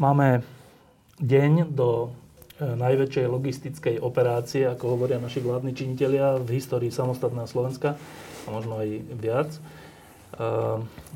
Máme 0.00 0.40
deň 1.20 1.76
do 1.76 2.08
e, 2.56 2.64
najväčšej 2.64 3.26
logistickej 3.28 3.96
operácie, 4.00 4.64
ako 4.64 4.96
hovoria 4.96 5.20
naši 5.20 5.44
vládni 5.44 5.76
činitelia 5.76 6.40
v 6.40 6.56
histórii 6.56 6.88
samostatného 6.88 7.44
Slovenska 7.44 8.00
a 8.00 8.48
možno 8.48 8.80
aj 8.80 8.88
viac. 9.20 9.52
E, 9.52 9.60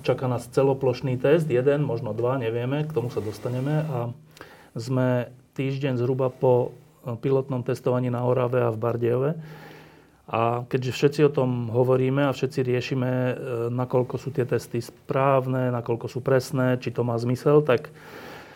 čaká 0.05 0.29
nás 0.29 0.53
celoplošný 0.53 1.17
test, 1.17 1.49
jeden, 1.49 1.81
možno 1.81 2.13
dva, 2.13 2.37
nevieme, 2.37 2.85
k 2.85 2.93
tomu 2.93 3.09
sa 3.09 3.25
dostaneme 3.25 3.89
a 3.89 4.13
sme 4.77 5.33
týždeň 5.57 6.05
zhruba 6.05 6.29
po 6.29 6.77
e, 7.09 7.17
pilotnom 7.17 7.65
testovaní 7.65 8.13
na 8.13 8.21
Orave 8.21 8.69
a 8.69 8.69
v 8.69 8.85
Bardejove. 8.85 9.31
A 10.29 10.69
keďže 10.69 10.93
všetci 10.93 11.21
o 11.25 11.33
tom 11.33 11.73
hovoríme 11.73 12.29
a 12.29 12.37
všetci 12.37 12.61
riešime, 12.61 13.11
nakoľko 13.73 14.21
sú 14.21 14.29
tie 14.29 14.45
testy 14.45 14.85
správne, 14.85 15.73
nakoľko 15.73 16.05
sú 16.05 16.21
presné, 16.21 16.77
či 16.81 16.93
to 16.93 17.01
má 17.01 17.17
zmysel, 17.17 17.65
tak 17.65 17.89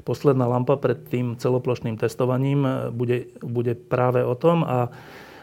posledná 0.09 0.49
lampa 0.49 0.81
pred 0.81 0.97
tým 1.05 1.37
celoplošným 1.37 2.01
testovaním 2.01 2.65
bude, 2.97 3.29
bude 3.45 3.77
práve 3.77 4.25
o 4.25 4.33
tom 4.33 4.65
a 4.65 4.89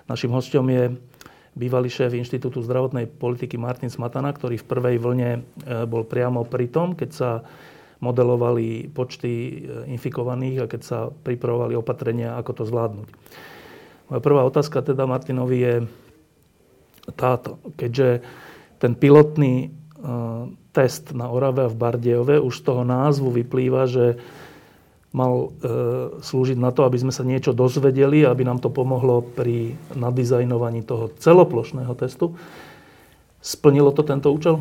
našim 0.09 0.33
hostom 0.33 0.65
je 0.73 0.97
bývalý 1.55 1.87
šéf 1.87 2.11
Inštitútu 2.17 2.59
zdravotnej 2.65 3.07
politiky 3.07 3.55
Martin 3.55 3.93
Smatana, 3.93 4.33
ktorý 4.35 4.59
v 4.59 4.67
prvej 4.67 4.95
vlne 4.99 5.31
e, 5.37 5.41
bol 5.87 6.03
priamo 6.03 6.43
pri 6.43 6.67
tom, 6.67 6.97
keď 6.97 7.09
sa 7.13 7.31
modelovali 8.03 8.91
počty 8.91 9.31
e, 9.31 9.51
infikovaných 9.95 10.67
a 10.67 10.69
keď 10.69 10.81
sa 10.83 10.99
pripravovali 11.07 11.79
opatrenia, 11.79 12.35
ako 12.35 12.51
to 12.51 12.63
zvládnuť. 12.67 13.07
Moja 14.11 14.21
prvá 14.21 14.43
otázka 14.43 14.83
teda 14.83 15.07
Martinovi 15.07 15.57
je 15.57 15.75
táto. 17.15 17.57
Keďže 17.79 18.19
ten 18.77 18.91
pilotný 18.99 19.55
e, 19.63 19.67
test 20.75 21.15
na 21.15 21.31
Orave 21.31 21.65
a 21.65 21.71
v 21.71 21.79
Bardejove 21.79 22.35
už 22.43 22.51
z 22.61 22.63
toho 22.67 22.83
názvu 22.83 23.31
vyplýva, 23.31 23.87
že 23.87 24.19
mal 25.15 25.33
e, 25.39 25.47
slúžiť 26.19 26.59
na 26.59 26.75
to, 26.75 26.83
aby 26.83 26.99
sme 26.99 27.15
sa 27.15 27.23
niečo 27.23 27.55
dozvedeli, 27.55 28.27
aby 28.27 28.43
nám 28.43 28.59
to 28.59 28.67
pomohlo 28.67 29.23
pri 29.23 29.79
nadizajnovaní 29.95 30.83
toho 30.83 31.07
celoplošného 31.15 31.95
testu. 31.95 32.35
Splnilo 33.39 33.95
to 33.95 34.03
tento 34.03 34.27
účel? 34.27 34.59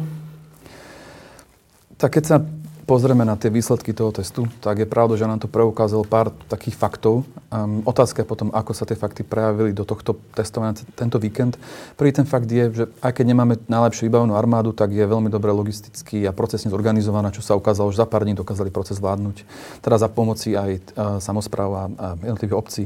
Tak 1.98 2.14
keď 2.20 2.24
sa 2.24 2.36
pozrieme 2.84 3.24
na 3.24 3.34
tie 3.34 3.48
výsledky 3.48 3.96
toho 3.96 4.12
testu, 4.12 4.44
tak 4.60 4.84
je 4.84 4.88
pravda, 4.88 5.16
že 5.16 5.24
nám 5.24 5.40
to 5.40 5.48
preukázalo 5.48 6.04
pár 6.04 6.30
takých 6.46 6.76
faktov. 6.76 7.24
Um, 7.48 7.80
otázka 7.88 8.22
je 8.22 8.28
potom, 8.28 8.52
ako 8.52 8.72
sa 8.76 8.84
tie 8.84 8.94
fakty 8.94 9.24
prejavili 9.24 9.72
do 9.72 9.88
tohto 9.88 10.20
testovania 10.36 10.76
tento 10.92 11.16
víkend. 11.16 11.56
Prvý 11.96 12.12
ten 12.12 12.28
fakt 12.28 12.46
je, 12.46 12.70
že 12.70 12.84
aj 13.00 13.12
keď 13.16 13.24
nemáme 13.32 13.56
najlepšiu 13.66 14.06
vybavenú 14.06 14.36
armádu, 14.36 14.76
tak 14.76 14.92
je 14.92 15.02
veľmi 15.02 15.32
dobre 15.32 15.50
logisticky 15.50 16.28
a 16.28 16.36
procesne 16.36 16.68
zorganizovaná, 16.68 17.32
čo 17.32 17.40
sa 17.40 17.56
ukázalo, 17.56 17.88
že 17.88 18.04
za 18.04 18.06
pár 18.06 18.28
dní 18.28 18.36
dokázali 18.36 18.68
proces 18.68 19.00
zvládnuť. 19.00 19.48
Teda 19.80 19.96
za 19.96 20.12
pomoci 20.12 20.52
aj 20.54 20.70
uh, 20.76 21.18
samozpráv 21.18 21.70
a, 21.72 21.84
a 21.96 22.06
jednotlivých 22.20 22.58
obcí. 22.60 22.82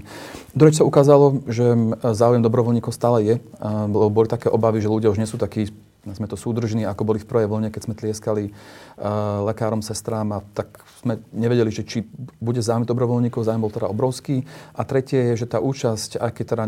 Druhé, 0.55 0.70
sa 0.70 0.86
ukázalo, 0.86 1.42
že 1.50 1.74
záujem 2.14 2.44
dobrovoľníkov 2.44 2.94
stále 2.94 3.18
je, 3.27 3.34
uh, 3.36 3.90
lebo 3.90 4.14
boli 4.14 4.30
také 4.30 4.46
obavy, 4.46 4.78
že 4.78 4.92
ľudia 4.92 5.11
už 5.11 5.18
nie 5.18 5.27
sú 5.27 5.40
takí 5.40 5.74
sme 6.14 6.30
to 6.30 6.36
súdržní, 6.36 6.86
ako 6.86 7.02
boli 7.05 7.19
v 7.19 7.29
prvej 7.29 7.48
vlne, 7.51 7.69
keď 7.73 7.83
sme 7.89 7.98
tlieskali 7.98 8.45
uh, 8.48 9.42
lekárom, 9.48 9.83
sestrám 9.83 10.30
a 10.36 10.39
tak 10.55 10.80
sme 11.02 11.19
nevedeli, 11.35 11.73
že 11.73 11.83
či 11.85 12.07
bude 12.39 12.61
zájem 12.61 12.86
dobrovoľníkov, 12.86 13.45
zájem 13.45 13.64
bol 13.64 13.73
teda 13.73 13.91
obrovský. 13.91 14.47
A 14.77 14.85
tretie 14.86 15.35
je, 15.35 15.45
že 15.45 15.51
tá 15.51 15.58
účasť, 15.58 16.20
aj 16.20 16.30
keď 16.33 16.47
teda 16.47 16.64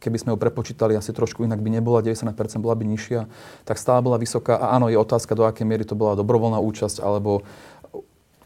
keby 0.00 0.16
sme 0.16 0.32
ju 0.32 0.38
prepočítali 0.40 0.96
asi 0.96 1.12
trošku 1.12 1.44
inak 1.44 1.60
by 1.60 1.68
nebola, 1.76 2.00
90% 2.00 2.32
bola 2.64 2.72
by 2.72 2.88
nižšia, 2.88 3.28
tak 3.68 3.76
stále 3.76 4.00
bola 4.00 4.16
vysoká. 4.16 4.56
A 4.56 4.80
áno, 4.80 4.88
je 4.88 4.96
otázka, 4.96 5.36
do 5.36 5.44
akej 5.44 5.68
miery 5.68 5.84
to 5.84 5.92
bola 5.92 6.16
dobrovoľná 6.16 6.56
účasť, 6.56 7.04
alebo 7.04 7.44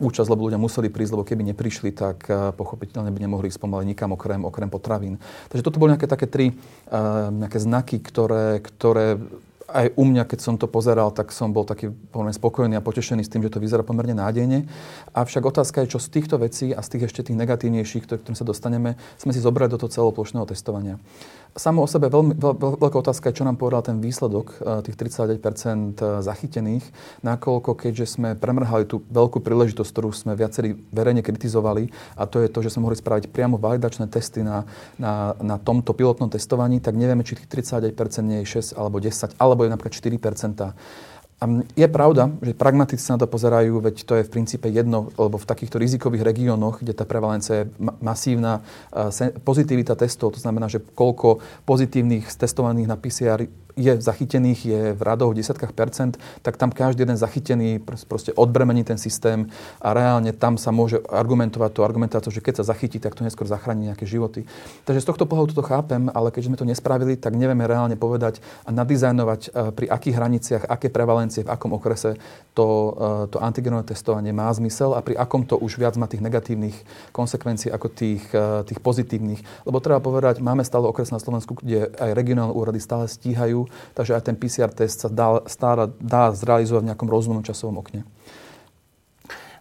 účasť, 0.02 0.26
lebo 0.26 0.50
ľudia 0.50 0.58
museli 0.58 0.90
prísť, 0.90 1.12
lebo 1.14 1.22
keby 1.22 1.54
neprišli, 1.54 1.94
tak 1.94 2.26
uh, 2.26 2.50
pochopiteľne 2.50 3.14
by 3.14 3.18
nemohli 3.22 3.46
ísť 3.46 3.62
pomaly 3.62 3.86
nikam 3.86 4.10
okrem, 4.10 4.42
okrem 4.42 4.66
potravín. 4.66 5.22
Takže 5.54 5.62
toto 5.62 5.78
boli 5.78 5.94
nejaké 5.94 6.10
také 6.10 6.26
tri 6.26 6.46
uh, 6.50 7.30
nejaké 7.30 7.62
znaky, 7.62 8.02
ktoré, 8.02 8.58
ktoré 8.58 9.22
aj 9.74 9.98
u 9.98 10.06
mňa, 10.06 10.22
keď 10.30 10.38
som 10.38 10.54
to 10.54 10.70
pozeral, 10.70 11.10
tak 11.10 11.34
som 11.34 11.50
bol 11.50 11.66
taký 11.66 11.90
pomerne 11.90 12.30
spokojný 12.30 12.78
a 12.78 12.86
potešený 12.86 13.26
s 13.26 13.30
tým, 13.30 13.42
že 13.42 13.50
to 13.50 13.58
vyzerá 13.58 13.82
pomerne 13.82 14.14
nádejne. 14.14 14.70
Avšak 15.10 15.42
otázka 15.42 15.82
je, 15.82 15.98
čo 15.98 15.98
z 15.98 16.08
týchto 16.14 16.38
vecí 16.38 16.70
a 16.70 16.78
z 16.78 16.94
tých 16.94 17.10
ešte 17.10 17.26
tých 17.26 17.34
negatívnejších, 17.34 18.06
ktorým 18.06 18.38
sa 18.38 18.46
dostaneme, 18.46 18.94
sme 19.18 19.34
si 19.34 19.42
zobrali 19.42 19.74
do 19.74 19.82
toho 19.82 19.90
celoplošného 19.90 20.46
testovania. 20.46 21.02
Samo 21.54 21.86
o 21.86 21.88
sebe 21.88 22.10
veľmi, 22.10 22.34
veľ, 22.34 22.54
veľ, 22.58 22.72
veľká 22.82 22.98
otázka 22.98 23.30
je, 23.30 23.38
čo 23.38 23.46
nám 23.46 23.54
povedal 23.54 23.86
ten 23.86 24.02
výsledok 24.02 24.58
eh, 24.58 24.82
tých 24.90 24.98
39 24.98 25.38
eh, 25.38 26.18
zachytených, 26.18 26.82
nakoľko 27.22 27.78
keďže 27.78 28.18
sme 28.18 28.34
premrhali 28.34 28.90
tú 28.90 29.06
veľkú 29.06 29.38
príležitosť, 29.38 29.90
ktorú 29.94 30.10
sme 30.10 30.34
viacerí 30.34 30.74
verejne 30.90 31.22
kritizovali, 31.22 31.94
a 32.18 32.26
to 32.26 32.42
je 32.42 32.50
to, 32.50 32.58
že 32.58 32.74
sme 32.74 32.90
mohli 32.90 32.98
spraviť 32.98 33.30
priamo 33.30 33.54
validačné 33.54 34.10
testy 34.10 34.42
na, 34.42 34.66
na, 34.98 35.38
na 35.38 35.54
tomto 35.62 35.94
pilotnom 35.94 36.26
testovaní, 36.26 36.82
tak 36.82 36.98
nevieme, 36.98 37.22
či 37.22 37.38
tých 37.38 37.70
39 37.70 37.94
nie 38.26 38.42
je 38.42 38.74
6 38.74 38.74
alebo 38.74 38.98
10, 38.98 39.38
alebo 39.38 39.62
je 39.62 39.70
napríklad 39.70 39.94
4 39.94 40.18
je 41.76 41.88
pravda, 41.88 42.30
že 42.42 42.52
pragmatici 42.54 43.04
na 43.10 43.18
to 43.18 43.26
pozerajú, 43.26 43.80
veď 43.80 43.96
to 44.04 44.14
je 44.20 44.26
v 44.26 44.32
princípe 44.32 44.68
jedno, 44.68 45.10
lebo 45.16 45.40
v 45.40 45.48
takýchto 45.48 45.80
rizikových 45.80 46.22
regiónoch, 46.22 46.82
kde 46.82 46.92
tá 46.92 47.04
prevalencia 47.08 47.64
je 47.64 47.70
masívna, 48.00 48.60
pozitivita 49.42 49.96
testov, 49.96 50.36
to 50.36 50.40
znamená, 50.40 50.68
že 50.68 50.82
koľko 50.82 51.40
pozitívnych 51.64 52.28
testovaných 52.28 52.88
na 52.90 52.96
PCR 53.00 53.48
je 53.74 53.92
zachytených, 53.98 54.60
je 54.64 54.80
v 54.94 55.00
radoch 55.02 55.34
desiatkách 55.34 55.74
percent, 55.74 56.14
tak 56.46 56.54
tam 56.54 56.70
každý 56.70 57.02
jeden 57.02 57.18
zachytený 57.18 57.82
proste 57.82 58.30
odbremení 58.38 58.86
ten 58.86 58.98
systém 58.98 59.50
a 59.82 59.90
reálne 59.90 60.30
tam 60.30 60.54
sa 60.54 60.70
môže 60.70 61.02
argumentovať 61.10 61.70
to 61.74 61.82
argumentáciu, 61.82 62.30
že 62.30 62.40
keď 62.40 62.62
sa 62.62 62.70
zachytí, 62.70 63.02
tak 63.02 63.18
to 63.18 63.26
neskôr 63.26 63.50
zachráni 63.50 63.90
nejaké 63.90 64.06
životy. 64.06 64.46
Takže 64.86 65.02
z 65.02 65.08
tohto 65.10 65.26
pohľadu 65.26 65.58
to 65.58 65.66
chápem, 65.66 66.06
ale 66.14 66.30
keďže 66.30 66.48
sme 66.54 66.60
to 66.60 66.70
nespravili, 66.70 67.18
tak 67.18 67.34
nevieme 67.34 67.66
reálne 67.66 67.98
povedať 67.98 68.38
a 68.62 68.70
nadizajnovať 68.70 69.40
e, 69.42 69.48
pri 69.74 69.86
akých 69.90 70.14
hraniciach, 70.16 70.62
aké 70.70 70.88
prevalencie, 70.88 71.42
v 71.42 71.50
akom 71.50 71.74
okrese 71.74 72.14
to, 72.54 72.94
e, 72.94 73.34
to 73.34 73.42
antigenové 73.42 73.90
testovanie 73.90 74.30
má 74.30 74.46
zmysel 74.54 74.94
a 74.94 75.02
pri 75.02 75.18
akom 75.18 75.42
to 75.42 75.58
už 75.58 75.82
viac 75.82 75.98
má 75.98 76.06
tých 76.06 76.22
negatívnych 76.22 76.76
konsekvencií 77.10 77.74
ako 77.74 77.90
tých, 77.90 78.22
e, 78.30 78.62
tých 78.70 78.78
pozitívnych. 78.78 79.66
Lebo 79.66 79.82
treba 79.82 79.98
povedať, 79.98 80.38
máme 80.38 80.62
stále 80.62 80.86
okres 80.86 81.10
na 81.10 81.18
Slovensku, 81.18 81.58
kde 81.58 81.90
aj 81.98 82.14
regionálne 82.14 82.54
úrady 82.54 82.78
stále 82.78 83.10
stíhajú 83.10 83.63
takže 83.94 84.16
aj 84.16 84.22
ten 84.30 84.36
PCR 84.36 84.70
test 84.70 85.04
sa 85.04 85.08
dá, 85.08 85.42
stále 85.46 85.92
dá 85.98 86.30
zrealizovať 86.32 86.82
v 86.84 86.88
nejakom 86.92 87.08
rozumnom 87.08 87.44
časovom 87.46 87.80
okne. 87.80 88.04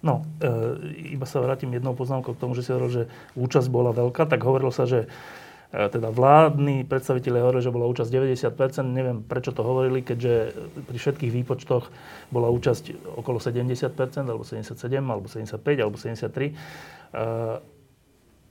No, 0.03 0.27
e, 0.43 1.15
iba 1.15 1.23
sa 1.23 1.39
vrátim 1.39 1.71
jednou 1.71 1.95
poznámkou 1.95 2.35
k 2.35 2.41
tomu, 2.43 2.59
že 2.59 2.67
si 2.67 2.75
hovoril, 2.75 2.91
že 2.91 3.03
účasť 3.39 3.71
bola 3.71 3.95
veľká, 3.95 4.27
tak 4.27 4.43
hovorilo 4.43 4.67
sa, 4.67 4.83
že 4.83 5.07
e, 5.07 5.79
teda 5.79 6.11
vládni 6.11 6.83
predstaviteľe 6.83 7.39
hovorili, 7.39 7.63
že 7.63 7.71
bola 7.71 7.87
účasť 7.87 8.11
90%. 8.11 8.83
Neviem, 8.83 9.23
prečo 9.23 9.55
to 9.55 9.63
hovorili, 9.63 10.03
keďže 10.03 10.59
pri 10.91 10.97
všetkých 10.99 11.31
výpočtoch 11.31 11.87
bola 12.35 12.51
účasť 12.51 13.15
okolo 13.15 13.39
70%, 13.39 14.27
alebo 14.27 14.43
77, 14.43 14.75
alebo 14.99 15.31
75, 15.31 15.63
alebo 15.79 15.95
73. 15.95 16.51
E, 16.51 16.53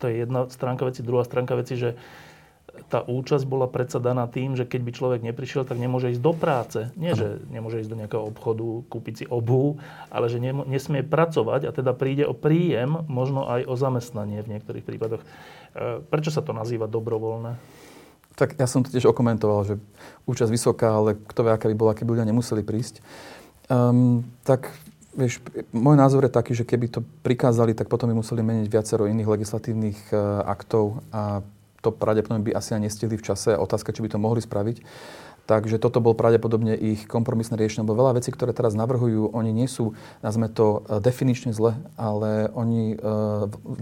to 0.01 0.05
je 0.09 0.25
jedna 0.25 0.49
stránka 0.49 0.89
veci. 0.89 1.05
Druhá 1.05 1.29
stránka 1.29 1.53
veci, 1.53 1.77
že 1.77 2.01
tá 2.89 3.05
účasť 3.05 3.45
bola 3.45 3.69
predsa 3.69 4.01
daná 4.01 4.25
tým, 4.29 4.57
že 4.57 4.65
keď 4.65 4.81
by 4.85 4.93
človek 4.93 5.21
neprišiel, 5.25 5.65
tak 5.65 5.81
nemôže 5.81 6.13
ísť 6.13 6.23
do 6.25 6.33
práce. 6.33 6.89
Nie, 6.97 7.13
že 7.13 7.41
nemôže 7.53 7.81
ísť 7.85 7.91
do 7.93 8.01
nejakého 8.01 8.25
obchodu, 8.25 8.85
kúpiť 8.89 9.15
si 9.15 9.25
obu, 9.29 9.77
ale 10.09 10.33
že 10.33 10.41
nesmie 10.41 11.05
pracovať 11.05 11.69
a 11.69 11.71
teda 11.73 11.93
príde 11.93 12.25
o 12.25 12.37
príjem, 12.37 13.05
možno 13.09 13.49
aj 13.49 13.69
o 13.69 13.75
zamestnanie 13.77 14.41
v 14.41 14.57
niektorých 14.57 14.85
prípadoch. 14.85 15.21
E, 15.21 15.27
prečo 16.05 16.33
sa 16.33 16.41
to 16.41 16.57
nazýva 16.57 16.89
dobrovoľné? 16.89 17.57
Tak 18.37 18.57
ja 18.57 18.65
som 18.65 18.81
to 18.81 18.89
tiež 18.89 19.09
okomentoval, 19.09 19.69
že 19.69 19.75
účasť 20.25 20.49
vysoká, 20.49 20.97
ale 20.97 21.17
kto 21.17 21.45
vie, 21.45 21.53
aká 21.53 21.69
by 21.69 21.77
bola, 21.77 21.93
keby 21.93 22.17
ľudia 22.17 22.29
nemuseli 22.29 22.65
prísť. 22.65 23.05
Um, 23.69 24.25
tak 24.45 24.73
Vieš, 25.13 25.45
môj 25.77 25.93
názor 26.01 26.25
je 26.25 26.33
taký, 26.33 26.57
že 26.57 26.65
keby 26.65 26.89
to 26.89 27.05
prikázali, 27.21 27.77
tak 27.77 27.93
potom 27.93 28.09
by 28.09 28.17
museli 28.17 28.41
meniť 28.41 28.65
viacero 28.73 29.05
iných 29.05 29.29
legislatívnych 29.29 30.09
uh, 30.09 30.41
aktov 30.49 31.05
a 31.13 31.45
to 31.83 31.91
pravdepodobne 31.91 32.47
by 32.47 32.55
asi 32.55 32.79
aj 32.79 32.87
nestihli 32.87 33.19
v 33.19 33.27
čase. 33.27 33.59
Otázka, 33.59 33.91
či 33.91 34.07
by 34.07 34.15
to 34.15 34.23
mohli 34.23 34.39
spraviť. 34.39 34.81
Takže 35.43 35.83
toto 35.83 35.99
bol 35.99 36.15
pravdepodobne 36.15 36.79
ich 36.79 37.03
kompromisné 37.11 37.59
riešenie, 37.59 37.83
lebo 37.83 37.99
veľa 37.99 38.23
vecí, 38.23 38.31
ktoré 38.31 38.55
teraz 38.55 38.79
navrhujú, 38.79 39.35
oni 39.35 39.51
nie 39.51 39.67
sú, 39.67 39.99
nazme 40.23 40.47
to, 40.47 40.87
e, 40.87 41.03
definične 41.03 41.51
zle, 41.51 41.75
ale 41.99 42.47
oni, 42.55 42.95
e, 42.95 42.97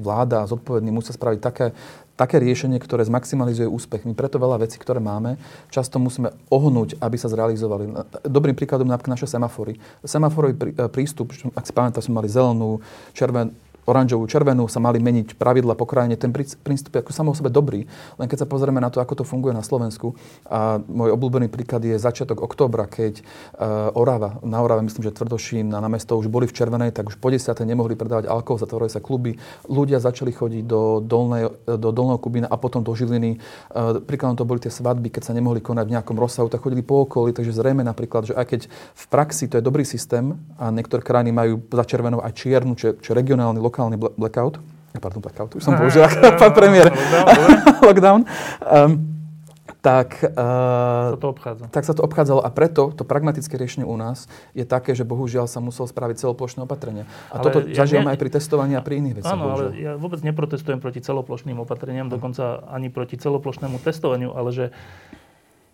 vláda, 0.00 0.48
zodpovední, 0.48 0.88
musia 0.88 1.12
spraviť 1.12 1.40
také, 1.44 1.76
také 2.16 2.40
riešenie, 2.40 2.80
ktoré 2.80 3.04
zmaximalizuje 3.04 3.68
úspech. 3.68 4.08
My 4.08 4.16
preto 4.16 4.40
veľa 4.40 4.64
vecí, 4.64 4.80
ktoré 4.80 5.04
máme, 5.04 5.36
často 5.68 6.00
musíme 6.00 6.32
ohnúť, 6.48 6.96
aby 6.96 7.16
sa 7.20 7.28
zrealizovali. 7.28 7.92
Dobrým 8.24 8.56
príkladom 8.56 8.88
napríklad 8.88 9.20
naše 9.20 9.28
semafory. 9.28 9.76
Semaforový 10.00 10.56
prístup, 10.88 11.36
ak 11.52 11.64
si 11.68 11.72
pamätáte, 11.76 12.08
sme 12.08 12.24
mali 12.24 12.32
zelenú, 12.32 12.80
červenú, 13.12 13.52
oranžovú, 13.90 14.30
červenú 14.30 14.70
sa 14.70 14.78
mali 14.78 15.02
meniť 15.02 15.34
pravidla 15.34 15.74
po 15.74 15.84
krajine. 15.84 16.14
Ten 16.14 16.30
princíp 16.32 16.94
je 16.94 17.02
ako 17.02 17.10
samo 17.10 17.34
o 17.34 17.36
sebe 17.36 17.50
dobrý. 17.50 17.84
Len 18.16 18.26
keď 18.30 18.44
sa 18.44 18.46
pozrieme 18.46 18.78
na 18.78 18.88
to, 18.88 19.02
ako 19.02 19.20
to 19.20 19.24
funguje 19.26 19.50
na 19.50 19.66
Slovensku, 19.66 20.14
a 20.46 20.78
môj 20.78 21.10
obľúbený 21.18 21.50
príklad 21.50 21.82
je 21.82 21.98
začiatok 21.98 22.38
októbra, 22.44 22.86
keď 22.86 23.20
uh, 23.20 23.98
Orava, 23.98 24.38
na 24.46 24.62
Orave 24.62 24.86
myslím, 24.86 25.10
že 25.10 25.16
Tvrdošín 25.16 25.72
na 25.72 25.88
mesto 25.88 26.14
už 26.14 26.28
boli 26.28 26.46
v 26.46 26.54
červenej, 26.54 26.94
tak 26.94 27.08
už 27.10 27.16
po 27.18 27.32
desiate 27.32 27.64
nemohli 27.64 27.96
predávať 27.96 28.28
alkohol, 28.28 28.60
zatvorili 28.60 28.92
sa 28.92 29.00
kluby. 29.00 29.40
Ľudia 29.66 29.96
začali 29.98 30.30
chodiť 30.30 30.62
do, 30.68 31.00
dolnej, 31.00 31.48
do 31.64 31.88
dolného 31.90 32.20
Kubína 32.20 32.46
a 32.46 32.60
potom 32.60 32.84
do 32.84 32.92
Žiliny. 32.92 33.40
Uh, 33.72 34.04
príkladom 34.04 34.36
to 34.36 34.44
boli 34.44 34.60
tie 34.60 34.70
svadby, 34.70 35.08
keď 35.08 35.30
sa 35.30 35.32
nemohli 35.32 35.64
konať 35.64 35.88
v 35.88 35.94
nejakom 35.96 36.20
rozsahu, 36.20 36.52
tak 36.52 36.60
chodili 36.60 36.84
po 36.84 37.08
okolí. 37.08 37.32
Takže 37.32 37.56
zrejme 37.56 37.80
napríklad, 37.80 38.28
že 38.28 38.36
aj 38.36 38.46
keď 38.46 38.60
v 38.70 39.04
praxi 39.08 39.48
to 39.48 39.56
je 39.56 39.64
dobrý 39.64 39.88
systém 39.88 40.36
a 40.60 40.68
niektoré 40.68 41.00
krajiny 41.00 41.32
majú 41.32 41.64
za 41.72 41.84
červenou 41.88 42.20
aj 42.20 42.36
čiernu, 42.36 42.76
čo, 42.76 43.00
čo 43.00 43.16
regionálny, 43.16 43.56
lokálny 43.56 43.79
blackout. 43.96 44.60
Pardon, 44.98 45.22
blackout, 45.22 45.54
už 45.54 45.62
som 45.62 45.78
použil, 45.78 46.02
pán 46.42 46.50
premiér. 46.50 46.90
Lockdown. 47.86 48.26
Um, 48.66 49.06
tak, 49.86 50.20
uh, 50.36 51.16
to 51.16 51.30
obchádza. 51.32 51.64
tak 51.72 51.86
sa 51.88 51.94
to 51.96 52.04
obchádzalo 52.04 52.42
a 52.44 52.50
preto 52.52 52.92
to 52.92 53.06
pragmatické 53.06 53.56
riešenie 53.56 53.86
u 53.86 53.96
nás 53.96 54.28
je 54.52 54.66
také, 54.68 54.92
že 54.92 55.08
bohužiaľ 55.08 55.48
sa 55.48 55.62
musel 55.62 55.88
spraviť 55.88 56.26
celoplošné 56.26 56.66
opatrenia. 56.66 57.08
A 57.32 57.40
ale 57.40 57.44
toto 57.48 57.58
ja 57.64 57.86
zažívame 57.86 58.10
ne... 58.10 58.12
aj 58.12 58.20
pri 58.20 58.30
testovaní 58.34 58.74
a 58.76 58.82
pri 58.84 59.00
iných 59.00 59.22
veciach. 59.22 59.32
Áno, 59.32 59.44
bohužiaľ. 59.54 59.70
ale 59.72 59.80
ja 59.80 59.92
vôbec 59.96 60.20
neprotestujem 60.20 60.82
proti 60.82 61.00
celoplošným 61.00 61.56
opatreniam, 61.62 62.10
hm. 62.10 62.12
dokonca 62.12 62.66
ani 62.68 62.92
proti 62.92 63.16
celoplošnému 63.16 63.80
testovaniu, 63.80 64.34
ale 64.36 64.50
že 64.52 64.64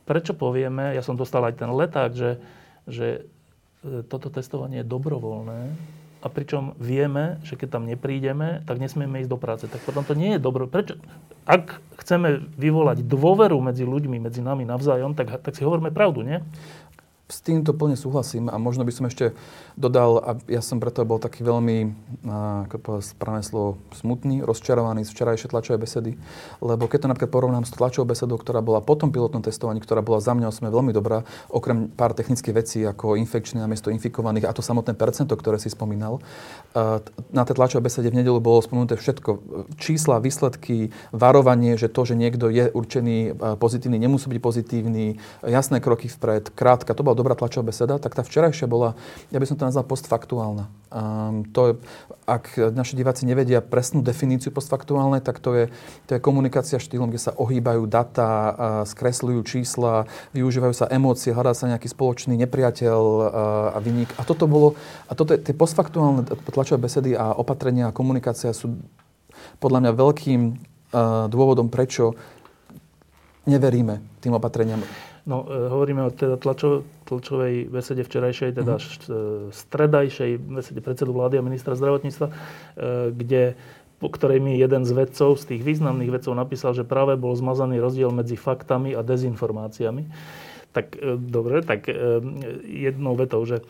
prečo 0.07 0.39
povieme, 0.39 0.95
ja 0.95 1.03
som 1.03 1.19
dostal 1.19 1.43
aj 1.43 1.59
ten 1.59 1.71
leták, 1.73 2.15
že, 2.15 2.39
že 2.87 3.27
e, 3.83 4.07
toto 4.07 4.31
testovanie 4.31 4.85
je 4.85 4.87
dobrovoľné, 4.87 5.61
a 6.27 6.29
pričom 6.29 6.75
vieme, 6.83 7.39
že 7.47 7.55
keď 7.55 7.79
tam 7.79 7.87
neprídeme, 7.87 8.67
tak 8.67 8.83
nesmieme 8.83 9.23
ísť 9.23 9.31
do 9.31 9.39
práce. 9.39 9.65
Tak 9.71 9.79
potom 9.87 10.03
to 10.03 10.19
nie 10.19 10.35
je 10.35 10.43
dobro. 10.43 10.67
Prečo? 10.67 10.99
Ak 11.47 11.79
chceme 12.03 12.43
vyvolať 12.59 13.07
dôveru 13.07 13.63
medzi 13.63 13.87
ľuďmi, 13.87 14.19
medzi 14.19 14.43
nami 14.43 14.67
navzájom, 14.67 15.15
tak, 15.15 15.39
tak 15.39 15.55
si 15.55 15.63
hovoríme 15.63 15.95
pravdu, 15.95 16.27
nie? 16.27 16.43
S 17.27 17.43
týmto 17.43 17.75
plne 17.75 17.99
súhlasím 17.99 18.47
a 18.47 18.55
možno 18.55 18.87
by 18.87 18.95
som 18.95 19.11
ešte 19.11 19.35
dodal, 19.75 20.23
a 20.23 20.31
ja 20.47 20.63
som 20.63 20.79
preto 20.79 21.03
bol 21.03 21.19
taký 21.19 21.43
veľmi, 21.43 21.91
ako 22.71 22.79
povedal 22.79 23.03
správne 23.03 23.43
slovo, 23.43 23.83
smutný, 23.99 24.47
rozčarovaný 24.47 25.03
z 25.03 25.11
včerajšej 25.11 25.51
tlačovej 25.51 25.83
besedy, 25.83 26.11
lebo 26.63 26.87
keď 26.87 27.03
to 27.03 27.11
napríklad 27.11 27.35
porovnám 27.35 27.67
s 27.67 27.75
tlačovou 27.75 28.15
besedou, 28.15 28.39
ktorá 28.39 28.63
bola 28.63 28.79
po 28.79 28.95
tom 28.95 29.11
pilotnom 29.11 29.43
testovaní, 29.43 29.83
ktorá 29.83 30.07
bola 30.07 30.23
za 30.23 30.39
mňa 30.39 30.55
osme 30.55 30.71
veľmi 30.71 30.95
dobrá, 30.95 31.27
okrem 31.51 31.91
pár 31.91 32.15
technických 32.15 32.55
vecí 32.55 32.87
ako 32.87 33.19
infekčné 33.19 33.59
namiesto 33.59 33.91
infikovaných 33.91 34.47
a 34.47 34.55
to 34.55 34.63
samotné 34.63 34.95
percento, 34.95 35.35
ktoré 35.35 35.59
si 35.59 35.67
spomínal, 35.67 36.23
na 37.35 37.43
tej 37.43 37.59
tlačovej 37.59 37.91
besede 37.91 38.15
v 38.15 38.23
nedelu 38.23 38.39
bolo 38.39 38.63
spomenuté 38.63 38.95
všetko. 38.95 39.43
Čísla, 39.83 40.23
výsledky, 40.23 40.95
varovanie, 41.11 41.75
že 41.75 41.91
to, 41.91 42.07
že 42.07 42.15
niekto 42.15 42.55
je 42.55 42.71
určený 42.71 43.35
pozitívny, 43.59 43.99
nemusí 43.99 44.31
byť 44.31 44.39
pozitívny, 44.39 45.19
jasné 45.43 45.83
kroky 45.83 46.07
vpred, 46.07 46.55
krátka, 46.55 46.95
to 46.95 47.03
bola 47.03 47.16
dobrá 47.17 47.33
tlačová 47.33 47.73
beseda, 47.73 47.97
tak 47.97 48.13
tá 48.13 48.21
včerajšia 48.21 48.69
bola, 48.69 48.93
ja 49.33 49.41
by 49.41 49.47
som 49.49 49.57
to 49.57 49.65
nazval 49.65 49.89
postfaktuálna. 49.89 50.69
Um, 50.93 51.49
to 51.51 51.61
je, 51.67 51.73
ak 52.29 52.61
naši 52.77 52.95
diváci 52.95 53.25
nevedia 53.25 53.65
presnú 53.65 54.05
definíciu 54.05 54.55
postfaktuálnej, 54.55 55.25
tak 55.25 55.41
to 55.41 55.57
je, 55.57 55.65
to 56.07 56.17
je 56.17 56.21
komunikácia 56.21 56.79
štýlom, 56.79 57.11
kde 57.11 57.25
sa 57.25 57.33
ohýbajú 57.35 57.89
data, 57.89 58.29
skresľujú 58.87 59.41
čísla, 59.43 60.05
využívajú 60.37 60.75
sa 60.77 60.87
emócie, 60.93 61.35
hľadá 61.35 61.57
sa 61.57 61.67
nejaký 61.73 61.91
spoločný 61.91 62.39
nepriateľ 62.47 63.01
a 63.75 63.79
vynik. 63.83 64.13
A 64.21 64.23
toto 64.23 64.47
bolo, 64.47 64.77
a 65.09 65.13
toto 65.17 65.35
tie 65.35 65.55
postfaktuálne 65.57 66.29
tlačové 66.53 66.87
besedy 66.87 67.17
a 67.17 67.35
opatrenia 67.35 67.91
a 67.91 67.97
komunikácia 67.97 68.55
sú 68.55 68.79
podľa 69.59 69.87
mňa 69.87 69.93
veľkým 69.97 70.41
dôvodom, 71.29 71.69
prečo 71.69 72.15
neveríme 73.47 74.03
tým 74.23 74.35
opatreniam. 74.35 74.83
No, 75.27 75.43
e, 75.43 75.67
hovoríme 75.67 76.07
o 76.07 76.15
teda 76.15 76.39
tlačo, 76.39 76.87
tlačovej 77.11 77.67
besede 77.67 78.07
včerajšej, 78.07 78.63
teda 78.63 78.79
mm-hmm. 78.79 79.51
stredajšej 79.51 80.39
besede 80.39 80.79
predsedu 80.79 81.11
vlády 81.11 81.43
a 81.43 81.43
ministra 81.43 81.75
zdravotníctva, 81.75 82.27
e, 82.31 82.35
kde 83.11 83.59
po 83.99 84.07
ktorej 84.13 84.39
mi 84.39 84.55
jeden 84.55 84.87
z 84.87 84.93
vedcov, 84.95 85.35
z 85.41 85.57
tých 85.57 85.63
významných 85.67 86.15
vedcov 86.15 86.37
napísal, 86.39 86.79
že 86.79 86.87
práve 86.87 87.19
bol 87.19 87.35
zmazaný 87.35 87.83
rozdiel 87.83 88.15
medzi 88.15 88.39
faktami 88.39 88.95
a 88.95 89.03
dezinformáciami. 89.03 90.07
Tak 90.71 90.87
e, 90.95 91.19
dobre, 91.19 91.67
tak 91.67 91.91
jednou 92.63 93.19
vetou, 93.19 93.43
že 93.43 93.67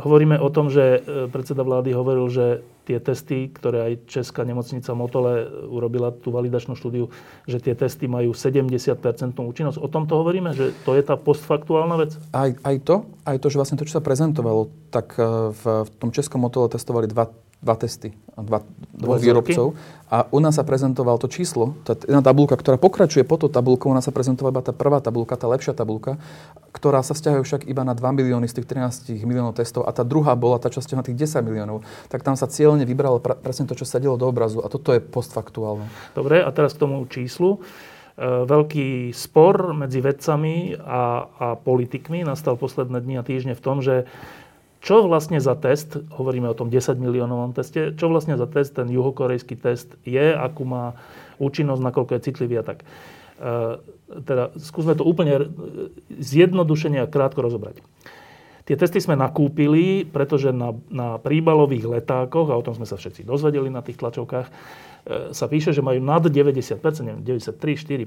hovoríme 0.00 0.40
o 0.40 0.48
tom, 0.48 0.72
že 0.72 1.04
predseda 1.28 1.60
vlády 1.60 1.92
hovoril, 1.92 2.26
že 2.32 2.46
tie 2.86 3.02
testy, 3.02 3.50
ktoré 3.50 3.90
aj 3.90 3.92
Česká 4.06 4.46
nemocnica 4.46 4.94
Motole 4.94 5.50
urobila 5.66 6.14
tú 6.14 6.30
validačnú 6.30 6.78
štúdiu, 6.78 7.10
že 7.50 7.58
tie 7.58 7.74
testy 7.74 8.06
majú 8.06 8.30
70% 8.30 8.94
účinnosť. 9.34 9.82
O 9.82 9.90
tom 9.90 10.06
to 10.06 10.22
hovoríme, 10.22 10.54
že 10.54 10.70
to 10.86 10.94
je 10.94 11.02
tá 11.02 11.18
postfaktuálna 11.18 11.98
vec? 11.98 12.14
Aj, 12.30 12.54
aj 12.54 12.76
to, 12.86 13.02
aj 13.26 13.36
to, 13.42 13.46
že 13.50 13.58
vlastne 13.58 13.78
to, 13.82 13.84
čo 13.90 13.98
sa 13.98 14.06
prezentovalo, 14.06 14.70
tak 14.94 15.18
eh, 15.18 15.26
v, 15.50 15.62
v 15.82 15.90
tom 15.98 16.14
Českom 16.14 16.46
Motole 16.46 16.70
testovali 16.70 17.10
dva 17.10 17.26
dva 17.64 17.74
testy, 17.74 18.12
dva, 18.36 18.60
dvoch 18.92 19.18
výrobcov. 19.18 19.74
A 20.06 20.28
u 20.30 20.38
nás 20.38 20.54
sa 20.54 20.62
prezentoval 20.62 21.18
to 21.18 21.26
číslo, 21.26 21.74
tá 21.82 21.98
jedna 21.98 22.22
tabulka, 22.22 22.54
ktorá 22.54 22.78
pokračuje 22.78 23.26
po 23.26 23.40
to 23.40 23.50
tabulkou, 23.50 23.90
u 23.90 23.96
nás 23.96 24.06
sa 24.06 24.14
prezentovala 24.14 24.54
iba 24.54 24.62
tá 24.62 24.70
prvá 24.70 25.02
tabulka, 25.02 25.34
tá 25.34 25.50
lepšia 25.50 25.74
tabulka, 25.74 26.20
ktorá 26.70 27.02
sa 27.02 27.16
stiahuje 27.16 27.42
však 27.42 27.62
iba 27.66 27.82
na 27.82 27.96
2 27.96 28.04
milióny 28.14 28.46
z 28.46 28.62
tých 28.62 28.68
13 28.70 29.26
miliónov 29.26 29.58
testov 29.58 29.88
a 29.88 29.90
tá 29.90 30.06
druhá 30.06 30.38
bola 30.38 30.62
tá, 30.62 30.70
čo 30.70 30.84
na 30.94 31.02
tých 31.02 31.18
10 31.18 31.42
miliónov. 31.42 31.82
Tak 32.12 32.22
tam 32.22 32.38
sa 32.38 32.46
cieľne 32.46 32.86
vybralo 32.86 33.18
pra, 33.18 33.34
presne 33.34 33.66
to, 33.66 33.74
čo 33.74 33.88
sedelo 33.88 34.14
do 34.14 34.28
obrazu 34.30 34.62
a 34.62 34.70
toto 34.70 34.94
je 34.94 35.02
postfaktuálne. 35.02 35.88
Dobre, 36.14 36.44
a 36.44 36.50
teraz 36.54 36.76
k 36.76 36.86
tomu 36.86 37.02
číslu. 37.10 37.58
E, 38.14 38.46
veľký 38.46 39.10
spor 39.10 39.74
medzi 39.74 39.98
vedcami 39.98 40.78
a, 40.78 41.26
a 41.26 41.46
politikmi 41.58 42.22
nastal 42.22 42.54
posledné 42.54 43.02
dni 43.02 43.14
a 43.18 43.26
týždne 43.26 43.58
v 43.58 43.64
tom, 43.64 43.82
že 43.82 44.06
čo 44.80 45.02
vlastne 45.08 45.40
za 45.40 45.56
test, 45.56 45.98
hovoríme 46.14 46.46
o 46.46 46.58
tom 46.58 46.68
10 46.68 47.00
miliónovom 47.00 47.56
teste, 47.56 47.96
čo 47.96 48.06
vlastne 48.12 48.36
za 48.36 48.46
test 48.46 48.76
ten 48.76 48.86
juhokorejský 48.92 49.56
test 49.58 49.96
je, 50.04 50.36
akú 50.36 50.68
má 50.68 50.94
účinnosť, 51.40 51.82
nakoľko 51.82 52.12
je 52.16 52.24
citlivý 52.30 52.60
a 52.60 52.64
tak. 52.64 52.82
E, 52.82 52.86
teda 54.22 54.54
skúsme 54.56 54.96
to 54.96 55.04
úplne 55.04 55.50
zjednodušene 56.20 57.02
a 57.02 57.10
krátko 57.10 57.44
rozobrať. 57.44 57.82
Tie 58.66 58.74
testy 58.74 58.98
sme 58.98 59.14
nakúpili, 59.14 60.02
pretože 60.02 60.50
na, 60.50 60.74
na 60.90 61.22
príbalových 61.22 61.86
letákoch, 61.86 62.50
a 62.50 62.58
o 62.58 62.66
tom 62.66 62.74
sme 62.74 62.82
sa 62.82 62.98
všetci 62.98 63.22
dozvedeli 63.22 63.70
na 63.70 63.78
tých 63.78 63.98
tlačovkách, 64.02 64.46
e, 64.46 64.52
sa 65.30 65.46
píše, 65.46 65.70
že 65.70 65.86
majú 65.86 66.02
nad 66.02 66.22
90%, 66.26 66.82
neviem, 67.06 67.22
93, 67.22 68.06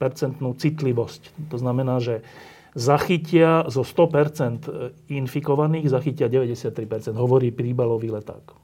5% 0.00 0.40
citlivosť. 0.40 1.52
To 1.52 1.56
znamená, 1.60 2.00
že 2.00 2.24
zachytia 2.74 3.66
zo 3.66 3.82
100% 3.82 5.10
infikovaných, 5.10 5.90
zachytia 5.90 6.30
93%, 6.30 7.14
hovorí 7.18 7.50
príbalový 7.50 8.14
leták. 8.14 8.54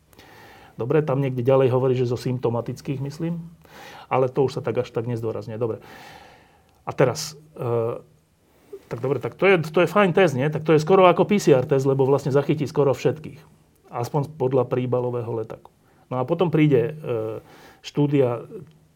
Dobre, 0.76 1.00
tam 1.00 1.24
niekde 1.24 1.40
ďalej 1.40 1.72
hovorí, 1.72 1.96
že 1.96 2.04
zo 2.04 2.20
symptomatických, 2.20 3.00
myslím, 3.00 3.40
ale 4.12 4.28
to 4.28 4.44
už 4.44 4.60
sa 4.60 4.62
tak 4.62 4.84
až 4.84 4.92
tak 4.92 5.08
nezdôrazne. 5.08 5.56
Dobre. 5.56 5.80
A 6.84 6.90
teraz, 6.92 7.34
e, 7.56 7.98
tak 8.86 9.00
dobre, 9.00 9.18
tak 9.18 9.34
to 9.34 9.48
je, 9.48 9.56
to 9.72 9.82
je 9.82 9.88
fajn 9.90 10.12
test, 10.12 10.36
nie? 10.36 10.46
Tak 10.46 10.62
to 10.62 10.76
je 10.76 10.84
skoro 10.84 11.08
ako 11.08 11.26
PCR 11.26 11.64
test, 11.64 11.88
lebo 11.88 12.04
vlastne 12.04 12.30
zachytí 12.30 12.68
skoro 12.68 12.92
všetkých. 12.92 13.40
Aspoň 13.90 14.36
podľa 14.36 14.68
príbalového 14.68 15.32
letáku. 15.32 15.72
No 16.12 16.20
a 16.20 16.28
potom 16.28 16.52
príde 16.52 16.94
e, 16.94 17.42
štúdia 17.82 18.44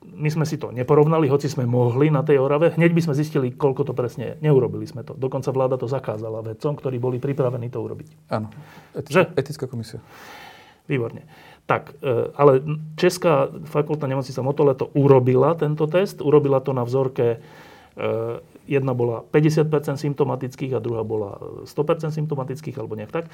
my 0.00 0.28
sme 0.33 0.49
si 0.49 0.57
to 0.57 0.73
neporovnali, 0.73 1.28
hoci 1.28 1.49
sme 1.49 1.69
mohli 1.69 2.09
na 2.09 2.25
tej 2.25 2.40
Orave. 2.40 2.73
Hneď 2.73 2.97
by 2.97 3.02
sme 3.04 3.14
zistili, 3.16 3.52
koľko 3.52 3.85
to 3.85 3.92
presne 3.92 4.25
je. 4.25 4.35
Neurobili 4.40 4.88
sme 4.88 5.04
to. 5.04 5.12
Dokonca 5.12 5.52
vláda 5.52 5.76
to 5.76 5.85
zakázala 5.85 6.40
vedcom, 6.40 6.73
ktorí 6.73 6.97
boli 6.97 7.21
pripravení 7.21 7.69
to 7.69 7.85
urobiť. 7.85 8.33
Áno. 8.33 8.49
Etická, 8.97 9.28
etická 9.37 9.64
komisia. 9.69 10.00
Výborne. 10.88 11.28
Tak, 11.69 12.00
e, 12.00 12.33
ale 12.35 12.64
Česká 12.97 13.52
fakultná 13.69 14.09
nemocnica 14.09 14.40
Motole 14.40 14.73
to 14.73 14.88
urobila, 14.97 15.52
tento 15.54 15.85
test. 15.85 16.25
Urobila 16.25 16.64
to 16.64 16.73
na 16.73 16.83
vzorke, 16.83 17.37
e, 17.37 17.38
jedna 18.64 18.97
bola 18.97 19.21
50% 19.28 20.00
symptomatických 20.00 20.75
a 20.75 20.83
druhá 20.83 21.04
bola 21.04 21.37
100% 21.69 22.11
symptomatických, 22.11 22.76
alebo 22.80 22.97
nejak 22.97 23.12
tak. 23.12 23.28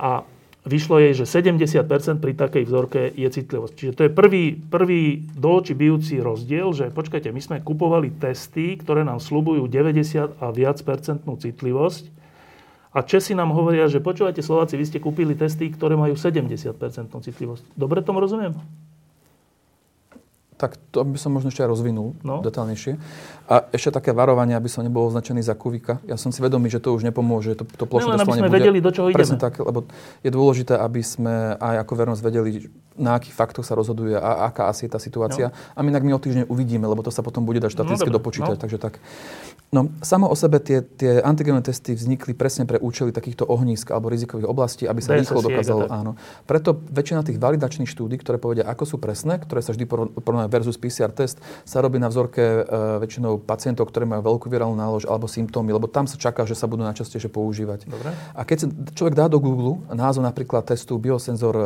A 0.00 0.24
vyšlo 0.66 0.98
jej, 0.98 1.14
že 1.14 1.24
70% 1.24 2.18
pri 2.18 2.32
takej 2.34 2.66
vzorke 2.66 3.08
je 3.14 3.28
citlivosť. 3.30 3.72
Čiže 3.72 3.92
to 3.94 4.02
je 4.04 4.10
prvý, 4.10 4.58
prvý 4.58 5.22
do 5.32 5.62
oči 5.62 5.78
bijúci 5.78 6.18
rozdiel, 6.18 6.74
že 6.74 6.90
počkajte, 6.90 7.30
my 7.30 7.40
sme 7.40 7.56
kupovali 7.62 8.10
testy, 8.18 8.74
ktoré 8.76 9.06
nám 9.06 9.22
slubujú 9.22 9.70
90 9.70 10.42
a 10.42 10.46
viac 10.50 10.82
percentnú 10.82 11.38
citlivosť 11.38 12.16
a 12.96 13.04
Česi 13.04 13.36
nám 13.36 13.52
hovoria, 13.52 13.92
že 13.92 14.00
počúvajte 14.00 14.40
Slováci, 14.40 14.80
vy 14.80 14.88
ste 14.88 15.04
kúpili 15.04 15.36
testy, 15.36 15.68
ktoré 15.68 16.00
majú 16.00 16.16
70% 16.16 16.72
citlivosť. 17.12 17.76
Dobre 17.76 18.00
tomu 18.00 18.24
rozumiem? 18.24 18.56
Tak 20.56 20.80
to 20.88 21.04
by 21.04 21.20
som 21.20 21.36
možno 21.36 21.52
ešte 21.52 21.60
aj 21.60 21.68
rozvinul 21.68 22.16
no. 22.24 22.40
detálnejšie. 22.40 22.96
A 23.46 23.68
ešte 23.76 23.92
také 23.92 24.16
varovanie, 24.16 24.56
aby 24.56 24.72
som 24.72 24.80
nebol 24.80 25.04
označený 25.04 25.44
za 25.44 25.52
kuvika. 25.52 26.00
Ja 26.08 26.16
som 26.16 26.32
si 26.32 26.40
vedomý, 26.40 26.72
že 26.72 26.80
to 26.80 26.96
už 26.96 27.04
nepomôže, 27.04 27.60
to, 27.60 27.68
to 27.68 27.84
plošné 27.84 28.16
no, 28.16 28.24
aby 28.24 28.32
sme 28.40 28.48
bude. 28.48 28.56
vedeli, 28.56 28.78
do 28.80 28.88
čoho 28.88 29.12
Presne 29.12 29.36
ideme. 29.36 29.44
tak, 29.44 29.60
lebo 29.60 29.84
je 30.24 30.30
dôležité, 30.32 30.80
aby 30.80 31.04
sme 31.04 31.60
aj 31.60 31.84
ako 31.84 31.92
vernosť 31.92 32.22
vedeli, 32.24 32.50
na 32.96 33.20
akých 33.20 33.36
faktoch 33.36 33.68
sa 33.68 33.76
rozhoduje 33.76 34.16
a 34.16 34.48
aká 34.48 34.72
asi 34.72 34.88
je 34.88 34.96
tá 34.96 35.00
situácia. 35.00 35.52
No. 35.52 35.76
A 35.76 35.78
my 35.84 35.92
inak 35.92 36.04
my 36.08 36.12
o 36.16 36.20
týždeň 36.20 36.44
uvidíme, 36.48 36.88
lebo 36.88 37.04
to 37.04 37.12
sa 37.12 37.20
potom 37.20 37.44
bude 37.44 37.60
dať 37.60 37.76
štatisticky 37.76 38.08
no, 38.08 38.16
dopočítať. 38.16 38.56
No. 38.56 38.62
Takže 38.64 38.78
tak. 38.80 38.96
No, 39.76 39.92
samo 40.00 40.24
o 40.24 40.32
sebe 40.32 40.56
tie, 40.56 40.80
tie 40.80 41.20
antigenové 41.20 41.68
testy 41.68 41.92
vznikli 41.92 42.32
presne 42.32 42.64
pre 42.64 42.80
účely 42.80 43.12
takýchto 43.12 43.44
ohnízk 43.44 43.92
alebo 43.92 44.08
rizikových 44.08 44.48
oblastí, 44.48 44.88
aby 44.88 45.04
sa 45.04 45.20
rýchlo 45.20 45.44
dokázalo. 45.44 45.92
Áno. 45.92 46.16
Preto 46.48 46.80
väčšina 46.88 47.20
tých 47.20 47.36
validačných 47.36 47.84
štúdí, 47.84 48.16
ktoré 48.16 48.40
povedia, 48.40 48.64
ako 48.64 48.88
sú 48.88 48.96
presné, 48.96 49.36
ktoré 49.36 49.60
sa 49.60 49.76
vždy 49.76 49.84
porovnajú 50.16 50.48
versus 50.48 50.80
PCR 50.80 51.12
test, 51.12 51.44
sa 51.68 51.84
robí 51.84 52.00
na 52.00 52.08
vzorke 52.08 52.40
e, 52.40 52.60
väčšinou 53.04 53.36
pacientov, 53.44 53.92
ktorí 53.92 54.08
majú 54.08 54.24
veľkú 54.24 54.48
virálnu 54.48 54.80
nálož 54.80 55.04
alebo 55.04 55.28
symptómy, 55.28 55.76
lebo 55.76 55.92
tam 55.92 56.08
sa 56.08 56.16
čaká, 56.16 56.48
že 56.48 56.56
sa 56.56 56.64
budú 56.64 56.80
najčastejšie 56.88 57.28
používať. 57.28 57.84
Dobre. 57.84 58.16
A 58.32 58.48
keď 58.48 58.56
sa 58.64 58.66
človek 58.96 59.12
dá 59.12 59.28
do 59.28 59.36
Google 59.44 59.84
názov 59.92 60.24
napríklad 60.24 60.64
testu 60.64 60.96
biosenzor 60.96 61.52
e, 61.52 61.64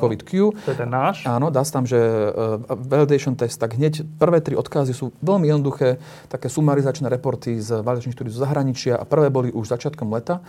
COVID-Q, 0.00 0.32
no, 0.48 0.56
to 0.64 0.72
je 0.72 0.80
ten 0.80 0.88
náš. 0.88 1.28
Áno, 1.28 1.52
dá 1.52 1.60
sa 1.60 1.76
tam, 1.76 1.84
že 1.84 2.00
e, 2.00 2.72
validation 2.88 3.36
test, 3.36 3.60
tak 3.60 3.76
hneď 3.76 4.00
prvé 4.16 4.40
tri 4.40 4.56
odkazy 4.56 4.96
sú 4.96 5.12
veľmi 5.20 5.52
jednoduché, 5.52 6.00
také 6.32 6.48
sumarizačné 6.48 7.12
reporty 7.12 7.33
z 7.38 7.82
validačných 7.82 8.14
štúdí 8.14 8.30
zo 8.30 8.44
zahraničia 8.44 8.98
a 8.98 9.04
prvé 9.04 9.28
boli 9.28 9.50
už 9.50 9.70
začiatkom 9.70 10.08
leta, 10.12 10.40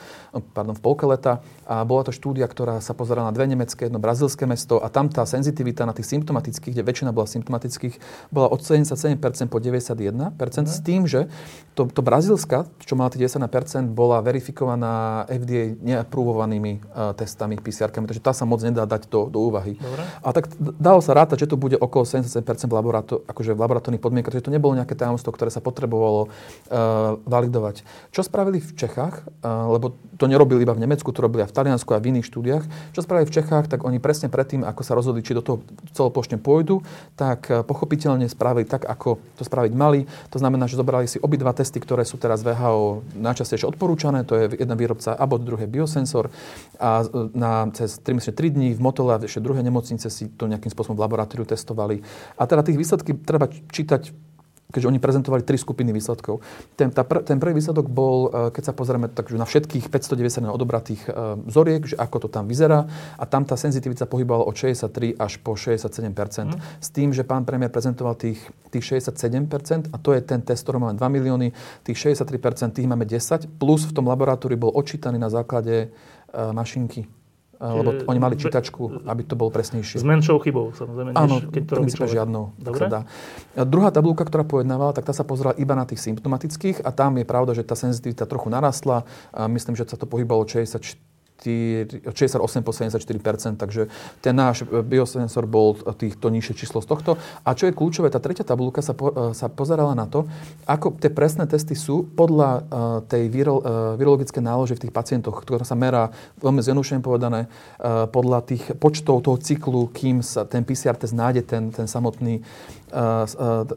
pardon, 0.54 0.78
v 0.78 0.82
polke 0.82 1.06
leta 1.10 1.42
a 1.66 1.82
bola 1.84 2.06
to 2.06 2.12
štúdia, 2.14 2.46
ktorá 2.46 2.80
sa 2.80 2.94
pozerala 2.94 3.30
na 3.30 3.34
dve 3.36 3.50
nemecké, 3.50 3.88
jedno 3.90 3.98
brazilské 3.98 4.46
mesto 4.46 4.78
a 4.80 4.88
tam 4.92 5.10
tá 5.10 5.26
senzitivita 5.26 5.84
na 5.84 5.94
tých 5.94 6.10
symptomatických, 6.12 6.74
kde 6.78 6.84
väčšina 6.86 7.12
bola 7.12 7.28
symptomatických, 7.28 7.96
bola 8.30 8.48
od 8.52 8.62
77% 8.62 9.18
po 9.50 9.58
91%, 9.58 10.32
mm. 10.32 10.66
s 10.66 10.78
tým, 10.86 11.10
že 11.10 11.28
to, 11.76 11.90
to 11.92 12.00
brazilská, 12.00 12.70
čo 12.80 12.96
mala 12.96 13.12
tých 13.12 13.28
91%, 13.28 13.92
bola 13.92 14.24
verifikovaná 14.24 15.28
FDA 15.28 15.76
neaprúvovanými 15.76 16.80
uh, 16.88 17.12
testami, 17.12 17.60
PCR-kami, 17.60 18.08
takže 18.08 18.24
tá 18.24 18.32
sa 18.32 18.48
moc 18.48 18.64
nedá 18.64 18.88
dať 18.88 19.12
do, 19.12 19.28
do 19.28 19.40
úvahy. 19.44 19.76
Dobre. 19.76 20.02
A 20.24 20.28
tak 20.32 20.48
dalo 20.60 21.04
sa 21.04 21.12
rátať, 21.12 21.46
že 21.46 21.52
to 21.52 21.60
bude 21.60 21.76
okolo 21.76 22.08
77% 22.08 22.42
v, 22.70 22.74
laborato- 22.74 23.22
akože 23.28 23.52
v 23.52 23.60
laboratórnych 23.60 24.00
podmienkach, 24.00 24.32
takže 24.32 24.48
to 24.48 24.56
nebolo 24.56 24.78
nejaké 24.78 24.96
tajomstvo, 24.96 25.36
ktoré 25.36 25.52
sa 25.52 25.60
potrebovalo 25.60 26.32
validovať. 27.26 27.86
Čo 28.10 28.26
spravili 28.26 28.58
v 28.58 28.74
Čechách, 28.74 29.22
uh, 29.46 29.70
lebo 29.70 29.94
to 30.18 30.26
nerobili 30.26 30.66
iba 30.66 30.74
v 30.74 30.82
Nemecku, 30.82 31.14
to 31.14 31.22
robili 31.22 31.46
aj 31.46 31.54
v 31.54 31.58
Taliansku 31.62 31.92
a 31.94 32.02
v 32.02 32.16
iných 32.16 32.26
štúdiách. 32.26 32.64
Čo 32.98 33.06
spravili 33.06 33.30
v 33.30 33.36
Čechách, 33.38 33.70
tak 33.70 33.86
oni 33.86 34.02
presne 34.02 34.34
predtým, 34.34 34.66
ako 34.66 34.82
sa 34.82 34.98
rozhodli, 34.98 35.22
či 35.22 35.38
do 35.38 35.46
toho 35.46 35.62
celoplošne 35.94 36.42
pôjdu, 36.42 36.82
tak 37.14 37.54
uh, 37.54 37.62
pochopiteľne 37.62 38.26
spravili 38.26 38.66
tak, 38.66 38.90
ako 38.90 39.22
to 39.38 39.44
spraviť 39.46 39.74
mali. 39.78 40.10
To 40.34 40.42
znamená, 40.42 40.66
že 40.66 40.80
zobrali 40.80 41.06
si 41.06 41.22
obidva 41.22 41.54
testy, 41.54 41.78
ktoré 41.78 42.02
sú 42.02 42.18
teraz 42.18 42.42
VHO 42.42 43.06
najčastejšie 43.14 43.70
odporúčané, 43.70 44.26
to 44.26 44.34
je 44.34 44.58
jeden 44.58 44.78
výrobca 44.78 45.14
Abbott, 45.14 45.46
druhé 45.46 45.70
Biosensor 45.70 46.34
a 46.82 47.06
na, 47.34 47.70
cez 47.78 48.02
3, 48.02 48.34
3 48.34 48.56
dní 48.56 48.74
v 48.74 48.82
Motole 48.82 49.16
a 49.16 49.22
ešte 49.22 49.44
druhé 49.44 49.62
nemocnice 49.62 50.10
si 50.10 50.34
to 50.34 50.50
nejakým 50.50 50.74
spôsobom 50.74 50.98
v 50.98 51.04
laboratóriu 51.06 51.46
testovali. 51.46 52.02
A 52.36 52.50
teda 52.50 52.66
tých 52.66 52.80
výsledky 52.80 53.14
treba 53.16 53.48
čítať 53.48 54.12
keďže 54.74 54.90
oni 54.90 55.00
prezentovali 55.00 55.46
tri 55.46 55.56
skupiny 55.62 55.94
výsledkov. 55.94 56.42
Ten, 56.74 56.90
tá 56.90 57.06
pr- 57.06 57.22
ten 57.22 57.38
prvý 57.38 57.56
výsledok 57.56 57.86
bol, 57.86 58.30
e, 58.30 58.52
keď 58.52 58.64
sa 58.72 58.74
pozrieme 58.74 59.08
takže 59.08 59.38
na 59.38 59.46
všetkých 59.46 59.88
590 59.94 60.50
odobratých 60.50 61.02
e, 61.06 61.12
vzoriek, 61.48 61.82
že 61.86 61.96
ako 61.96 62.26
to 62.26 62.30
tam 62.32 62.50
vyzerá 62.50 62.90
a 63.16 63.24
tam 63.30 63.46
tá 63.46 63.54
senzitivita 63.56 64.10
pohybovala 64.10 64.44
od 64.44 64.56
63 64.58 65.16
až 65.16 65.34
po 65.40 65.54
67 65.54 66.12
mm. 66.12 66.82
S 66.82 66.88
tým, 66.90 67.14
že 67.14 67.22
pán 67.22 67.46
premiér 67.46 67.70
prezentoval 67.70 68.18
tých, 68.18 68.42
tých 68.74 68.84
67% 69.00 69.94
a 69.94 69.98
to 70.02 70.12
je 70.12 70.22
ten 70.26 70.42
test, 70.42 70.66
ktorý 70.66 70.82
máme 70.82 70.98
2 70.98 71.08
milióny, 71.08 71.48
tých 71.86 71.98
63% 72.18 72.76
tých 72.76 72.90
máme 72.90 73.06
10, 73.06 73.62
plus 73.62 73.86
v 73.86 73.94
tom 73.94 74.10
laboratóriu 74.10 74.58
bol 74.58 74.74
odčítaný 74.74 75.22
na 75.22 75.30
základe 75.30 75.90
uh, 75.90 76.52
mašinky 76.52 77.08
lebo 77.60 78.04
oni 78.06 78.20
mali 78.20 78.36
čítačku, 78.36 79.08
aby 79.08 79.22
to 79.24 79.40
bolo 79.40 79.50
presnejšie. 79.52 80.02
S 80.02 80.06
menšou 80.06 80.40
chybou, 80.44 80.76
samozrejme, 80.76 81.16
než 81.16 81.18
Áno, 81.18 81.36
keď 81.50 81.62
to 81.64 81.74
robí 81.80 81.92
človek. 81.92 82.16
žiadnou. 82.20 82.44
Dobre. 82.60 82.86
Dá. 82.92 83.02
A 83.56 83.64
druhá 83.64 83.90
tabulka, 83.90 84.28
ktorá 84.28 84.44
pojednávala, 84.44 84.92
tak 84.92 85.08
tá 85.08 85.14
sa 85.16 85.24
pozerala 85.24 85.56
iba 85.56 85.74
na 85.74 85.88
tých 85.88 86.04
symptomatických 86.04 86.84
a 86.84 86.92
tam 86.92 87.16
je 87.16 87.26
pravda, 87.26 87.56
že 87.56 87.64
tá 87.64 87.74
senzitivita 87.80 88.28
trochu 88.28 88.52
narastla. 88.52 89.08
A 89.32 89.48
myslím, 89.48 89.80
že 89.80 89.88
sa 89.88 89.96
to 89.96 90.06
pohybalo 90.06 90.44
64 90.44 91.00
68 91.46 92.66
po 92.66 92.72
74% 92.74 93.62
takže 93.62 93.88
ten 94.20 94.36
náš 94.36 94.66
biosensor 94.66 95.46
bol 95.46 95.78
týchto 95.96 96.30
nižšie 96.30 96.54
číslo 96.58 96.82
z 96.82 96.88
tohto. 96.90 97.12
A 97.46 97.54
čo 97.54 97.70
je 97.70 97.74
kľúčové, 97.74 98.10
tá 98.10 98.20
tretia 98.20 98.46
tabulka 98.46 98.82
sa, 98.82 98.94
po, 98.94 99.12
e, 99.12 99.38
sa 99.38 99.48
pozerala 99.50 99.94
na 99.94 100.06
to, 100.10 100.26
ako 100.66 100.98
tie 100.98 101.10
presné 101.10 101.46
testy 101.46 101.78
sú 101.78 102.08
podľa 102.16 102.50
uh, 102.50 102.62
tej 103.06 103.30
viro, 103.30 103.62
uh, 103.62 103.94
virologické 104.00 104.40
nálože 104.42 104.78
v 104.78 104.88
tých 104.88 104.94
pacientoch, 104.96 105.38
ktorá 105.42 105.64
sa 105.64 105.78
merá, 105.78 106.10
veľmi 106.42 106.62
zjednodušene 106.62 107.02
povedané, 107.06 107.48
uh, 107.48 108.10
podľa 108.10 108.40
tých 108.46 108.64
počtov 108.78 109.22
toho 109.26 109.38
cyklu, 109.38 109.90
kým 109.94 110.26
sa 110.26 110.48
ten 110.48 110.66
PCR 110.66 110.98
test 110.98 111.14
nájde 111.14 111.46
ten, 111.46 111.70
ten 111.70 111.86
samotný 111.86 112.42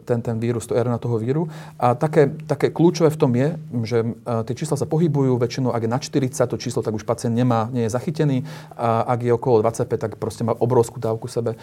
ten, 0.05 0.23
ten 0.23 0.37
vírus, 0.39 0.67
to 0.67 0.75
RNA 0.75 0.99
toho 0.99 1.19
víru. 1.19 1.49
A 1.79 1.95
také, 1.95 2.31
také 2.47 2.71
kľúčové 2.71 3.11
v 3.11 3.21
tom 3.21 3.33
je, 3.35 3.49
že 3.83 3.99
tie 4.47 4.55
čísla 4.55 4.79
sa 4.79 4.87
pohybujú, 4.87 5.37
väčšinou 5.37 5.75
ak 5.75 5.83
je 5.83 5.91
na 5.91 5.99
40 5.99 6.47
to 6.47 6.57
číslo, 6.57 6.83
tak 6.83 6.95
už 6.95 7.03
pacient 7.03 7.35
nemá, 7.35 7.69
nie 7.75 7.85
je 7.87 7.95
zachytený. 7.95 8.47
A 8.79 9.03
ak 9.11 9.23
je 9.23 9.33
okolo 9.35 9.67
25, 9.67 9.99
tak 9.99 10.13
proste 10.17 10.47
má 10.47 10.55
obrovskú 10.55 11.03
dávku 11.03 11.27
sebe. 11.27 11.59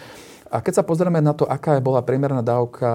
A 0.50 0.62
keď 0.62 0.82
sa 0.82 0.84
pozrieme 0.86 1.18
na 1.18 1.34
to, 1.34 1.48
aká 1.48 1.78
bola 1.82 2.02
priemerná 2.02 2.42
dávka 2.44 2.88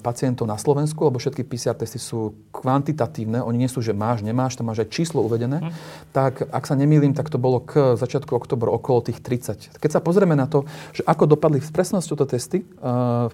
pacientov 0.00 0.48
na 0.48 0.56
Slovensku, 0.56 1.04
lebo 1.04 1.20
všetky 1.20 1.44
PCR 1.44 1.76
testy 1.76 2.00
sú 2.00 2.32
kvantitatívne, 2.54 3.44
oni 3.44 3.66
nie 3.66 3.70
sú, 3.70 3.84
že 3.84 3.92
máš, 3.92 4.24
nemáš, 4.24 4.56
tam 4.56 4.72
máš 4.72 4.84
aj 4.84 4.88
číslo 4.92 5.20
uvedené, 5.20 5.60
mm. 5.60 5.72
tak 6.16 6.48
ak 6.48 6.64
sa 6.64 6.74
nemýlim, 6.78 7.12
tak 7.12 7.28
to 7.28 7.36
bolo 7.36 7.60
k 7.60 7.96
začiatku 8.00 8.32
oktobra 8.32 8.72
okolo 8.72 9.04
tých 9.04 9.20
30. 9.20 9.76
Keď 9.76 9.90
sa 9.90 10.00
pozrieme 10.00 10.32
na 10.32 10.48
to, 10.48 10.64
že 10.96 11.04
ako 11.04 11.36
dopadli 11.36 11.60
v 11.60 11.70
presnosti 11.70 12.08
tieto 12.10 12.26
testy, 12.26 12.64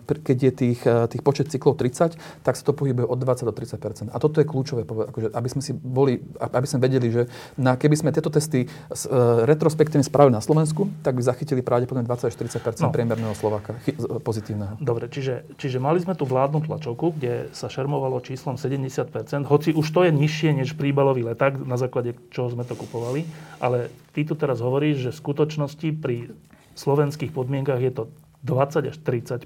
keď 0.06 0.36
je 0.36 0.52
tých, 0.52 0.80
tých 0.84 1.22
počet 1.22 1.46
cyklov 1.48 1.78
30, 1.78 2.18
tak 2.42 2.54
sa 2.58 2.62
to 2.66 2.74
pohybuje 2.74 3.06
od 3.06 3.18
20 3.18 3.46
do 3.46 3.54
30% 3.54 4.10
A 4.10 4.16
toto 4.18 4.42
je 4.42 4.46
kľúčové, 4.46 4.82
akože, 4.84 5.32
aby 5.32 5.48
sme 5.48 5.62
si 5.62 5.72
boli, 5.72 6.20
aby 6.40 6.66
sme 6.66 6.78
vedeli, 6.82 7.08
že 7.08 7.22
na, 7.56 7.78
keby 7.78 7.94
sme 7.94 8.10
tieto 8.10 8.28
testy 8.28 8.66
retrospektívne 9.46 10.04
spravili 10.04 10.34
na 10.34 10.42
Slovensku, 10.42 10.88
tak 11.00 11.16
by 11.16 11.22
zachytili 11.22 11.60
pravdepodobne 11.62 12.08
20 12.08 12.28
až 12.28 12.34
40 12.34 12.84
no. 12.84 12.92
priemerného 12.92 13.35
Slováka 13.36 13.76
pozitívneho. 14.24 14.80
Dobre, 14.80 15.12
čiže, 15.12 15.44
čiže 15.60 15.76
mali 15.76 16.00
sme 16.00 16.16
tu 16.16 16.24
vládnu 16.24 16.64
tlačovku, 16.64 17.20
kde 17.20 17.52
sa 17.52 17.68
šermovalo 17.68 18.24
číslom 18.24 18.56
70%, 18.56 19.44
hoci 19.44 19.76
už 19.76 19.86
to 19.92 20.00
je 20.08 20.10
nižšie 20.16 20.56
než 20.56 20.72
príbalový 20.74 21.28
leták, 21.28 21.60
na 21.60 21.76
základe 21.76 22.16
čoho 22.32 22.48
sme 22.48 22.64
to 22.64 22.72
kupovali, 22.72 23.28
ale 23.60 23.92
ty 24.16 24.24
tu 24.24 24.32
teraz 24.32 24.64
hovoríš, 24.64 24.96
že 25.06 25.10
v 25.12 25.20
skutočnosti 25.20 25.88
pri 26.00 26.16
slovenských 26.72 27.36
podmienkach 27.36 27.80
je 27.84 27.92
to 27.92 28.02
20 28.48 28.90
až 28.90 28.96
30 29.04 29.44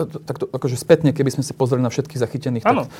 tak 0.00 0.36
to, 0.40 0.46
akože 0.50 0.76
spätne, 0.80 1.12
keby 1.12 1.30
sme 1.30 1.44
si 1.44 1.52
pozreli 1.52 1.84
na 1.84 1.92
všetkých 1.92 2.20
zachytených, 2.20 2.64
ano. 2.66 2.88
tak, 2.88 2.92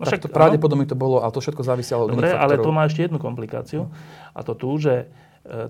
no 0.00 0.02
však, 0.08 0.20
tak 0.20 0.24
to 0.24 0.28
pravdepodobne 0.32 0.86
to 0.88 0.96
bolo, 0.98 1.22
ale 1.22 1.30
to 1.30 1.38
všetko 1.38 1.62
záviselo 1.62 2.08
od 2.08 2.16
Dobre, 2.16 2.32
ale 2.32 2.58
to 2.58 2.70
má 2.72 2.88
ešte 2.88 3.06
jednu 3.06 3.20
komplikáciu. 3.20 3.92
A 4.32 4.40
to 4.42 4.56
tu, 4.56 4.72
že 4.80 5.06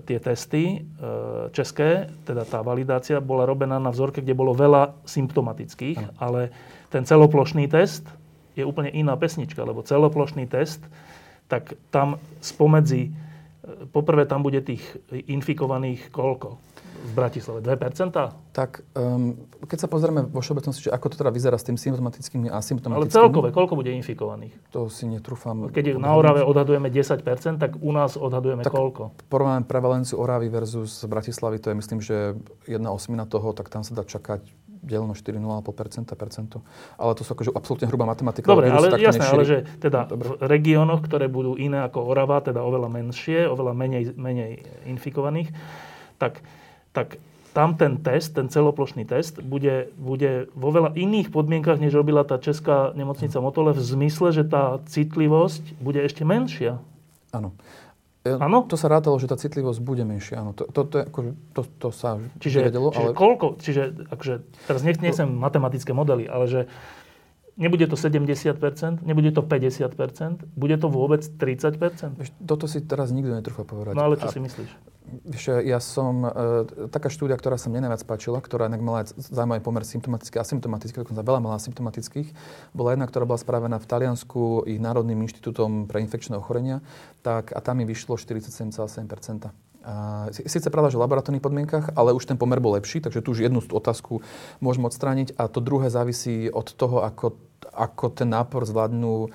tie 0.05 0.17
testy 0.17 0.63
e, 0.73 0.77
české, 1.53 2.09
teda 2.25 2.43
tá 2.45 2.65
validácia, 2.65 3.21
bola 3.21 3.45
robená 3.45 3.77
na 3.77 3.93
vzorke, 3.93 4.25
kde 4.25 4.33
bolo 4.33 4.57
veľa 4.57 4.97
symptomatických, 5.05 5.97
ano. 6.01 6.13
ale 6.17 6.41
ten 6.89 7.05
celoplošný 7.05 7.69
test 7.69 8.05
je 8.57 8.65
úplne 8.65 8.89
iná 8.89 9.13
pesnička, 9.13 9.61
lebo 9.61 9.85
celoplošný 9.85 10.49
test, 10.49 10.81
tak 11.45 11.77
tam 11.93 12.17
spomedzi, 12.41 13.09
e, 13.09 13.11
poprvé 13.93 14.25
tam 14.25 14.41
bude 14.41 14.65
tých 14.65 14.81
infikovaných 15.13 16.09
koľko? 16.09 16.57
V 16.97 17.11
Bratislave? 17.13 17.59
2%? 17.61 18.11
Tak, 18.53 18.81
um, 18.97 19.37
keď 19.69 19.77
sa 19.85 19.87
pozrieme 19.87 20.25
vo 20.25 20.41
všeobecnosti, 20.41 20.89
že 20.89 20.91
ako 20.91 21.13
to 21.13 21.15
teda 21.21 21.29
vyzerá 21.29 21.55
s 21.55 21.65
tým 21.65 21.77
symptomatickými 21.77 22.49
a 22.49 22.57
asymptomatickými... 22.57 23.05
Ale 23.05 23.13
celkové, 23.13 23.49
koľko 23.53 23.73
bude 23.77 23.93
infikovaných? 23.93 24.53
To 24.73 24.89
si 24.89 25.05
netrúfam. 25.05 25.69
Keď 25.69 26.01
na 26.01 26.17
Orave 26.17 26.41
odhadujeme 26.41 26.89
10%, 26.89 27.21
tak 27.61 27.77
u 27.77 27.91
nás 27.93 28.17
odhadujeme 28.17 28.65
tak 28.65 28.73
koľko? 28.73 29.13
Porovnáme 29.29 29.69
prevalenciu 29.69 30.17
Oravy 30.17 30.49
versus 30.49 31.05
Bratislavy, 31.05 31.61
to 31.61 31.69
je 31.71 31.75
myslím, 31.77 31.99
že 32.01 32.33
jedna 32.65 32.89
osmina 32.89 33.29
toho, 33.29 33.53
tak 33.53 33.69
tam 33.69 33.85
sa 33.85 33.93
dá 33.93 34.03
čakať 34.03 34.67
deleno 34.87 35.11
4, 35.11 35.35
0,5%, 35.35 36.15
percento. 36.15 36.63
Ale 36.95 37.11
to 37.17 37.27
sú 37.27 37.35
akože 37.35 37.51
absolútne 37.51 37.91
hrubá 37.91 38.05
matematika. 38.07 38.47
Dobre, 38.47 38.69
ale 38.71 38.95
jasné, 39.01 39.27
nešíri. 39.27 39.33
ale 39.35 39.43
že 39.43 39.57
teda 39.81 39.99
Dobre. 40.07 40.39
v 40.39 40.47
regiónoch, 40.47 41.01
ktoré 41.03 41.27
budú 41.27 41.59
iné 41.59 41.83
ako 41.83 42.07
Orava, 42.07 42.39
teda 42.39 42.63
oveľa 42.63 42.87
menšie, 42.87 43.49
oveľa 43.49 43.73
menej, 43.75 44.03
menej 44.15 44.63
infikovaných, 44.87 45.51
tak, 46.15 46.41
tak 46.97 47.21
tam 47.53 47.77
ten 47.77 48.01
test, 48.01 48.33
ten 48.33 48.49
celoplošný 48.49 49.05
test, 49.05 49.41
bude, 49.41 49.89
bude 49.97 50.49
vo 50.53 50.69
veľa 50.69 50.93
iných 50.93 51.33
podmienkach, 51.33 51.81
než 51.81 51.93
robila 51.93 52.21
tá 52.21 52.37
česká 52.37 52.93
nemocnica 52.93 53.37
Motole, 53.41 53.73
v 53.73 53.81
zmysle, 53.81 54.29
že 54.33 54.45
tá 54.45 54.81
citlivosť 54.85 55.77
bude 55.81 56.01
ešte 56.01 56.21
menšia. 56.25 56.77
Áno. 57.33 57.57
Áno? 58.27 58.67
To 58.67 58.75
sa 58.75 58.91
rátalo, 58.91 59.17
že 59.17 59.25
tá 59.25 59.39
citlivosť 59.39 59.79
bude 59.81 60.03
menšia. 60.05 60.43
Áno. 60.43 60.51
To, 60.53 60.69
to, 60.69 60.81
to, 60.85 60.95
akože, 61.09 61.31
to, 61.57 61.61
to 61.79 61.89
sa 61.89 62.21
čiže, 62.37 62.69
vedelo, 62.69 62.93
čiže 62.93 63.09
ale... 63.09 63.17
koľko, 63.17 63.47
čiže 63.57 63.83
akože, 64.11 64.33
teraz 64.67 64.81
nech, 64.83 64.99
nechcem 64.99 65.25
to... 65.25 65.37
matematické 65.39 65.91
modely, 65.95 66.27
ale 66.27 66.45
že 66.45 66.61
nebude 67.57 67.89
to 67.89 67.97
70%, 67.97 69.01
nebude 69.01 69.31
to 69.33 69.41
50%, 69.41 70.45
bude 70.55 70.77
to 70.77 70.87
vôbec 70.87 71.25
30%? 71.25 72.21
Toto 72.45 72.69
si 72.69 72.85
teraz 72.85 73.09
nikto 73.09 73.33
netrúfa 73.33 73.65
povedať. 73.65 73.97
No 73.97 74.05
ale 74.05 74.15
čo 74.21 74.29
A... 74.29 74.33
si 74.33 74.39
myslíš? 74.39 74.71
Vieš, 75.07 75.63
ja 75.63 75.79
som, 75.79 76.27
e, 76.27 76.91
taká 76.91 77.07
štúdia, 77.07 77.39
ktorá 77.39 77.55
sa 77.55 77.71
mne 77.71 77.87
najviac 77.87 78.03
páčila, 78.03 78.43
ktorá 78.43 78.67
inak 78.67 78.83
mala 78.83 79.07
zaujímavý 79.07 79.63
pomer 79.63 79.87
symptomatických 79.87 80.35
a 80.35 80.43
asymptomatických, 80.43 81.07
dokonca 81.07 81.23
veľa 81.23 81.39
mala 81.39 81.63
symptomatických, 81.63 82.35
bola 82.75 82.91
jedna, 82.91 83.07
ktorá 83.07 83.23
bola 83.23 83.39
spravená 83.39 83.79
v 83.79 83.87
Taliansku 83.87 84.67
ich 84.67 84.83
Národným 84.83 85.23
inštitútom 85.23 85.87
pre 85.87 86.03
infekčné 86.03 86.35
ochorenia, 86.35 86.83
tak, 87.23 87.55
a 87.55 87.63
tam 87.63 87.79
mi 87.79 87.87
vyšlo 87.87 88.19
47,7%. 88.19 89.47
A, 89.87 90.27
Sice 90.35 90.67
pravda, 90.67 90.91
že 90.91 90.99
v 90.99 91.07
laboratórnych 91.07 91.39
podmienkach, 91.39 91.95
ale 91.95 92.11
už 92.11 92.27
ten 92.27 92.35
pomer 92.35 92.59
bol 92.59 92.75
lepší, 92.75 92.99
takže 92.99 93.23
tu 93.23 93.31
už 93.31 93.47
jednu 93.47 93.63
otázku 93.63 94.19
môžeme 94.59 94.91
odstrániť 94.91 95.39
a 95.39 95.47
to 95.47 95.63
druhé 95.63 95.87
závisí 95.87 96.51
od 96.51 96.67
toho, 96.75 97.07
ako 97.07 97.46
ako 97.73 98.13
ten 98.13 98.29
nápor 98.29 98.65
zvládnu 98.65 99.27
uh, 99.27 99.29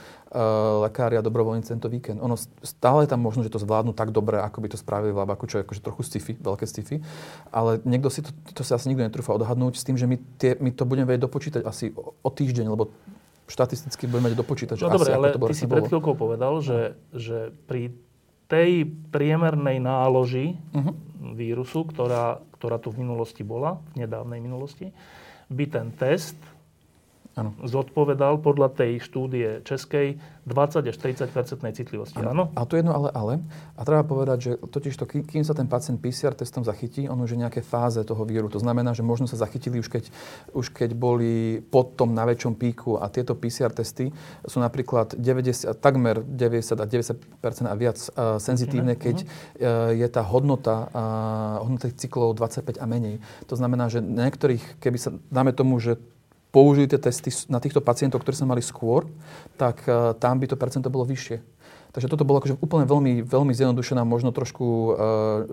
lekári 0.87 1.19
a 1.19 1.23
dobrovoľníci 1.23 1.75
tento 1.75 1.87
víkend. 1.87 2.19
Ono 2.19 2.35
stále 2.63 3.07
je 3.07 3.11
tam 3.15 3.23
možno, 3.23 3.47
že 3.47 3.51
to 3.51 3.63
zvládnu 3.63 3.95
tak 3.95 4.11
dobre, 4.11 4.43
ako 4.43 4.59
by 4.63 4.69
to 4.75 4.79
spravili 4.79 5.15
v 5.15 5.21
labaku, 5.23 5.47
čo 5.47 5.61
je 5.61 5.65
akože 5.67 5.83
trochu 5.83 6.03
sci-fi, 6.07 6.33
veľké 6.39 6.65
sci-fi. 6.67 6.97
Ale 7.55 7.79
niekto 7.87 8.11
si 8.11 8.23
to, 8.23 8.31
to 8.55 8.63
si 8.67 8.75
asi 8.75 8.91
nikto 8.91 9.07
netrúfa 9.07 9.35
odhadnúť 9.35 9.79
s 9.79 9.87
tým, 9.87 9.99
že 9.99 10.07
my, 10.11 10.17
tie, 10.39 10.59
my 10.59 10.71
to 10.75 10.83
budeme 10.87 11.07
vedieť 11.07 11.23
dopočítať 11.27 11.63
asi 11.63 11.95
o, 11.95 12.15
o 12.19 12.31
týždeň, 12.31 12.67
lebo 12.71 12.91
štatisticky 13.51 14.07
budeme 14.07 14.31
vedieť 14.31 14.41
dopočítať, 14.41 14.75
že 14.79 14.85
no 14.87 14.91
asi 14.91 14.97
dobre, 14.99 15.11
ale 15.13 15.27
to 15.35 15.39
ty 15.51 15.55
si 15.55 15.67
pred 15.69 15.87
chvíľkou 15.87 16.15
povedal, 16.15 16.63
že, 16.63 16.97
že 17.13 17.53
pri 17.67 17.93
tej 18.47 18.85
priemernej 19.09 19.81
náloži 19.81 20.61
uh-huh. 20.77 20.93
vírusu, 21.33 21.89
ktorá, 21.89 22.45
ktorá 22.57 22.77
tu 22.77 22.93
v 22.93 23.05
minulosti 23.05 23.41
bola, 23.41 23.81
v 23.97 24.05
nedávnej 24.05 24.45
minulosti, 24.45 24.93
by 25.49 25.65
ten 25.69 25.89
test 25.97 26.37
ano. 27.37 27.57
zodpovedal 27.65 28.41
podľa 28.45 28.73
tej 28.77 29.01
štúdie 29.01 29.65
českej 29.65 30.21
20 30.43 30.91
až 30.91 30.97
30 30.99 31.31
percentnej 31.31 31.73
citlivosti. 31.73 32.19
Áno. 32.19 32.51
A 32.59 32.67
tu 32.67 32.75
jedno 32.75 32.91
ale 32.93 33.09
ale. 33.15 33.35
A 33.79 33.87
treba 33.87 34.03
povedať, 34.03 34.39
že 34.43 34.53
totiž 34.59 34.95
to, 34.99 35.07
kým 35.07 35.47
sa 35.47 35.55
ten 35.55 35.71
pacient 35.71 36.03
PCR 36.03 36.35
testom 36.35 36.67
zachytí, 36.67 37.07
on 37.07 37.23
už 37.23 37.39
je 37.39 37.43
nejaké 37.47 37.63
fáze 37.63 38.03
toho 38.03 38.27
víru. 38.27 38.51
To 38.51 38.59
znamená, 38.59 38.91
že 38.91 39.07
možno 39.07 39.31
sa 39.31 39.39
zachytili 39.39 39.79
už 39.79 39.87
keď, 39.87 40.11
už 40.51 40.75
keď 40.75 40.99
boli 40.99 41.63
pod 41.63 41.95
tom 41.95 42.11
na 42.11 42.27
väčšom 42.27 42.59
píku 42.59 42.99
a 42.99 43.07
tieto 43.07 43.39
PCR 43.39 43.71
testy 43.71 44.11
sú 44.43 44.59
napríklad 44.59 45.15
90, 45.15 45.79
takmer 45.79 46.27
90 46.27 46.83
a 46.83 46.87
90 46.91 47.71
a 47.71 47.75
viac 47.79 47.99
uh, 48.13 48.43
senzitívne, 48.43 48.99
keď 48.99 49.23
uh, 49.23 49.95
je 49.95 50.09
tá 50.11 50.27
hodnota, 50.27 50.91
uh, 50.91 51.63
hodnota 51.63 51.87
cyklov 51.95 52.35
25 52.35 52.83
a 52.83 52.87
menej. 52.91 53.23
To 53.47 53.55
znamená, 53.55 53.87
že 53.87 54.03
niektorých, 54.03 54.83
keby 54.83 54.99
sa, 54.99 55.15
dáme 55.31 55.55
tomu, 55.55 55.79
že 55.79 56.03
použili 56.53 56.87
tie 56.87 57.01
testy 57.01 57.33
na 57.49 57.59
týchto 57.59 57.81
pacientov, 57.81 58.21
ktorí 58.21 58.37
sa 58.37 58.47
mali 58.47 58.61
skôr, 58.61 59.09
tak 59.57 59.83
uh, 59.89 60.13
tam 60.21 60.37
by 60.37 60.47
to 60.47 60.61
percento 60.61 60.93
bolo 60.93 61.09
vyššie. 61.09 61.41
Takže 61.93 62.09
toto 62.09 62.25
bolo 62.25 62.41
akože 62.41 62.57
úplne 62.57 62.89
veľmi, 62.89 63.21
veľmi 63.21 63.53
zjednodušená, 63.53 64.01
možno 64.09 64.33
trošku 64.33 64.65
uh, 64.65 64.89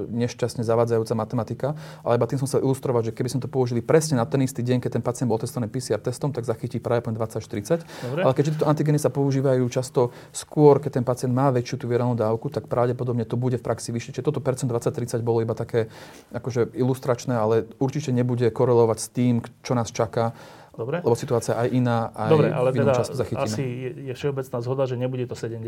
nešťastne 0.07 0.63
zavádzajúca 0.63 1.11
matematika, 1.11 1.67
ale 1.99 2.15
iba 2.15 2.25
tým 2.31 2.39
som 2.39 2.47
chcel 2.47 2.63
ilustrovať, 2.63 3.11
že 3.11 3.15
keby 3.19 3.29
sme 3.35 3.41
to 3.43 3.51
použili 3.51 3.83
presne 3.83 4.15
na 4.15 4.23
ten 4.23 4.39
istý 4.47 4.63
deň, 4.63 4.79
keď 4.79 4.99
ten 4.99 5.03
pacient 5.03 5.27
bol 5.27 5.35
testovaný 5.35 5.67
PCR 5.67 5.99
testom, 5.99 6.31
tak 6.31 6.47
zachytí 6.47 6.79
práve 6.79 7.03
20 7.11 7.19
až 7.19 7.45
30. 7.45 7.83
Dobre. 7.83 8.21
Ale 8.23 8.31
keďže 8.31 8.51
tieto 8.55 8.71
antigeny 8.71 8.95
sa 8.95 9.11
používajú 9.11 9.67
často 9.67 10.15
skôr, 10.31 10.79
keď 10.79 11.03
ten 11.03 11.05
pacient 11.05 11.35
má 11.35 11.51
väčšiu 11.51 11.75
tú 11.75 11.85
virálnu 11.91 12.15
dávku, 12.15 12.47
tak 12.47 12.71
pravdepodobne 12.71 13.27
to 13.27 13.35
bude 13.35 13.59
v 13.59 13.63
praxi 13.63 13.91
vyššie. 13.91 14.15
Čiže 14.15 14.27
toto 14.31 14.39
percent 14.39 14.71
20-30 14.71 15.19
bolo 15.19 15.43
iba 15.43 15.51
také 15.51 15.91
akože 16.31 16.71
ilustračné, 16.71 17.35
ale 17.35 17.67
určite 17.83 18.15
nebude 18.15 18.47
korelovať 18.47 18.97
s 19.03 19.07
tým, 19.11 19.43
čo 19.59 19.75
nás 19.75 19.91
čaká 19.91 20.31
Dobre. 20.79 21.03
Lebo 21.03 21.17
situácia 21.19 21.59
aj 21.59 21.67
iná, 21.75 22.07
aj 22.15 22.29
Dobre, 22.31 22.47
ale 22.55 22.71
v 22.71 22.79
inom 22.79 22.87
teda 22.87 23.03
času 23.03 23.13
zachytíme. 23.19 23.43
asi 23.51 23.63
je 23.99 24.13
všeobecná 24.15 24.57
zhoda, 24.63 24.83
že 24.87 24.95
nebude 24.95 25.27
to 25.27 25.35
70 25.35 25.59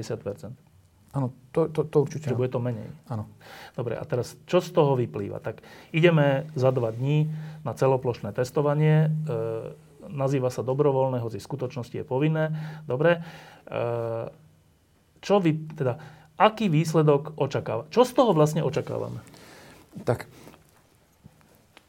Áno, 1.11 1.35
to, 1.51 1.67
to, 1.67 1.83
to 1.83 1.97
určite. 2.07 2.31
Že 2.31 2.39
bude 2.39 2.47
to 2.47 2.63
menej. 2.63 2.87
Áno. 3.11 3.27
Dobre, 3.75 3.99
a 3.99 4.03
teraz 4.07 4.39
čo 4.47 4.63
z 4.63 4.71
toho 4.71 4.95
vyplýva? 4.95 5.43
Tak 5.43 5.59
ideme 5.91 6.47
za 6.55 6.71
dva 6.71 6.95
dní 6.95 7.27
na 7.67 7.75
celoplošné 7.75 8.31
testovanie. 8.31 9.11
E, 9.27 9.35
nazýva 10.07 10.47
sa 10.47 10.63
dobrovoľné, 10.63 11.19
hoci 11.19 11.43
v 11.43 11.47
skutočnosti 11.51 11.91
je 11.91 12.07
povinné. 12.07 12.55
Dobre. 12.87 13.19
E, 13.19 13.21
čo 15.19 15.43
vy, 15.43 15.75
teda, 15.75 15.99
aký 16.39 16.71
výsledok 16.71 17.35
očakáva? 17.35 17.91
Čo 17.91 18.07
z 18.07 18.15
toho 18.15 18.31
vlastne 18.31 18.63
očakávame? 18.63 19.19
Tak 20.07 20.31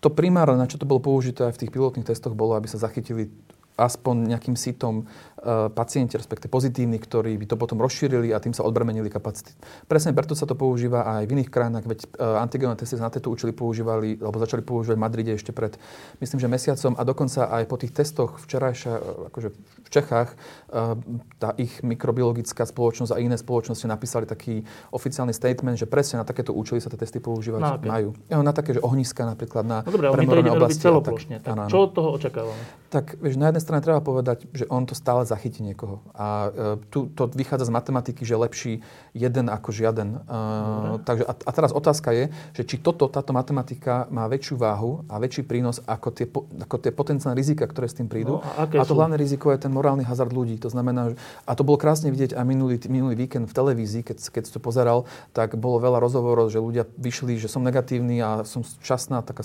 to 0.02 0.10
primárne, 0.10 0.58
na 0.58 0.66
čo 0.66 0.82
to 0.82 0.84
bolo 0.84 0.98
použité 0.98 1.46
aj 1.46 1.54
v 1.54 1.60
tých 1.62 1.72
pilotných 1.72 2.04
testoch, 2.10 2.34
bolo, 2.34 2.58
aby 2.58 2.66
sa 2.66 2.82
zachytili 2.82 3.30
aspoň 3.78 4.34
nejakým 4.34 4.58
sitom 4.58 5.06
Eh, 5.42 5.66
pacienti, 5.74 6.14
respektive 6.14 6.46
pozitívni, 6.46 7.02
ktorí 7.02 7.34
by 7.34 7.50
to 7.50 7.58
potom 7.58 7.82
rozšírili 7.82 8.30
a 8.30 8.38
tým 8.38 8.54
sa 8.54 8.62
odbremenili 8.62 9.10
kapacity. 9.10 9.50
Presne 9.90 10.14
preto 10.14 10.38
sa 10.38 10.46
to 10.46 10.54
používa 10.54 11.02
aj 11.18 11.26
v 11.26 11.34
iných 11.34 11.50
krajinách, 11.50 11.90
veď 11.90 12.00
uh, 12.14 12.38
antigenové 12.38 12.78
testy 12.78 12.94
na 12.94 13.10
to 13.10 13.26
učili 13.26 13.50
používali, 13.50 14.22
alebo 14.22 14.38
začali 14.38 14.62
používať 14.62 14.94
v 14.94 15.02
Madride 15.02 15.32
ešte 15.34 15.50
pred, 15.50 15.74
myslím, 16.22 16.38
že 16.38 16.46
mesiacom 16.46 16.94
a 16.94 17.02
dokonca 17.02 17.50
aj 17.58 17.66
po 17.66 17.74
tých 17.74 17.90
testoch 17.90 18.38
včerajšia, 18.38 18.94
eh, 18.94 19.34
akože 19.34 19.48
Čechách, 19.92 20.32
uh, 20.72 20.96
tá 21.36 21.52
ich 21.60 21.84
mikrobiologická 21.84 22.64
spoločnosť 22.64 23.12
a 23.12 23.20
iné 23.20 23.36
spoločnosti 23.36 23.84
napísali 23.84 24.24
taký 24.24 24.64
oficiálny 24.88 25.36
statement, 25.36 25.76
že 25.76 25.84
presne 25.84 26.24
na 26.24 26.26
takéto 26.26 26.56
účely 26.56 26.80
sa 26.80 26.88
tie 26.88 26.96
testy 26.96 27.20
používať 27.20 27.60
na 27.60 27.76
majú. 27.76 28.16
Na 28.32 28.56
také, 28.56 28.72
že 28.72 28.80
ohniska 28.80 29.28
napríklad 29.28 29.68
na 29.68 29.84
no 29.84 29.92
dobré, 29.92 30.08
my 30.08 30.24
to 30.24 30.36
ideme 30.40 30.56
robiť 30.56 30.80
celoplošne. 30.80 31.36
Tak, 31.44 31.52
tak 31.52 31.68
čo 31.68 31.78
od 31.84 31.90
toho 31.92 32.08
očakávame? 32.16 32.62
Tak, 32.92 33.16
vieš, 33.20 33.40
na 33.40 33.48
jednej 33.48 33.64
strane 33.64 33.80
treba 33.80 34.04
povedať, 34.04 34.44
že 34.52 34.68
on 34.68 34.84
to 34.84 34.92
stále 34.92 35.24
zachytí 35.24 35.64
niekoho. 35.64 36.04
A 36.12 36.52
e, 36.52 36.76
tu 36.92 37.08
to 37.08 37.24
vychádza 37.32 37.68
z 37.68 37.72
matematiky, 37.72 38.20
že 38.28 38.36
lepší 38.36 38.84
jeden 39.16 39.48
ako 39.48 39.72
žiaden. 39.72 40.20
Uh, 40.28 41.00
takže, 41.00 41.24
a, 41.24 41.32
a 41.32 41.50
teraz 41.52 41.72
otázka 41.72 42.12
je, 42.12 42.24
že 42.52 42.62
či 42.68 42.76
toto, 42.80 43.08
táto 43.08 43.32
matematika 43.32 44.08
má 44.12 44.28
väčšiu 44.28 44.60
váhu 44.60 45.04
a 45.08 45.16
väčší 45.16 45.44
prínos 45.44 45.80
ako 45.84 46.08
tie, 46.12 46.28
ako 46.32 46.76
tie 46.80 46.92
potenciálne 46.92 47.36
rizika, 47.36 47.64
ktoré 47.64 47.88
s 47.88 47.96
tým 47.96 48.12
prídu. 48.12 48.40
No, 48.40 48.44
a, 48.44 48.68
a 48.68 48.84
to 48.84 48.92
sú? 48.92 49.00
hlavné 49.00 49.16
riziko 49.16 49.52
je 49.52 49.58
ten 49.60 49.72
morálny 49.82 50.06
hazard 50.06 50.30
ľudí. 50.30 50.54
To 50.62 50.70
znamená, 50.70 51.18
a 51.42 51.52
to 51.58 51.66
bolo 51.66 51.74
krásne 51.74 52.14
vidieť 52.14 52.38
aj 52.38 52.44
minulý, 52.46 52.78
minulý 52.86 53.18
víkend 53.18 53.50
v 53.50 53.56
televízii, 53.58 54.06
keď, 54.06 54.18
keď 54.30 54.44
to 54.54 54.62
pozeral, 54.62 55.10
tak 55.34 55.58
bolo 55.58 55.82
veľa 55.82 55.98
rozhovorov, 55.98 56.54
že 56.54 56.62
ľudia 56.62 56.86
vyšli, 56.94 57.42
že 57.42 57.50
som 57.50 57.66
negatívny 57.66 58.22
a 58.22 58.46
som 58.46 58.62
šťastná, 58.62 59.26
taká 59.26 59.42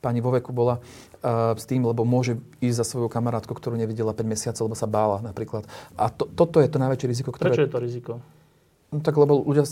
pani 0.00 0.24
vo 0.24 0.32
veku 0.32 0.56
bola 0.56 0.80
uh, 0.80 1.52
s 1.52 1.68
tým, 1.68 1.84
lebo 1.84 2.08
môže 2.08 2.40
ísť 2.64 2.80
za 2.80 2.86
svoju 2.88 3.12
kamarátku, 3.12 3.52
ktorú 3.52 3.76
nevidela 3.76 4.16
5 4.16 4.24
mesiacov, 4.24 4.72
lebo 4.72 4.76
sa 4.80 4.88
bála 4.88 5.20
napríklad. 5.20 5.68
A 6.00 6.08
to, 6.08 6.24
toto 6.24 6.64
je 6.64 6.72
to 6.72 6.80
najväčšie 6.80 7.10
riziko, 7.12 7.28
ktoré... 7.28 7.52
Prečo 7.52 7.66
je 7.68 7.72
to 7.76 7.80
riziko? 7.84 8.12
No 8.94 9.02
tak 9.02 9.18
lebo 9.18 9.42
ľudia, 9.42 9.66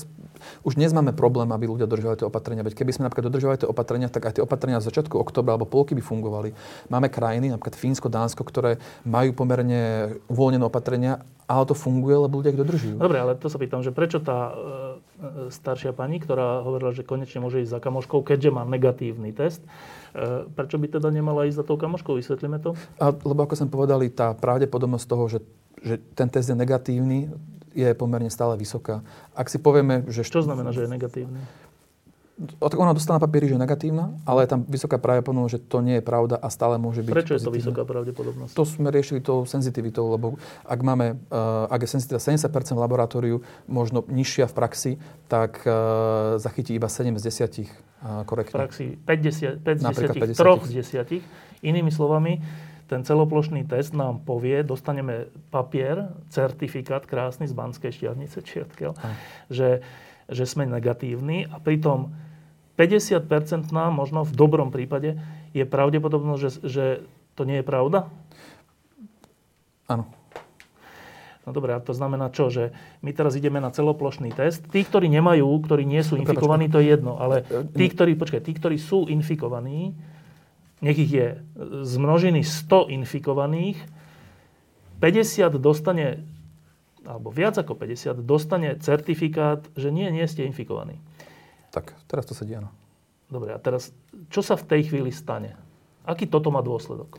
už 0.66 0.74
dnes 0.74 0.90
máme 0.90 1.14
problém, 1.14 1.46
aby 1.54 1.70
ľudia 1.70 1.86
dodržovali 1.86 2.18
tie 2.18 2.26
opatrenia. 2.26 2.66
Veď 2.66 2.74
keby 2.82 2.90
sme 2.90 3.06
napríklad 3.06 3.30
dodržovali 3.30 3.62
tie 3.62 3.70
opatrenia, 3.70 4.10
tak 4.10 4.26
aj 4.26 4.34
tie 4.34 4.42
opatrenia 4.42 4.82
z 4.82 4.90
začiatku 4.90 5.14
oktobra 5.14 5.54
alebo 5.54 5.70
polky 5.70 5.94
by 5.94 6.02
fungovali. 6.02 6.50
Máme 6.90 7.06
krajiny, 7.06 7.54
napríklad 7.54 7.78
Fínsko, 7.78 8.10
Dánsko, 8.10 8.42
ktoré 8.42 8.82
majú 9.06 9.30
pomerne 9.30 10.18
uvoľnené 10.26 10.66
opatrenia, 10.66 11.22
ale 11.46 11.70
to 11.70 11.78
funguje, 11.78 12.18
lebo 12.18 12.42
ľudia 12.42 12.50
ich 12.50 12.58
dodržujú. 12.58 12.96
Dobre, 12.98 13.22
ale 13.22 13.38
to 13.38 13.46
sa 13.46 13.62
pýtam, 13.62 13.86
že 13.86 13.94
prečo 13.94 14.18
tá 14.18 14.50
e, 14.50 14.52
e 14.58 15.28
staršia 15.54 15.94
pani, 15.94 16.18
ktorá 16.18 16.66
hovorila, 16.66 16.90
že 16.90 17.06
konečne 17.06 17.38
môže 17.38 17.62
ísť 17.62 17.78
za 17.78 17.80
kamoškou, 17.82 18.26
keďže 18.26 18.50
má 18.50 18.66
negatívny 18.66 19.30
test, 19.30 19.62
e, 20.18 20.50
prečo 20.50 20.82
by 20.82 20.98
teda 20.98 21.14
nemala 21.14 21.46
ísť 21.46 21.62
za 21.62 21.64
tou 21.66 21.78
kamoškou? 21.78 22.18
Vysvetlíme 22.18 22.58
to? 22.58 22.74
A, 22.98 23.14
lebo 23.14 23.46
ako 23.46 23.54
som 23.54 23.70
povedali, 23.70 24.10
tá 24.10 24.34
pravdepodobnosť 24.34 25.06
toho, 25.06 25.26
že 25.30 25.38
že 25.82 25.98
ten 26.14 26.30
test 26.30 26.46
je 26.46 26.54
negatívny, 26.54 27.26
je 27.72 27.88
pomerne 27.96 28.28
stále 28.28 28.56
vysoká. 28.56 29.04
Ak 29.36 29.48
si 29.48 29.58
povieme, 29.58 30.04
že... 30.08 30.24
Čo 30.24 30.44
znamená, 30.44 30.72
že 30.72 30.86
je 30.86 30.90
negatívny? 30.90 31.40
ona 32.58 32.96
dostala 32.96 33.20
na 33.20 33.24
papieri, 33.28 33.46
že 33.46 33.54
je 33.54 33.60
negatívna, 33.60 34.10
ale 34.24 34.44
je 34.44 34.56
tam 34.56 34.60
vysoká 34.64 34.96
pravdepodobnosť, 34.96 35.52
že 35.52 35.60
to 35.68 35.78
nie 35.84 36.00
je 36.00 36.04
pravda 36.04 36.40
a 36.40 36.48
stále 36.48 36.80
môže 36.80 37.04
byť 37.04 37.12
Prečo 37.12 37.34
je 37.36 37.40
to 37.44 37.52
pozitívna. 37.52 37.60
vysoká 37.60 37.82
pravdepodobnosť? 37.84 38.52
To 38.56 38.64
sme 38.64 38.88
riešili 38.88 39.20
tou 39.20 39.44
senzitivitou, 39.44 40.08
lebo 40.10 40.40
ak 40.64 40.80
máme, 40.80 41.20
uh, 41.28 41.68
ak 41.68 41.86
je 41.86 41.88
senzitivita 41.92 42.24
70% 42.24 42.72
v 42.72 42.80
laboratóriu, 42.80 43.36
možno 43.68 44.02
nižšia 44.08 44.48
v 44.48 44.54
praxi, 44.56 44.92
tak 45.28 45.62
uh, 45.68 46.40
zachytí 46.40 46.74
iba 46.74 46.88
7 46.88 47.20
z 47.20 47.22
10 47.28 47.62
uh, 47.62 48.24
V 48.24 48.26
korektne. 48.26 48.58
praxi 48.58 48.96
5, 48.96 49.62
10, 49.62 49.62
5 49.62 49.78
z 49.78 49.82
Napríklad 49.84 50.14
10, 50.16 50.32
5 50.32 50.34
z 50.34 50.38
3 50.40 50.66
z 50.66 50.74
10. 51.62 51.68
Inými 51.68 51.92
slovami, 51.94 52.42
ten 52.86 53.06
celoplošný 53.06 53.64
test 53.66 53.96
nám 53.96 54.22
povie, 54.22 54.62
dostaneme 54.66 55.30
papier, 55.52 56.12
certifikát 56.28 57.06
krásny 57.06 57.48
z 57.48 57.54
Banskej 57.54 57.92
štiavnice, 57.94 58.42
či 58.42 58.62
odkiaľ, 58.64 58.92
že, 59.48 59.82
že 60.28 60.44
sme 60.44 60.68
negatívni 60.68 61.48
a 61.48 61.58
pritom 61.58 62.12
50% 62.76 63.70
nám, 63.70 63.94
možno 63.94 64.24
v 64.24 64.32
dobrom 64.32 64.72
prípade, 64.72 65.20
je 65.52 65.64
pravdepodobnosť, 65.68 66.40
že, 66.40 66.50
že 66.64 66.84
to 67.36 67.44
nie 67.44 67.60
je 67.60 67.64
pravda? 67.64 68.08
Áno. 69.88 70.08
No 71.42 71.50
dobré, 71.50 71.74
a 71.74 71.82
to 71.82 71.90
znamená 71.90 72.30
čo? 72.30 72.54
Že 72.54 72.70
my 73.02 73.10
teraz 73.10 73.34
ideme 73.34 73.58
na 73.58 73.74
celoplošný 73.74 74.30
test. 74.30 74.62
Tí, 74.70 74.86
ktorí 74.86 75.10
nemajú, 75.10 75.50
ktorí 75.66 75.82
nie 75.82 75.98
sú 76.06 76.14
infikovaní, 76.14 76.70
to 76.70 76.78
je 76.78 76.94
jedno. 76.94 77.18
Ale 77.18 77.42
tí, 77.74 77.90
ktorí, 77.90 78.14
počkaj, 78.14 78.46
tí, 78.46 78.54
ktorí 78.54 78.78
sú 78.78 79.10
infikovaní, 79.10 79.90
nech 80.82 80.98
ich 80.98 81.12
je 81.14 81.28
z 81.86 81.94
množiny 81.96 82.42
100 82.42 82.90
infikovaných, 82.90 83.78
50 84.98 85.58
dostane, 85.62 86.26
alebo 87.06 87.30
viac 87.30 87.58
ako 87.58 87.74
50, 87.78 88.22
dostane 88.22 88.74
certifikát, 88.82 89.62
že 89.78 89.94
nie, 89.94 90.10
nie 90.10 90.26
ste 90.26 90.46
infikovaní. 90.46 90.98
Tak, 91.70 91.94
teraz 92.10 92.26
to 92.26 92.34
sedí, 92.34 92.58
áno. 92.58 92.70
Dobre, 93.30 93.54
a 93.54 93.58
teraz, 93.62 93.94
čo 94.28 94.44
sa 94.44 94.58
v 94.60 94.68
tej 94.68 94.92
chvíli 94.92 95.08
stane? 95.08 95.56
Aký 96.04 96.28
toto 96.28 96.52
má 96.52 96.60
dôsledok? 96.60 97.16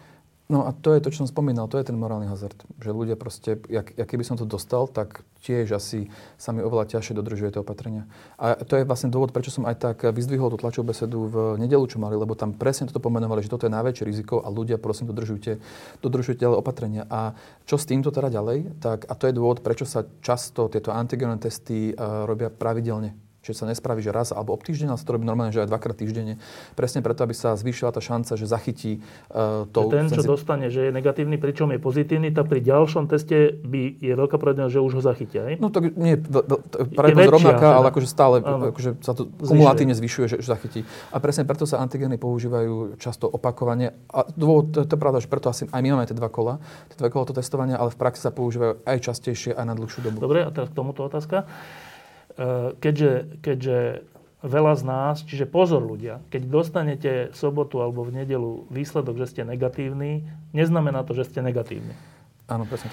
No 0.51 0.67
a 0.67 0.75
to 0.75 0.91
je 0.91 0.99
to, 0.99 1.08
čo 1.08 1.23
som 1.23 1.29
spomínal, 1.32 1.71
to 1.71 1.79
je 1.79 1.88
ten 1.88 1.95
morálny 1.95 2.27
hazard. 2.27 2.60
Že 2.84 2.91
ľudia 2.91 3.15
proste, 3.15 3.63
jak, 3.71 3.95
jak 3.95 4.08
keby 4.08 4.27
som 4.27 4.36
to 4.36 4.43
dostal, 4.43 4.91
tak 4.91 5.23
tiež 5.39 5.71
asi 5.71 6.12
sa 6.36 6.51
mi 6.51 6.60
oveľa 6.60 6.91
ťažšie 6.91 7.15
dodržuje 7.15 7.56
tie 7.56 7.63
opatrenia. 7.63 8.12
A 8.36 8.60
to 8.60 8.75
je 8.75 8.84
vlastne 8.84 9.08
dôvod, 9.08 9.32
prečo 9.32 9.56
som 9.56 9.63
aj 9.63 9.79
tak 9.79 9.97
vyzdvihol 10.03 10.51
tú 10.51 10.60
tlačovú 10.60 10.91
besedu 10.91 11.32
v 11.32 11.36
nedelu, 11.63 11.88
čo 11.88 11.95
mali, 11.95 12.19
lebo 12.19 12.36
tam 12.36 12.51
presne 12.51 12.91
toto 12.91 12.99
pomenovali, 12.99 13.39
že 13.39 13.51
toto 13.51 13.71
je 13.71 13.75
najväčšie 13.75 14.03
riziko 14.03 14.43
a 14.43 14.51
ľudia 14.51 14.75
prosím 14.84 15.08
dodržujte, 15.15 15.63
dodržujte 16.03 16.43
opatrenia. 16.43 17.08
A 17.08 17.39
čo 17.63 17.79
s 17.79 17.88
týmto 17.88 18.12
teda 18.12 18.27
ďalej? 18.27 18.84
Tak, 18.84 19.08
a 19.08 19.13
to 19.15 19.32
je 19.32 19.34
dôvod, 19.36 19.63
prečo 19.63 19.88
sa 19.88 20.03
často 20.19 20.67
tieto 20.67 20.91
antigenové 20.91 21.47
testy 21.47 21.95
uh, 21.95 22.27
robia 22.27 22.51
pravidelne 22.51 23.33
Čiže 23.43 23.56
sa 23.60 23.65
nespraví, 23.67 23.99
že 23.99 24.15
raz 24.15 24.32
alebo 24.32 24.56
ob 24.56 24.63
týždeň, 24.63 24.95
ale 24.95 24.99
sa 24.99 25.03
to 25.03 25.19
robí 25.19 25.27
normálne, 25.27 25.51
že 25.51 25.60
aj 25.60 25.67
dvakrát 25.67 25.99
týždenne. 25.99 26.39
Presne 26.79 27.03
preto, 27.03 27.27
aby 27.27 27.36
sa 27.36 27.60
zvýšila 27.60 27.91
tá 27.91 27.99
šanca, 27.99 28.39
že 28.39 28.47
zachytí 28.47 29.03
uh, 29.36 29.67
to... 29.67 29.91
Ten, 29.91 30.08
čo 30.08 30.23
dostane, 30.23 30.71
že 30.71 30.88
je 30.88 30.91
negatívny, 30.95 31.36
pričom 31.36 31.67
je 31.75 31.79
pozitívny, 31.84 32.32
tak 32.32 32.47
pri 32.47 32.63
ďalšom 32.63 33.12
teste 33.12 33.60
by 33.67 33.99
je 33.99 34.13
veľká 34.15 34.39
pravdepodobnosť, 34.39 34.73
že 34.73 34.82
už 34.82 34.93
ho 34.95 35.01
zachytia. 35.03 35.41
Aj? 35.43 35.56
No 35.60 35.67
tak 35.67 35.91
nie, 35.99 36.15
pravdepodobnosť 36.15 37.36
rovnaká, 37.36 37.67
ale 37.75 37.86
akože 37.91 38.08
stále 38.08 38.36
Áno. 38.39 38.71
akože 38.71 39.03
sa 39.03 39.12
to 39.12 39.27
kumulatívne 39.43 39.91
zvyšuje, 39.91 40.25
že, 40.32 40.38
že 40.39 40.47
zachytí. 40.47 40.88
A 41.12 41.19
presne 41.19 41.43
preto 41.43 41.67
sa 41.67 41.84
antigény 41.84 42.15
používajú 42.15 42.95
často 42.95 43.27
opakovane. 43.27 43.91
A 44.08 44.23
dôvod, 44.39 44.71
to, 44.71 44.88
to 44.88 44.95
je 44.95 45.01
pravda, 45.03 45.19
že 45.19 45.27
preto 45.27 45.51
asi 45.51 45.67
aj 45.67 45.82
my 45.84 45.99
máme 45.99 46.08
tie 46.08 46.15
dva 46.15 46.32
kola, 46.32 46.63
tie 46.88 46.95
dva 46.95 47.12
kola 47.12 47.27
to 47.27 47.36
testovania, 47.36 47.75
ale 47.75 47.91
v 47.91 47.99
praxi 47.99 48.23
sa 48.23 48.32
používajú 48.32 48.88
aj 48.88 48.97
častejšie, 49.03 49.51
aj 49.51 49.65
na 49.67 49.75
dlhšiu 49.75 49.99
dobu. 50.08 50.23
Dobre, 50.23 50.47
a 50.47 50.49
teraz 50.56 50.71
k 50.71 50.79
tomuto 50.79 51.03
otázka. 51.03 51.43
E, 52.34 52.74
Keďže, 52.78 53.12
keďže 53.41 53.78
veľa 54.43 54.74
z 54.76 54.84
nás, 54.84 55.15
čiže 55.24 55.48
pozor 55.48 55.80
ľudia, 55.80 56.19
keď 56.28 56.41
dostanete 56.52 57.12
sobotu 57.32 57.80
alebo 57.80 58.04
v 58.04 58.12
nedelu 58.12 58.67
výsledok, 58.67 59.15
že 59.15 59.32
ste 59.32 59.41
negatívni, 59.48 60.28
neznamená 60.52 61.08
to, 61.08 61.15
že 61.15 61.32
ste 61.32 61.39
negatívni. 61.39 61.96
Áno, 62.52 62.67
presne. 62.67 62.91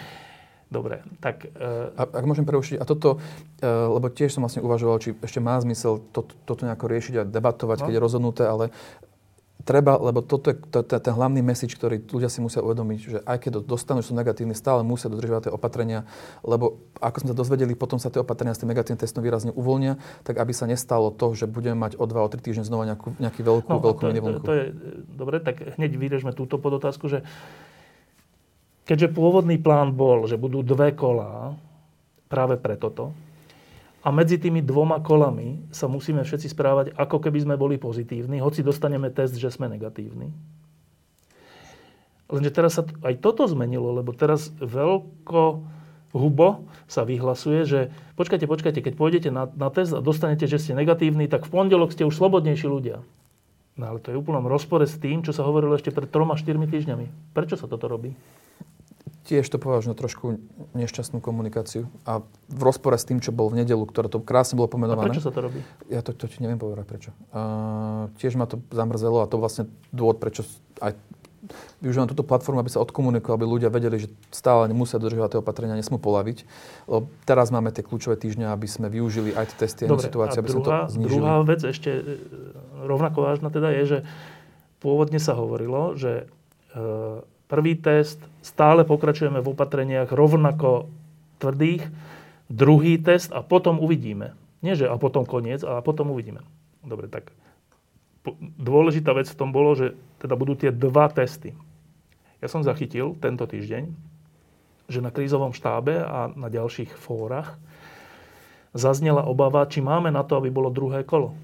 Dobre, 0.70 1.02
tak... 1.18 1.50
e, 1.50 1.90
A, 1.98 2.06
ak 2.06 2.22
môžem 2.22 2.46
prerušiť, 2.46 2.78
a 2.78 2.86
toto, 2.86 3.18
e, 3.58 3.66
lebo 3.66 4.06
tiež 4.06 4.30
som 4.30 4.46
vlastne 4.46 4.62
uvažoval, 4.62 5.02
či 5.02 5.18
ešte 5.18 5.42
má 5.42 5.58
zmysel 5.58 5.98
to, 6.14 6.22
toto 6.46 6.62
nejako 6.62 6.86
riešiť 6.86 7.14
a 7.18 7.22
debatovať, 7.26 7.76
No. 7.82 7.84
keď 7.90 7.94
je 7.98 8.04
rozhodnuté, 8.06 8.42
ale 8.46 8.70
treba, 9.64 9.96
lebo 10.00 10.24
toto 10.24 10.52
je 10.52 10.56
to, 10.58 10.80
to, 10.84 10.96
ten 11.00 11.14
hlavný 11.14 11.44
message, 11.44 11.76
ktorý 11.76 12.00
ľudia 12.04 12.32
si 12.32 12.40
musia 12.40 12.64
uvedomiť, 12.64 12.98
že 12.98 13.18
aj 13.24 13.38
keď 13.40 13.52
dostanú, 13.64 14.00
že 14.00 14.12
sú 14.12 14.14
negatívni, 14.16 14.56
stále 14.56 14.80
musia 14.84 15.12
dodržovať 15.12 15.48
tie 15.48 15.52
opatrenia, 15.52 16.08
lebo 16.44 16.80
ako 17.00 17.16
sme 17.24 17.28
sa 17.32 17.36
dozvedeli, 17.36 17.72
potom 17.76 18.00
sa 18.00 18.08
tie 18.08 18.20
opatrenia 18.20 18.56
s 18.56 18.60
tým 18.60 18.72
negatívnym 18.72 19.00
testom 19.00 19.22
výrazne 19.24 19.52
uvoľnia, 19.52 20.00
tak 20.24 20.40
aby 20.40 20.52
sa 20.56 20.68
nestalo 20.68 21.12
to, 21.12 21.32
že 21.36 21.48
budeme 21.48 21.76
mať 21.76 22.00
o 22.00 22.04
2 22.04 22.16
o 22.16 22.28
3 22.28 22.40
týždne 22.40 22.64
znova 22.64 22.88
nejakú, 22.88 23.16
nejaký 23.20 23.40
veľkú, 23.44 23.70
no, 23.70 23.80
veľkú 23.80 24.02
to, 24.02 24.12
to, 24.12 24.42
to 24.44 24.54
je, 24.56 24.64
dobre, 25.14 25.36
tak 25.40 25.76
hneď 25.76 25.92
vyrežme 25.96 26.32
túto 26.32 26.56
podotázku, 26.56 27.08
že 27.08 27.22
keďže 28.88 29.12
pôvodný 29.14 29.60
plán 29.60 29.94
bol, 29.94 30.26
že 30.26 30.40
budú 30.40 30.64
dve 30.64 30.96
kolá 30.96 31.54
práve 32.30 32.58
pre 32.58 32.78
toto, 32.78 33.14
a 34.00 34.08
medzi 34.08 34.40
tými 34.40 34.64
dvoma 34.64 35.04
kolami 35.04 35.68
sa 35.68 35.84
musíme 35.84 36.24
všetci 36.24 36.48
správať, 36.56 36.86
ako 36.96 37.20
keby 37.20 37.44
sme 37.44 37.54
boli 37.60 37.76
pozitívni, 37.76 38.40
hoci 38.40 38.64
dostaneme 38.64 39.12
test, 39.12 39.36
že 39.36 39.52
sme 39.52 39.68
negatívni. 39.68 40.32
Lenže 42.30 42.50
teraz 42.54 42.78
sa 42.78 42.86
aj 43.04 43.20
toto 43.20 43.44
zmenilo, 43.44 43.90
lebo 43.90 44.14
teraz 44.14 44.54
veľko 44.56 45.66
hubo 46.14 46.66
sa 46.86 47.02
vyhlasuje, 47.02 47.66
že 47.66 47.80
počkajte, 48.14 48.46
počkajte, 48.46 48.80
keď 48.82 48.94
pôjdete 48.94 49.28
na, 49.34 49.50
na 49.52 49.68
test 49.68 49.94
a 49.94 50.02
dostanete, 50.02 50.46
že 50.46 50.58
ste 50.58 50.78
negatívni, 50.78 51.26
tak 51.26 51.46
v 51.46 51.52
pondelok 51.52 51.92
ste 51.94 52.06
už 52.06 52.14
slobodnejší 52.14 52.66
ľudia. 52.66 53.02
No 53.78 53.84
ale 53.84 53.98
to 54.02 54.10
je 54.10 54.16
v 54.18 54.22
úplnom 54.22 54.46
rozpore 54.46 54.84
s 54.86 54.98
tým, 54.98 55.22
čo 55.22 55.30
sa 55.30 55.46
hovorilo 55.46 55.74
ešte 55.74 55.94
pred 55.94 56.10
3-4 56.10 56.44
týždňami. 56.66 57.36
Prečo 57.36 57.56
sa 57.58 57.70
toto 57.70 57.86
robí? 57.86 58.14
Tiež 59.20 59.46
to 59.52 59.60
považujem 59.60 59.92
trošku 59.94 60.40
nešťastnú 60.72 61.20
komunikáciu 61.20 61.86
a 62.08 62.24
v 62.48 62.60
rozpore 62.64 62.96
s 62.96 63.04
tým, 63.04 63.20
čo 63.20 63.30
bolo 63.30 63.52
v 63.52 63.62
nedelu, 63.62 63.84
ktoré 63.84 64.08
to 64.08 64.18
krásne 64.24 64.56
bolo 64.56 64.66
A 64.66 64.74
pomenované. 64.74 65.12
prečo 65.12 65.28
sa 65.28 65.32
to 65.32 65.44
robí? 65.44 65.60
Ja 65.92 66.00
to, 66.00 66.16
to 66.16 66.24
ti 66.24 66.40
neviem 66.40 66.56
povedať 66.56 66.84
prečo. 66.88 67.10
Uh, 67.30 68.08
tiež 68.16 68.40
ma 68.40 68.48
to 68.48 68.64
zamrzelo 68.72 69.20
a 69.20 69.28
to 69.28 69.36
vlastne 69.36 69.68
dôvod, 69.92 70.18
prečo 70.18 70.48
aj 70.80 70.96
využívam 71.80 72.08
túto 72.08 72.20
platformu, 72.20 72.60
aby 72.60 72.70
sa 72.70 72.84
odkomunikoval, 72.84 73.40
aby 73.40 73.46
ľudia 73.48 73.70
vedeli, 73.72 73.96
že 73.96 74.08
stále 74.28 74.68
nemusia 74.68 75.00
dodržovať 75.00 75.36
tie 75.36 75.40
opatrenia, 75.40 75.78
nesmú 75.78 75.96
polaviť. 75.96 76.44
Lebo 76.84 77.08
teraz 77.24 77.48
máme 77.48 77.72
tie 77.72 77.80
kľúčové 77.80 78.20
týždne, 78.20 78.52
aby 78.52 78.68
sme 78.68 78.92
využili 78.92 79.32
aj 79.32 79.54
tie 79.54 79.56
testy, 79.66 79.82
aj 79.88 80.04
situácie, 80.04 80.38
a 80.38 80.42
aby 80.44 80.50
sme 80.52 80.62
to 80.62 80.70
druhá, 80.70 80.82
znížili. 80.92 81.16
druhá 81.16 81.34
vec 81.42 81.60
ešte 81.64 81.90
e, 81.90 82.02
rovnako 82.84 83.18
vážna 83.24 83.48
teda 83.48 83.72
je, 83.80 83.82
že 83.84 83.98
pôvodne 84.84 85.16
sa 85.16 85.32
hovorilo, 85.32 85.96
že 85.96 86.28
e, 86.76 86.84
prvý 87.50 87.74
test 87.74 88.22
stále 88.46 88.86
pokračujeme 88.86 89.42
v 89.42 89.50
opatreniach 89.50 90.14
rovnako 90.14 90.86
tvrdých, 91.42 91.90
druhý 92.46 93.02
test 93.02 93.34
a 93.34 93.42
potom 93.42 93.82
uvidíme. 93.82 94.38
Nie, 94.62 94.78
že 94.78 94.86
a 94.86 94.94
potom 94.94 95.26
koniec, 95.26 95.66
a 95.66 95.82
potom 95.82 96.14
uvidíme. 96.14 96.46
Dobre, 96.86 97.10
tak 97.10 97.34
dôležitá 98.60 99.10
vec 99.16 99.26
v 99.26 99.38
tom 99.38 99.50
bolo, 99.50 99.74
že 99.74 99.98
teda 100.22 100.38
budú 100.38 100.54
tie 100.54 100.70
dva 100.70 101.10
testy. 101.10 101.56
Ja 102.38 102.48
som 102.48 102.62
zachytil 102.62 103.16
tento 103.18 103.44
týždeň, 103.44 103.90
že 104.88 105.00
na 105.04 105.10
krízovom 105.12 105.52
štábe 105.52 106.00
a 106.00 106.30
na 106.32 106.48
ďalších 106.48 106.94
fórach 106.94 107.56
zaznela 108.76 109.26
obava, 109.26 109.66
či 109.66 109.82
máme 109.82 110.12
na 110.14 110.22
to, 110.22 110.38
aby 110.38 110.52
bolo 110.52 110.70
druhé 110.70 111.02
kolo. 111.02 111.34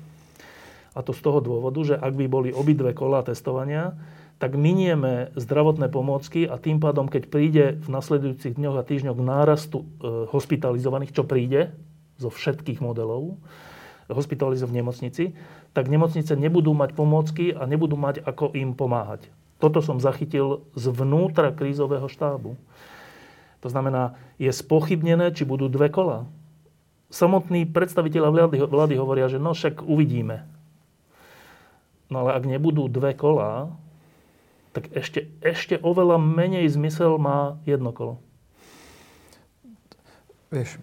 A 0.97 1.05
to 1.05 1.13
z 1.13 1.21
toho 1.21 1.45
dôvodu, 1.45 1.81
že 1.85 1.97
ak 1.99 2.13
by 2.17 2.27
boli 2.29 2.51
obidve 2.53 2.97
kola 2.97 3.21
testovania, 3.21 3.93
tak 4.37 4.53
minieme 4.53 5.33
zdravotné 5.33 5.89
pomôcky 5.89 6.45
a 6.45 6.61
tým 6.61 6.77
pádom, 6.77 7.09
keď 7.09 7.23
príde 7.33 7.65
v 7.81 7.89
nasledujúcich 7.89 8.61
dňoch 8.61 8.77
a 8.77 8.85
týždňoch 8.85 9.17
nárastu 9.17 9.81
e, 9.81 9.87
hospitalizovaných, 10.29 11.17
čo 11.17 11.25
príde 11.25 11.73
zo 12.21 12.29
všetkých 12.29 12.85
modelov, 12.85 13.41
hospitalizov 14.13 14.71
v 14.71 14.85
nemocnici, 14.85 15.25
tak 15.73 15.89
nemocnice 15.89 16.37
nebudú 16.37 16.77
mať 16.77 16.93
pomôcky 16.93 17.57
a 17.57 17.65
nebudú 17.65 17.97
mať 17.97 18.23
ako 18.23 18.53
im 18.53 18.77
pomáhať. 18.77 19.29
Toto 19.57 19.81
som 19.81 19.97
zachytil 19.97 20.69
zvnútra 20.77 21.49
krízového 21.51 22.07
štábu. 22.07 22.61
To 23.65 23.69
znamená, 23.73 24.21
je 24.37 24.53
spochybnené, 24.53 25.33
či 25.33 25.49
budú 25.49 25.73
dve 25.73 25.89
kola. 25.89 26.29
Samotní 27.09 27.65
predstaviteľa 27.65 28.29
vlády, 28.29 28.57
vlády 28.69 28.95
hovoria, 29.01 29.33
že 29.33 29.41
no 29.41 29.57
však 29.57 29.81
uvidíme. 29.81 30.45
No 32.13 32.27
ale 32.27 32.37
ak 32.37 32.45
nebudú 32.45 32.87
dve 32.87 33.17
kola, 33.17 33.73
tak 34.77 34.93
ešte, 34.93 35.33
ešte 35.41 35.81
oveľa 35.81 36.21
menej 36.21 36.69
zmysel 36.69 37.17
má 37.17 37.57
jedno 37.65 37.97
kolo. 37.97 38.21
Vieš, 40.53 40.77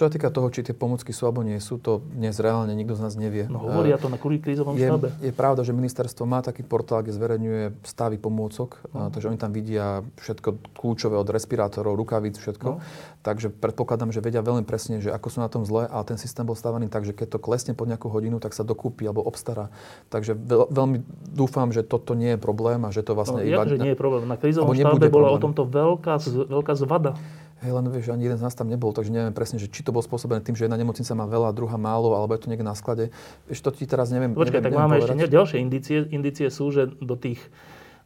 Čo 0.00 0.08
sa 0.08 0.16
týka 0.16 0.32
toho, 0.32 0.48
či 0.48 0.64
tie 0.64 0.72
pomocky 0.72 1.12
sú 1.12 1.28
alebo 1.28 1.44
nie 1.44 1.60
sú, 1.60 1.76
to 1.76 2.00
dnes 2.16 2.40
reálne 2.40 2.72
nikto 2.72 2.96
z 2.96 3.04
nás 3.04 3.20
nevie. 3.20 3.44
No 3.52 3.60
hovoria 3.60 4.00
to 4.00 4.08
na 4.08 4.16
krízovom 4.16 4.72
je, 4.72 4.88
štábe. 4.88 5.12
Je 5.20 5.28
pravda, 5.28 5.60
že 5.60 5.76
ministerstvo 5.76 6.24
má 6.24 6.40
taký 6.40 6.64
portál, 6.64 7.04
kde 7.04 7.20
zverejňuje 7.20 7.84
stavy 7.84 8.16
pomôcok, 8.16 8.80
no. 8.96 9.12
takže 9.12 9.28
oni 9.28 9.36
tam 9.36 9.52
vidia 9.52 10.00
všetko 10.24 10.72
kľúčové 10.72 11.20
od 11.20 11.28
respirátorov, 11.28 12.00
rukavíc, 12.00 12.40
všetko. 12.40 12.68
No. 12.72 12.80
Takže 13.20 13.52
predpokladám, 13.52 14.08
že 14.08 14.24
vedia 14.24 14.40
veľmi 14.40 14.64
presne, 14.64 15.04
že 15.04 15.12
ako 15.12 15.28
sú 15.28 15.44
na 15.44 15.52
tom 15.52 15.68
zle, 15.68 15.84
ale 15.84 16.08
ten 16.08 16.16
systém 16.16 16.48
bol 16.48 16.56
stavaný 16.56 16.88
tak, 16.88 17.04
že 17.04 17.12
keď 17.12 17.36
to 17.36 17.38
klesne 17.44 17.76
pod 17.76 17.84
nejakú 17.84 18.08
hodinu, 18.08 18.40
tak 18.40 18.56
sa 18.56 18.64
dokúpi 18.64 19.04
alebo 19.04 19.20
obstará. 19.20 19.68
Takže 20.08 20.32
veľ, 20.32 20.72
veľmi 20.72 21.04
dúfam, 21.28 21.68
že 21.76 21.84
toto 21.84 22.16
nie 22.16 22.32
je 22.32 22.38
problém 22.40 22.80
a 22.88 22.88
že 22.88 23.04
to 23.04 23.12
vlastne... 23.12 23.44
No, 23.44 23.44
iba, 23.44 23.68
že 23.68 23.76
nie 23.76 23.92
je 23.92 24.00
problém. 24.00 24.24
Na 24.24 24.40
krízovom 24.40 24.72
štábe 24.72 25.12
bola 25.12 25.28
problém. 25.28 25.36
o 25.36 25.44
tomto 25.44 25.62
veľká, 25.68 26.14
veľká 26.48 26.72
zvada. 26.72 27.20
Hej, 27.60 27.76
len 27.76 27.84
vieš, 27.92 28.08
ani 28.08 28.24
jeden 28.24 28.40
z 28.40 28.44
nás 28.48 28.56
tam 28.56 28.72
nebol, 28.72 28.96
takže 28.96 29.12
neviem 29.12 29.36
presne, 29.36 29.60
že 29.60 29.68
či 29.68 29.84
to 29.84 29.92
bolo 29.92 30.00
spôsobené 30.00 30.40
tým, 30.40 30.56
že 30.56 30.64
jedna 30.64 30.80
nemocnica 30.80 31.12
má 31.12 31.28
veľa, 31.28 31.52
druhá 31.52 31.76
málo, 31.76 32.16
alebo 32.16 32.32
je 32.32 32.40
to 32.40 32.48
niekde 32.48 32.64
na 32.64 32.72
sklade. 32.72 33.12
Vieš, 33.52 33.60
to 33.60 33.70
ti 33.76 33.84
teraz 33.84 34.08
neviem. 34.08 34.32
Počkaj, 34.32 34.64
neviem, 34.64 34.64
tak 34.64 34.72
neviem 34.72 34.80
máme 34.80 34.96
povedať. 34.96 35.16
ešte 35.20 35.36
ďalšie 35.36 35.58
indície. 35.60 35.96
Indície 36.08 36.48
sú, 36.48 36.72
že 36.72 36.88
do 36.88 37.16
tých 37.20 37.40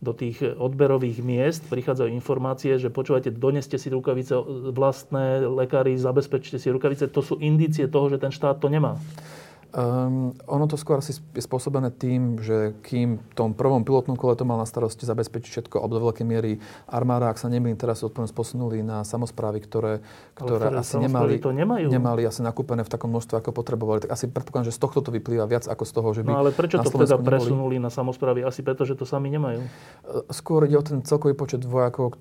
do 0.04 0.12
tých 0.12 0.44
odberových 0.44 1.24
miest 1.24 1.64
prichádzajú 1.72 2.12
informácie, 2.12 2.76
že 2.76 2.92
počúvajte, 2.92 3.32
doneste 3.32 3.80
si 3.80 3.88
rukavice 3.88 4.36
vlastné, 4.76 5.48
lekári, 5.48 5.96
zabezpečte 5.96 6.60
si 6.60 6.68
rukavice. 6.68 7.08
To 7.08 7.24
sú 7.24 7.40
indície 7.40 7.88
toho, 7.88 8.12
že 8.12 8.20
ten 8.20 8.28
štát 8.28 8.60
to 8.60 8.68
nemá. 8.68 9.00
Um, 9.74 10.30
ono 10.46 10.70
to 10.70 10.78
skôr 10.78 11.02
asi 11.02 11.18
je 11.18 11.42
spôsobené 11.42 11.90
tým, 11.90 12.38
že 12.38 12.78
kým 12.86 13.18
v 13.18 13.34
tom 13.34 13.58
prvom 13.58 13.82
pilotnom 13.82 14.14
kole 14.14 14.38
to 14.38 14.46
mal 14.46 14.54
na 14.54 14.70
starosti 14.70 15.02
zabezpečiť 15.02 15.50
všetko, 15.50 15.82
alebo 15.82 15.98
do 15.98 16.02
veľkej 16.06 16.22
miery 16.22 16.62
armáda, 16.86 17.26
ak 17.26 17.42
sa 17.42 17.50
nemýlim, 17.50 17.74
teraz 17.74 18.06
odpovednosť 18.06 18.38
posunuli 18.38 18.86
na 18.86 19.02
samozprávy, 19.02 19.58
ktoré, 19.66 19.98
ktoré, 20.38 20.70
ktoré 20.70 20.78
asi 20.78 20.94
nemali, 21.02 21.42
to 21.42 21.50
nemajú. 21.50 21.90
nemali 21.90 22.22
asi 22.22 22.46
nakúpené 22.46 22.86
v 22.86 22.90
takom 22.94 23.10
množstve, 23.10 23.34
ako 23.42 23.50
potrebovali. 23.50 24.06
Tak 24.06 24.14
asi 24.14 24.30
predpokladám, 24.30 24.70
že 24.70 24.78
z 24.78 24.80
tohto 24.86 25.02
to 25.02 25.10
vyplýva 25.10 25.50
viac 25.50 25.66
ako 25.66 25.82
z 25.82 25.90
toho, 25.90 26.08
že 26.14 26.20
by 26.22 26.30
No 26.30 26.38
ale 26.38 26.54
prečo 26.54 26.78
to 26.78 26.94
teda 26.94 27.18
presunuli 27.18 27.82
na 27.82 27.90
samozprávy? 27.90 28.46
Asi 28.46 28.62
preto, 28.62 28.86
že 28.86 28.94
to 28.94 29.02
sami 29.02 29.26
nemajú. 29.26 29.58
Skôr 30.30 30.70
ide 30.70 30.78
o 30.78 30.86
ten 30.86 31.02
celkový 31.02 31.34
počet 31.34 31.66
vojakov, 31.66 32.14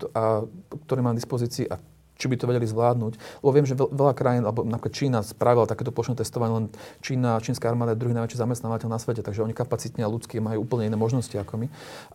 ktorý 0.90 1.00
má 1.06 1.14
v 1.14 1.22
dispozícii 1.22 1.70
a 1.70 1.78
či 2.18 2.26
by 2.30 2.36
to 2.38 2.46
vedeli 2.46 2.66
zvládnuť. 2.70 3.44
Lebo 3.44 3.52
viem, 3.52 3.66
že 3.66 3.76
veľa 3.76 4.14
krajín, 4.14 4.44
alebo 4.46 4.64
napríklad 4.64 4.94
Čína 4.94 5.20
spravila 5.26 5.66
takéto 5.66 5.90
plošné 5.90 6.18
testovanie, 6.20 6.54
len 6.54 6.66
Čína, 7.02 7.42
čínska 7.42 7.68
armáda 7.68 7.98
je 7.98 8.02
druhý 8.02 8.14
najväčší 8.14 8.38
zamestnávateľ 8.38 8.90
na 8.90 9.00
svete, 9.02 9.26
takže 9.26 9.42
oni 9.42 9.52
kapacitne 9.52 10.06
a 10.06 10.10
ľudské 10.10 10.38
majú 10.38 10.64
úplne 10.64 10.88
iné 10.88 10.98
možnosti 10.98 11.34
ako 11.34 11.66
my. 11.66 11.68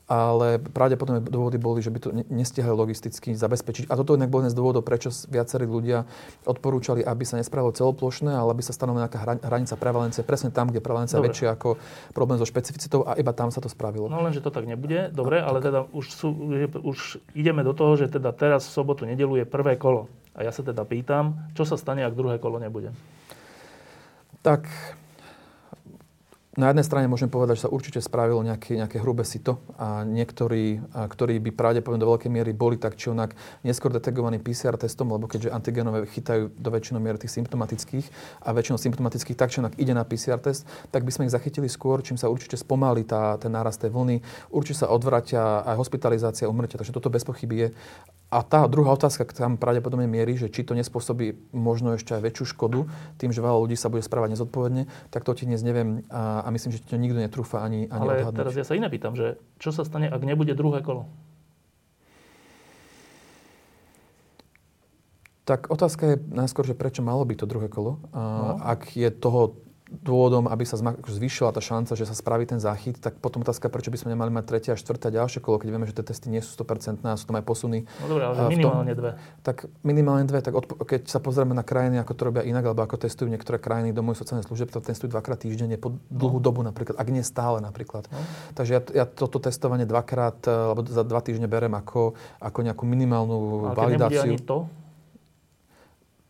Ale 0.06 0.62
pravdepodobne 0.62 1.24
dôvody 1.26 1.58
boli, 1.58 1.82
že 1.82 1.90
by 1.90 1.98
to 1.98 2.08
nestihali 2.30 2.74
logisticky 2.74 3.34
zabezpečiť. 3.34 3.90
A 3.90 3.98
toto 3.98 4.14
inak 4.14 4.30
bol 4.30 4.42
jeden 4.42 4.54
z 4.54 4.58
dôvodov, 4.58 4.87
prečo 4.87 5.11
viacerí 5.28 5.66
ľudia 5.66 6.06
odporúčali, 6.46 7.02
aby 7.02 7.24
sa 7.26 7.37
nespravilo 7.37 7.74
celoplošné, 7.74 8.30
ale 8.32 8.54
aby 8.54 8.62
sa 8.62 8.72
stanovila 8.72 9.06
nejaká 9.06 9.18
hranica 9.44 9.74
prevalencie 9.74 10.22
presne 10.22 10.54
tam, 10.54 10.70
kde 10.70 10.84
prevalencia 10.84 11.18
je 11.18 11.26
väčšia 11.26 11.48
ako 11.56 11.80
problém 12.12 12.37
so 12.38 12.46
špecificitou 12.46 13.04
a 13.04 13.16
iba 13.16 13.32
tam 13.32 13.50
sa 13.50 13.58
to 13.58 13.68
spravilo. 13.68 14.06
No 14.06 14.22
len, 14.22 14.32
že 14.32 14.44
to 14.44 14.52
tak 14.52 14.64
nebude. 14.68 15.11
Dobre, 15.12 15.40
ale 15.40 15.58
teda 15.64 15.88
už, 15.90 16.06
sú, 16.12 16.28
už 16.84 17.20
ideme 17.34 17.64
do 17.64 17.72
toho, 17.72 17.96
že 17.96 18.12
teda 18.12 18.30
teraz 18.32 18.68
v 18.68 18.72
sobotu, 18.72 19.08
nedelu 19.08 19.42
je 19.42 19.46
prvé 19.48 19.74
kolo. 19.88 20.05
A 20.37 20.44
ja 20.44 20.53
sa 20.53 20.61
teda 20.61 20.85
pýtam, 20.85 21.48
čo 21.57 21.64
sa 21.64 21.81
stane, 21.81 22.05
ak 22.05 22.12
druhé 22.12 22.37
kolo 22.37 22.61
nebude? 22.61 22.92
Tak 24.44 24.68
na 26.59 26.74
jednej 26.74 26.83
strane 26.83 27.07
môžem 27.07 27.31
povedať, 27.31 27.62
že 27.62 27.64
sa 27.66 27.74
určite 27.74 28.03
spravilo 28.03 28.42
nejaké, 28.42 28.74
nejaké 28.74 28.98
hrubé 28.98 29.22
sito 29.22 29.62
a 29.79 30.03
niektorí, 30.03 30.83
a 30.90 31.07
ktorí 31.07 31.38
by 31.38 31.51
pravdepodobne 31.55 32.03
do 32.03 32.11
veľkej 32.11 32.31
miery 32.35 32.51
boli 32.51 32.74
tak 32.74 32.98
či 32.98 33.14
onak 33.14 33.38
neskôr 33.62 33.94
detegovaní 33.94 34.42
PCR 34.42 34.74
testom, 34.74 35.07
lebo 35.07 35.31
keďže 35.31 35.55
antigenové 35.55 36.11
chytajú 36.11 36.51
do 36.51 36.68
väčšinou 36.74 36.98
miery 36.98 37.14
tých 37.22 37.38
symptomatických 37.38 38.07
a 38.42 38.51
väčšinou 38.51 38.74
symptomatických 38.74 39.38
tak 39.38 39.55
či 39.55 39.62
onak 39.62 39.79
ide 39.79 39.94
na 39.94 40.03
PCR 40.03 40.42
test, 40.42 40.66
tak 40.90 41.07
by 41.07 41.14
sme 41.14 41.31
ich 41.31 41.35
zachytili 41.35 41.70
skôr, 41.70 42.03
čím 42.03 42.18
sa 42.18 42.27
určite 42.27 42.59
spomalí 42.59 43.07
tá, 43.07 43.38
ten 43.38 43.55
nárast 43.55 43.79
tej 43.79 43.94
vlny, 43.94 44.18
určite 44.51 44.83
sa 44.83 44.90
odvratia 44.90 45.62
aj 45.62 45.79
hospitalizácia, 45.79 46.51
umrtia, 46.51 46.74
takže 46.74 46.90
toto 46.90 47.07
bez 47.07 47.22
pochyby 47.22 47.55
je. 47.55 47.68
A 48.29 48.45
tá 48.45 48.69
druhá 48.69 48.93
otázka 48.93 49.25
tam 49.33 49.57
pravdepodobne 49.57 50.05
mierí, 50.05 50.37
že 50.37 50.53
či 50.53 50.61
to 50.61 50.77
nespôsobí 50.77 51.49
možno 51.57 51.97
ešte 51.97 52.12
aj 52.12 52.29
väčšiu 52.29 52.45
škodu 52.53 52.85
tým, 53.17 53.33
že 53.33 53.41
veľa 53.41 53.57
ľudí 53.57 53.73
sa 53.73 53.88
bude 53.88 54.05
správať 54.05 54.37
nezodpovedne, 54.37 54.85
tak 55.09 55.25
to 55.25 55.33
ti 55.33 55.49
dnes 55.49 55.64
neviem 55.64 56.05
a, 56.12 56.45
a 56.45 56.49
myslím, 56.53 56.77
že 56.77 56.85
to 56.85 57.01
nikto 57.01 57.17
netrúfa 57.17 57.64
ani, 57.64 57.88
ani 57.88 58.05
Ale 58.05 58.12
odhadnúť. 58.21 58.41
teraz 58.45 58.55
ja 58.61 58.69
sa 58.69 58.77
iné 58.77 58.93
pýtam, 58.93 59.17
že 59.17 59.41
čo 59.57 59.73
sa 59.73 59.81
stane, 59.81 60.12
ak 60.12 60.21
nebude 60.21 60.53
druhé 60.53 60.85
kolo? 60.85 61.09
Tak 65.49 65.73
otázka 65.73 66.03
je 66.12 66.17
najskôr, 66.29 66.69
že 66.69 66.77
prečo 66.77 67.01
malo 67.01 67.25
byť 67.25 67.37
to 67.41 67.47
druhé 67.49 67.73
kolo. 67.73 67.97
No. 68.12 68.61
Ak 68.61 68.93
je 68.93 69.09
toho 69.09 69.57
dôvodom, 69.88 70.46
aby 70.53 70.68
sa 70.68 70.77
zvýšila 71.09 71.51
tá 71.51 71.64
šanca, 71.64 71.96
že 71.96 72.05
sa 72.05 72.12
spraví 72.12 72.44
ten 72.44 72.61
záchyt, 72.61 73.01
tak 73.01 73.16
potom 73.24 73.40
otázka, 73.40 73.72
prečo 73.72 73.88
by 73.88 73.96
sme 73.96 74.12
nemali 74.12 74.29
mať 74.29 74.44
tretie 74.44 74.70
a 74.72 74.77
štvrté 74.77 75.09
a 75.09 75.24
ďalšie 75.24 75.40
kolo, 75.40 75.57
keď 75.57 75.68
vieme, 75.72 75.88
že 75.88 75.96
tie 75.96 76.05
testy 76.05 76.29
nie 76.29 76.44
sú 76.44 76.53
100% 76.61 77.01
a 77.09 77.16
sú 77.16 77.24
tam 77.24 77.40
aj 77.40 77.44
posuny. 77.48 77.88
No 78.05 78.07
dobré, 78.12 78.24
ale 78.29 78.37
minimálne 78.53 78.92
dve. 78.92 79.11
Tak 79.40 79.68
minimálne 79.81 80.24
dve, 80.29 80.44
tak 80.44 80.53
odpo- 80.53 80.77
keď 80.85 81.09
sa 81.09 81.18
pozrieme 81.24 81.57
na 81.57 81.64
krajiny, 81.64 81.96
ako 82.05 82.12
to 82.12 82.22
robia 82.29 82.44
inak, 82.44 82.68
alebo 82.68 82.85
ako 82.85 83.01
testujú 83.01 83.33
niektoré 83.33 83.57
krajiny 83.57 83.96
domov 83.96 84.20
sociálnej 84.20 84.44
služieb, 84.44 84.68
to 84.68 84.85
testujú 84.85 85.09
dvakrát 85.09 85.40
týždenne 85.40 85.81
po 85.81 85.96
dlhú 86.12 86.38
no. 86.38 86.44
dobu 86.44 86.61
napríklad, 86.61 87.01
ak 87.01 87.09
nie 87.09 87.24
stále 87.24 87.64
napríklad. 87.64 88.07
No. 88.12 88.20
Takže 88.55 88.72
ja, 88.77 88.81
ja 88.92 89.05
toto 89.09 89.40
testovanie 89.40 89.88
dvakrát, 89.88 90.44
eh, 90.44 90.53
alebo 90.53 90.85
za 90.85 91.03
dva 91.03 91.24
týždne 91.24 91.48
berem 91.48 91.72
ako, 91.72 92.12
ako 92.44 92.59
nejakú 92.61 92.85
minimálnu 92.85 93.72
ale 93.72 93.77
validáciu. 93.77 94.37
ani 94.37 94.40
to, 94.44 94.68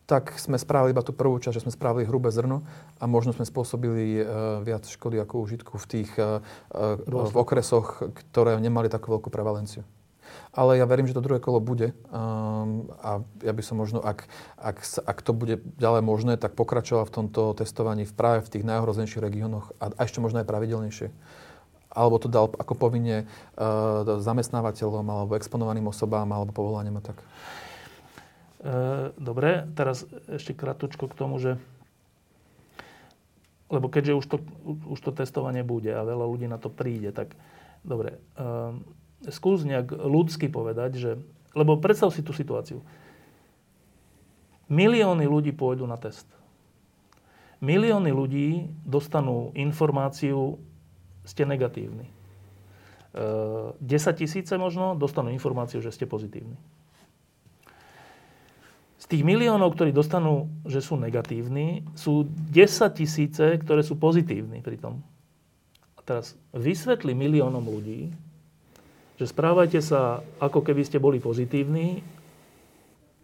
tak 0.09 0.33
sme 0.41 0.57
spravili 0.57 0.97
iba 0.97 1.05
tú 1.05 1.13
prvú 1.13 1.37
časť, 1.37 1.61
že 1.61 1.63
sme 1.69 1.75
spravili 1.77 2.09
hrubé 2.09 2.33
zrno 2.33 2.65
a 2.97 3.05
možno 3.05 3.29
sme 3.29 3.45
spôsobili 3.45 4.17
uh, 4.17 4.57
viac 4.65 4.89
škody 4.89 5.21
ako 5.21 5.45
užitku 5.45 5.77
v 5.77 5.85
tých 5.85 6.09
uh, 6.17 6.41
uh, 6.73 6.97
v 7.05 7.37
okresoch, 7.37 8.09
ktoré 8.09 8.57
nemali 8.57 8.89
takú 8.89 9.13
veľkú 9.13 9.29
prevalenciu. 9.29 9.85
Ale 10.49 10.81
ja 10.81 10.89
verím, 10.89 11.05
že 11.05 11.13
to 11.13 11.21
druhé 11.21 11.37
kolo 11.37 11.61
bude 11.61 11.93
um, 12.09 12.89
a 13.05 13.21
ja 13.45 13.53
by 13.53 13.61
som 13.61 13.77
možno, 13.77 14.01
ak, 14.01 14.25
ak, 14.57 14.81
ak 15.05 15.17
to 15.21 15.29
bude 15.37 15.61
ďalej 15.77 16.01
možné, 16.01 16.41
tak 16.41 16.57
pokračoval 16.57 17.05
v 17.05 17.13
tomto 17.21 17.53
testovaní 17.53 18.09
v 18.09 18.13
práve 18.17 18.39
v 18.41 18.57
tých 18.57 18.65
najhroznejších 18.65 19.21
regiónoch 19.21 19.77
a, 19.77 19.93
a 19.93 20.01
ešte 20.09 20.17
možno 20.17 20.41
aj 20.41 20.49
pravidelnejšie 20.49 21.13
alebo 21.89 22.21
to 22.21 22.29
dal 22.29 22.53
ako 22.53 22.77
povinne 22.77 23.25
uh, 23.25 24.05
zamestnávateľom 24.21 25.01
alebo 25.01 25.33
exponovaným 25.33 25.89
osobám 25.89 26.29
alebo 26.29 26.53
povolaniam 26.53 27.01
a 27.01 27.03
tak. 27.03 27.17
E, 28.59 29.15
dobre, 29.15 29.71
teraz 29.71 30.03
ešte 30.27 30.51
kratučko 30.51 31.07
k 31.07 31.15
tomu, 31.15 31.39
že 31.39 31.55
lebo 33.69 33.85
keďže 33.87 34.17
už 34.17 34.25
to, 34.25 34.37
už 34.89 34.99
to 34.99 35.11
testovanie 35.13 35.61
bude 35.61 35.93
a 35.93 36.01
veľa 36.01 36.25
ľudí 36.25 36.49
na 36.49 36.57
to 36.57 36.73
príde, 36.73 37.13
tak 37.13 37.37
dobre, 37.85 38.17
e, 38.35 38.49
skús 39.29 39.63
nejak 39.63 39.93
ľudsky 39.93 40.51
povedať, 40.51 40.91
že, 40.97 41.11
lebo 41.55 41.79
predstav 41.79 42.11
si 42.11 42.25
tú 42.25 42.33
situáciu. 42.33 42.81
Milióny 44.67 45.23
ľudí 45.29 45.53
pôjdu 45.53 45.85
na 45.87 45.95
test. 46.01 46.27
Milióny 47.61 48.11
ľudí 48.11 48.67
dostanú 48.83 49.53
informáciu, 49.53 50.59
ste 51.23 51.45
negatívni. 51.45 52.09
E, 52.09 52.13
10 53.77 54.19
tisíce 54.19 54.51
možno 54.59 54.99
dostanú 54.99 55.31
informáciu, 55.31 55.79
že 55.79 55.93
ste 55.93 56.09
pozitívni 56.09 56.59
tých 59.07 59.23
miliónov, 59.23 59.79
ktorí 59.79 59.95
dostanú, 59.95 60.51
že 60.67 60.83
sú 60.83 60.99
negatívni, 60.99 61.87
sú 61.95 62.27
10 62.51 62.99
tisíce, 62.99 63.45
ktoré 63.63 63.79
sú 63.79 63.95
pozitívni 63.95 64.59
pri 64.59 64.75
tom. 64.75 64.99
A 65.95 66.03
teraz 66.03 66.35
vysvetli 66.51 67.15
miliónom 67.15 67.63
ľudí, 67.63 68.11
že 69.15 69.25
správajte 69.27 69.79
sa, 69.79 70.19
ako 70.39 70.63
keby 70.63 70.83
ste 70.83 70.99
boli 70.99 71.23
pozitívni, 71.23 72.03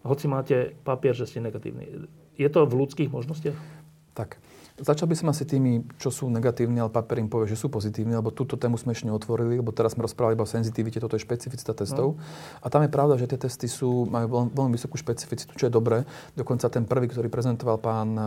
hoci 0.05 0.29
máte 0.29 0.77
papier, 0.85 1.17
že 1.17 1.25
ste 1.25 1.41
negatívni. 1.41 2.07
Je 2.37 2.47
to 2.51 2.63
v 2.69 2.77
ľudských 2.85 3.09
možnostiach? 3.09 3.57
Tak. 4.13 4.37
Začal 4.75 5.07
by 5.07 5.15
som 5.15 5.31
asi 5.31 5.47
tými, 5.47 5.87
čo 5.95 6.11
sú 6.11 6.27
negatívni, 6.27 6.83
ale 6.83 6.91
papier 6.91 7.23
im 7.23 7.31
povie, 7.31 7.47
že 7.47 7.55
sú 7.55 7.71
pozitívni, 7.71 8.11
lebo 8.11 8.27
túto 8.27 8.59
tému 8.59 8.75
sme 8.75 8.91
ešte 8.91 9.07
neotvorili, 9.07 9.63
lebo 9.63 9.71
teraz 9.71 9.95
sme 9.95 10.03
rozprávali 10.03 10.35
iba 10.35 10.43
o 10.43 10.49
senzitivite, 10.51 10.99
toto 10.99 11.15
je 11.15 11.23
špecificita 11.23 11.71
testov. 11.71 12.19
No. 12.19 12.21
A 12.59 12.67
tam 12.67 12.83
je 12.83 12.91
pravda, 12.91 13.15
že 13.15 13.23
tie 13.23 13.39
testy 13.39 13.71
sú, 13.71 14.03
majú 14.03 14.51
veľmi 14.51 14.75
vysokú 14.75 14.99
špecificitu, 14.99 15.55
čo 15.55 15.71
je 15.71 15.71
dobré. 15.71 16.03
Dokonca 16.35 16.67
ten 16.67 16.83
prvý, 16.83 17.07
ktorý 17.07 17.31
prezentoval 17.31 17.79
pán, 17.79 18.19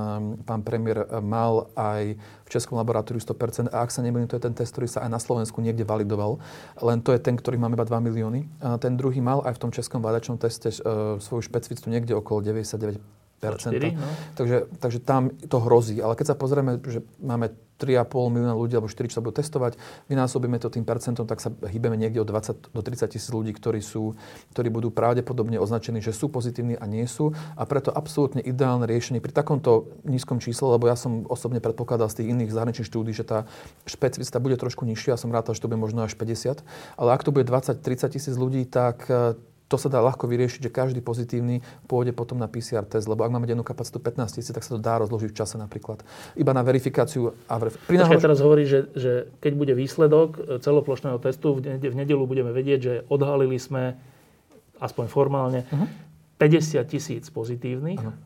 pán 0.49 0.65
premiér, 0.65 1.21
mal 1.21 1.69
aj 1.77 2.17
v 2.17 2.49
Českom 2.49 2.81
laboratóriu 2.81 3.21
100%. 3.21 3.69
A 3.69 3.85
ak 3.85 3.93
sa 3.93 4.01
nemýlim, 4.01 4.25
to 4.25 4.41
je 4.41 4.49
ten 4.49 4.57
test, 4.57 4.73
ktorý 4.73 4.89
sa 4.89 5.05
aj 5.05 5.11
na 5.13 5.21
Slovensku 5.21 5.61
niekde 5.61 5.85
validoval. 5.85 6.41
Len 6.81 7.05
to 7.05 7.13
je 7.13 7.21
ten, 7.21 7.37
ktorý 7.37 7.61
máme 7.61 7.77
iba 7.77 7.85
2 7.85 8.09
milióny. 8.09 8.49
A 8.65 8.81
ten 8.81 8.97
druhý 8.97 9.21
mal 9.21 9.45
aj 9.45 9.61
v 9.61 9.69
tom 9.69 9.71
českom 9.71 10.01
validačnom 10.01 10.41
teste 10.41 10.73
uh, 10.81 11.21
svoju 11.21 11.45
špecificitu 11.45 11.93
niekde 11.93 12.17
okolo 12.17 12.41
99 12.41 13.18
4, 13.39 13.95
no. 13.95 14.09
takže, 14.35 14.67
takže 14.83 14.99
tam 14.99 15.31
to 15.31 15.59
hrozí. 15.63 16.03
Ale 16.03 16.19
keď 16.19 16.35
sa 16.35 16.37
pozrieme, 16.37 16.83
že 16.83 17.07
máme 17.23 17.55
3,5 17.79 18.35
milióna 18.35 18.59
ľudí 18.59 18.75
alebo 18.75 18.91
4, 18.91 19.07
čo 19.07 19.23
sa 19.23 19.25
budú 19.25 19.39
testovať, 19.39 19.79
vynásobíme 20.11 20.59
to 20.59 20.67
tým 20.67 20.83
percentom, 20.83 21.25
tak 21.31 21.39
sa 21.39 21.55
hýbeme 21.55 21.95
niekde 21.95 22.19
od 22.19 22.29
20 22.29 22.75
do 22.75 22.83
30 22.83 23.15
tisíc 23.15 23.31
ľudí, 23.31 23.55
ktorí, 23.55 23.79
sú, 23.79 24.19
ktorí 24.53 24.69
budú 24.69 24.91
pravdepodobne 24.91 25.63
označení, 25.63 26.03
že 26.03 26.11
sú 26.11 26.27
pozitívni 26.27 26.75
a 26.75 26.85
nie 26.91 27.07
sú. 27.07 27.31
A 27.55 27.63
preto 27.71 27.95
absolútne 27.95 28.43
ideálne 28.43 28.91
riešenie 28.91 29.23
pri 29.23 29.31
takomto 29.31 29.95
nízkom 30.03 30.43
čísle, 30.43 30.75
lebo 30.75 30.91
ja 30.91 30.99
som 30.99 31.23
osobne 31.31 31.63
predpokladal 31.63 32.11
z 32.11 32.23
tých 32.23 32.31
iných 32.35 32.51
zahraničných 32.51 32.91
štúdí, 32.91 33.15
že 33.15 33.23
tá 33.23 33.47
špecificita 33.87 34.43
bude 34.43 34.59
trošku 34.59 34.83
nižšia, 34.83 35.15
ja 35.15 35.21
som 35.21 35.31
rátal, 35.31 35.55
že 35.55 35.63
to 35.63 35.71
bude 35.71 35.79
možno 35.79 36.03
až 36.03 36.19
50, 36.19 36.67
ale 36.99 37.09
ak 37.15 37.23
to 37.23 37.31
bude 37.31 37.47
20-30 37.47 37.79
tisíc 38.11 38.35
ľudí, 38.35 38.67
tak 38.67 39.07
to 39.69 39.77
sa 39.77 39.93
dá 39.93 40.01
ľahko 40.01 40.25
vyriešiť, 40.25 40.61
že 40.65 40.71
každý 40.73 41.05
pozitívny 41.05 41.61
pôjde 41.85 42.17
potom 42.17 42.41
na 42.41 42.49
PCR 42.49 42.89
test, 42.89 43.05
lebo 43.05 43.21
ak 43.21 43.31
máme 43.31 43.45
dennú 43.45 43.61
kapacitu 43.61 44.01
15 44.01 44.41
tisíc, 44.41 44.53
tak 44.57 44.65
sa 44.65 44.75
to 44.75 44.81
dá 44.81 44.97
rozložiť 45.05 45.29
v 45.29 45.37
čase 45.37 45.61
napríklad. 45.61 46.01
Iba 46.41 46.57
na 46.57 46.65
verifikáciu 46.65 47.37
a 47.45 47.55
v... 47.61 47.77
Pri 47.85 48.01
náhož... 48.01 48.17
teraz 48.25 48.41
hovorí, 48.41 48.65
že, 48.65 48.89
že 48.97 49.29
keď 49.45 49.53
bude 49.53 49.73
výsledok 49.77 50.31
e, 50.41 50.41
celoplošného 50.65 51.21
testu, 51.21 51.61
v, 51.61 51.77
v 51.77 51.97
nedelu 52.01 52.25
budeme 52.25 52.49
vedieť, 52.49 52.81
že 52.81 52.95
odhalili 53.13 53.61
sme 53.61 54.01
aspoň 54.81 55.05
formálne 55.13 55.61
uh-huh. 55.69 55.85
Mhm. 55.85 56.41
50 56.41 56.81
tisíc 56.89 57.25
pozitívnych, 57.29 58.01
uh-huh. 58.01 58.17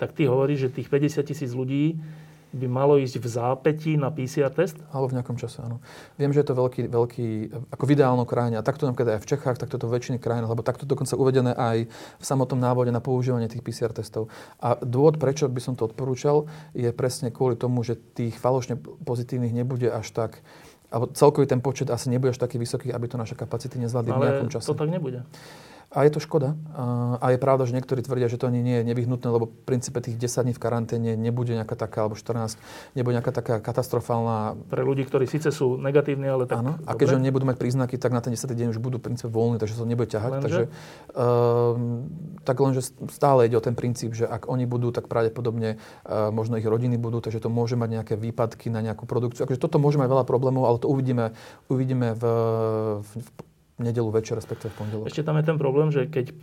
tak 0.00 0.16
ty 0.16 0.24
hovoríš, 0.24 0.70
že 0.72 0.80
tých 0.80 0.88
50 0.88 1.20
tisíc 1.28 1.52
ľudí 1.52 2.00
by 2.48 2.66
malo 2.66 2.96
ísť 2.96 3.20
v 3.20 3.26
zápätí 3.28 3.92
na 4.00 4.08
PCR 4.08 4.48
test? 4.48 4.80
Alebo 4.88 5.12
v 5.12 5.20
nejakom 5.20 5.36
čase, 5.36 5.60
áno. 5.60 5.84
Viem, 6.16 6.32
že 6.32 6.40
je 6.40 6.48
to 6.48 6.56
veľký, 6.56 6.88
veľký 6.88 7.28
ako 7.68 7.84
v 7.84 7.92
ideálnom 7.92 8.24
krajine. 8.24 8.56
A 8.56 8.64
takto 8.64 8.88
napríklad 8.88 9.20
aj 9.20 9.22
v 9.24 9.28
Čechách, 9.28 9.60
takto 9.60 9.76
to 9.76 9.84
v 9.84 10.00
väčšine 10.00 10.16
krajín, 10.16 10.48
lebo 10.48 10.64
takto 10.64 10.88
dokonca 10.88 11.12
uvedené 11.20 11.52
aj 11.52 11.88
v 11.92 12.24
samotnom 12.24 12.56
návode 12.56 12.88
na 12.88 13.04
používanie 13.04 13.52
tých 13.52 13.60
PCR 13.60 13.92
testov. 13.92 14.32
A 14.64 14.80
dôvod, 14.80 15.20
prečo 15.20 15.44
by 15.44 15.60
som 15.60 15.76
to 15.76 15.84
odporúčal, 15.84 16.48
je 16.72 16.88
presne 16.90 17.28
kvôli 17.28 17.60
tomu, 17.60 17.84
že 17.84 18.00
tých 18.16 18.40
falošne 18.40 18.80
pozitívnych 18.80 19.52
nebude 19.52 19.92
až 19.92 20.08
tak 20.12 20.40
alebo 20.88 21.12
celkový 21.12 21.44
ten 21.44 21.60
počet 21.60 21.92
asi 21.92 22.08
nebude 22.08 22.32
až 22.32 22.40
taký 22.40 22.56
vysoký, 22.56 22.88
aby 22.88 23.12
to 23.12 23.20
naše 23.20 23.36
kapacity 23.36 23.76
nezvládli 23.76 24.08
v 24.08 24.24
nejakom 24.24 24.48
čase. 24.48 24.72
To 24.72 24.72
tak 24.72 24.88
nebude. 24.88 25.20
A 25.88 26.04
je 26.04 26.12
to 26.12 26.20
škoda. 26.20 26.52
A 27.16 27.32
je 27.32 27.40
pravda, 27.40 27.64
že 27.64 27.72
niektorí 27.72 28.04
tvrdia, 28.04 28.28
že 28.28 28.36
to 28.36 28.44
ani 28.44 28.60
nie 28.60 28.84
je 28.84 28.92
nevyhnutné, 28.92 29.24
lebo 29.24 29.48
v 29.48 29.56
princípe 29.64 29.96
tých 30.04 30.20
10 30.20 30.44
dní 30.44 30.52
v 30.52 30.60
karanténe 30.60 31.16
nebude 31.16 31.56
nejaká 31.56 31.80
taká, 31.80 32.04
alebo 32.04 32.12
14, 32.12 32.60
nebude 32.92 33.16
nejaká 33.16 33.32
taká 33.32 33.56
katastrofálna... 33.64 34.68
Pre 34.68 34.84
ľudí, 34.84 35.08
ktorí 35.08 35.24
síce 35.24 35.48
sú 35.48 35.80
negatívni, 35.80 36.28
ale 36.28 36.44
tak... 36.44 36.60
Áno, 36.60 36.76
a 36.84 36.92
keďže 36.92 37.16
oni 37.16 37.32
nebudú 37.32 37.48
mať 37.48 37.56
príznaky, 37.56 37.96
tak 37.96 38.12
na 38.12 38.20
ten 38.20 38.36
10 38.36 38.52
deň 38.52 38.76
už 38.76 38.84
budú 38.84 39.00
v 39.00 39.08
princípe 39.08 39.32
voľní, 39.32 39.56
takže 39.56 39.80
sa 39.80 39.80
to 39.80 39.88
nebude 39.88 40.12
ťahať. 40.12 40.30
Lenže? 40.36 40.44
Takže, 40.44 40.62
um, 41.16 42.04
tak 42.44 42.56
lenže 42.60 42.82
stále 43.08 43.48
ide 43.48 43.56
o 43.56 43.64
ten 43.64 43.72
princíp, 43.72 44.12
že 44.12 44.28
ak 44.28 44.44
oni 44.44 44.68
budú, 44.68 44.92
tak 44.92 45.08
pravdepodobne 45.08 45.80
uh, 45.80 46.28
možno 46.28 46.60
ich 46.60 46.68
rodiny 46.68 47.00
budú, 47.00 47.24
takže 47.24 47.40
to 47.40 47.48
môže 47.48 47.80
mať 47.80 47.88
nejaké 47.96 48.14
výpadky 48.20 48.68
na 48.68 48.84
nejakú 48.84 49.08
produkciu. 49.08 49.48
Akože 49.48 49.56
toto 49.56 49.80
môže 49.80 49.96
mať 49.96 50.12
veľa 50.12 50.28
problémov, 50.28 50.68
ale 50.68 50.76
to 50.84 50.92
uvidíme, 50.92 51.32
uvidíme 51.72 52.12
v, 52.12 52.22
v, 53.00 53.10
v 53.24 53.47
nedelu 53.78 54.10
večer, 54.10 54.34
respektíve 54.34 54.74
v 54.74 54.76
pondelok. 54.76 55.06
Ešte 55.06 55.22
tam 55.22 55.38
je 55.38 55.44
ten 55.46 55.58
problém, 55.58 55.88
že 55.94 56.10
keď 56.10 56.26
e, 56.30 56.34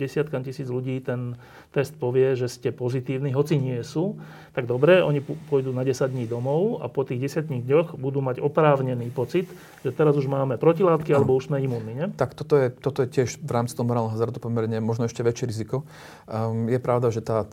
desiatkam 0.00 0.40
tisíc 0.40 0.66
ľudí 0.72 0.96
ten 1.04 1.36
test 1.70 1.92
povie, 2.00 2.32
že 2.32 2.48
ste 2.48 2.72
pozitívni, 2.72 3.36
hoci 3.36 3.60
nie 3.60 3.84
sú, 3.84 4.16
tak 4.54 4.70
dobre, 4.70 5.02
oni 5.02 5.18
pôjdu 5.20 5.74
na 5.74 5.82
10 5.82 6.14
dní 6.14 6.30
domov 6.30 6.78
a 6.78 6.86
po 6.86 7.02
tých 7.02 7.42
10 7.42 7.50
dňoch 7.50 7.98
budú 7.98 8.22
mať 8.22 8.38
oprávnený 8.38 9.10
pocit, 9.10 9.50
že 9.82 9.90
teraz 9.90 10.14
už 10.14 10.30
máme 10.30 10.62
protilátky 10.62 11.10
no. 11.10 11.16
alebo 11.18 11.34
už 11.34 11.50
sme 11.50 11.58
imunní. 11.58 11.92
Nie? 11.98 12.06
Tak 12.14 12.38
toto 12.38 12.54
je, 12.54 12.70
toto 12.70 13.02
je 13.02 13.10
tiež 13.10 13.42
v 13.42 13.50
rámci 13.50 13.74
toho 13.74 13.82
morálneho 13.82 14.14
hazardu 14.14 14.38
pomerne 14.38 14.78
možno 14.78 15.10
ešte 15.10 15.26
väčšie 15.26 15.50
riziko. 15.50 15.82
Um, 16.30 16.70
je 16.70 16.78
pravda, 16.78 17.10
že 17.10 17.18
tá 17.18 17.50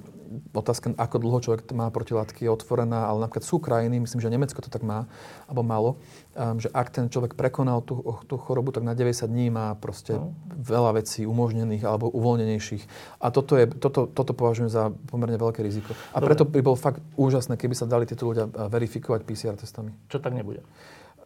otázka, 0.56 0.96
ako 0.96 1.16
dlho 1.20 1.40
človek 1.44 1.62
má 1.76 1.92
protilátky, 1.92 2.48
je 2.48 2.52
otvorená, 2.52 3.08
ale 3.08 3.28
napríklad 3.28 3.44
sú 3.44 3.60
krajiny, 3.60 4.00
myslím, 4.00 4.22
že 4.24 4.32
Nemecko 4.32 4.64
to 4.64 4.72
tak 4.72 4.84
má, 4.84 5.10
alebo 5.48 5.62
malo, 5.64 5.90
um, 6.36 6.56
že 6.60 6.72
ak 6.72 6.88
ten 6.92 7.06
človek 7.12 7.36
prekonal 7.36 7.84
tú, 7.84 8.00
tú 8.28 8.40
chorobu, 8.40 8.72
tak 8.72 8.88
na 8.88 8.96
90 8.96 9.28
dní 9.28 9.52
má 9.52 9.76
proste 9.76 10.16
no. 10.16 10.32
veľa 10.56 11.04
vecí 11.04 11.28
umožnených 11.28 11.84
alebo 11.84 12.08
uvoľnenejších. 12.12 12.84
A 13.20 13.28
toto, 13.34 13.60
je, 13.60 13.68
toto, 13.68 14.08
toto 14.08 14.32
považujem 14.32 14.72
za 14.72 14.92
pomerne 15.12 15.36
veľké 15.36 15.60
riziko. 15.64 15.92
A 16.16 16.20
Dobre. 16.20 16.28
preto 16.32 16.44
by 16.48 16.62
bolo 16.64 16.78
fakt 16.80 16.90
úžasné, 17.15 17.56
keby 17.58 17.75
sa 17.75 17.89
dali 17.89 18.08
tieto 18.08 18.27
ľudia 18.27 18.47
verifikovať 18.47 19.21
PCR 19.23 19.56
testami. 19.58 19.91
Čo 20.12 20.19
tak 20.19 20.36
nebude? 20.36 20.63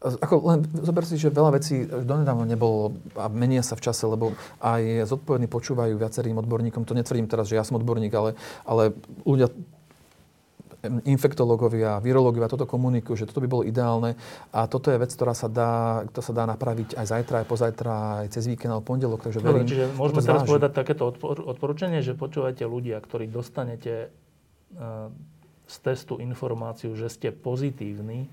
Ako 0.06 0.38
len 0.46 0.68
zober 0.86 1.02
si, 1.08 1.18
že 1.18 1.34
veľa 1.34 1.58
vecí 1.58 1.88
donedávno 1.88 2.46
nebolo 2.46 2.94
a 3.18 3.26
menia 3.26 3.66
sa 3.66 3.74
v 3.74 3.90
čase, 3.90 4.06
lebo 4.06 4.38
aj 4.62 5.10
zodpovední 5.10 5.50
počúvajú 5.50 5.98
viacerým 5.98 6.38
odborníkom. 6.46 6.86
To 6.86 6.94
netvrdím 6.94 7.26
teraz, 7.26 7.50
že 7.50 7.58
ja 7.58 7.66
som 7.66 7.80
odborník, 7.80 8.14
ale, 8.14 8.38
ale 8.68 8.94
ľudia 9.26 9.50
infektológovia, 11.06 11.98
virológovia 11.98 12.52
toto 12.52 12.70
komunikujú, 12.70 13.26
že 13.26 13.28
toto 13.30 13.42
by 13.42 13.50
bolo 13.50 13.64
ideálne 13.66 14.14
a 14.54 14.70
toto 14.70 14.94
je 14.94 15.02
vec, 15.02 15.10
ktorá 15.10 15.34
sa 15.34 15.50
dá, 15.50 16.04
to 16.14 16.22
sa 16.22 16.32
dá 16.36 16.46
napraviť 16.46 16.98
aj 16.98 17.06
zajtra, 17.06 17.36
aj 17.42 17.48
pozajtra, 17.50 17.94
aj 18.26 18.28
cez 18.30 18.46
víkend 18.46 18.72
alebo 18.74 18.86
pondelok. 18.86 19.26
Takže 19.26 19.42
verím, 19.42 19.66
čiže 19.66 19.90
môžeme 19.98 20.22
teraz 20.22 20.46
povedať 20.46 20.72
takéto 20.76 21.10
odpor- 21.10 21.42
odporúčanie, 21.42 22.06
že 22.06 22.14
počúvajte 22.14 22.64
ľudia, 22.66 23.02
ktorí 23.02 23.26
dostanete 23.30 24.14
uh, 24.78 25.10
z 25.66 25.76
testu 25.82 26.22
informáciu, 26.22 26.94
že 26.94 27.10
ste 27.10 27.30
pozitívni, 27.34 28.30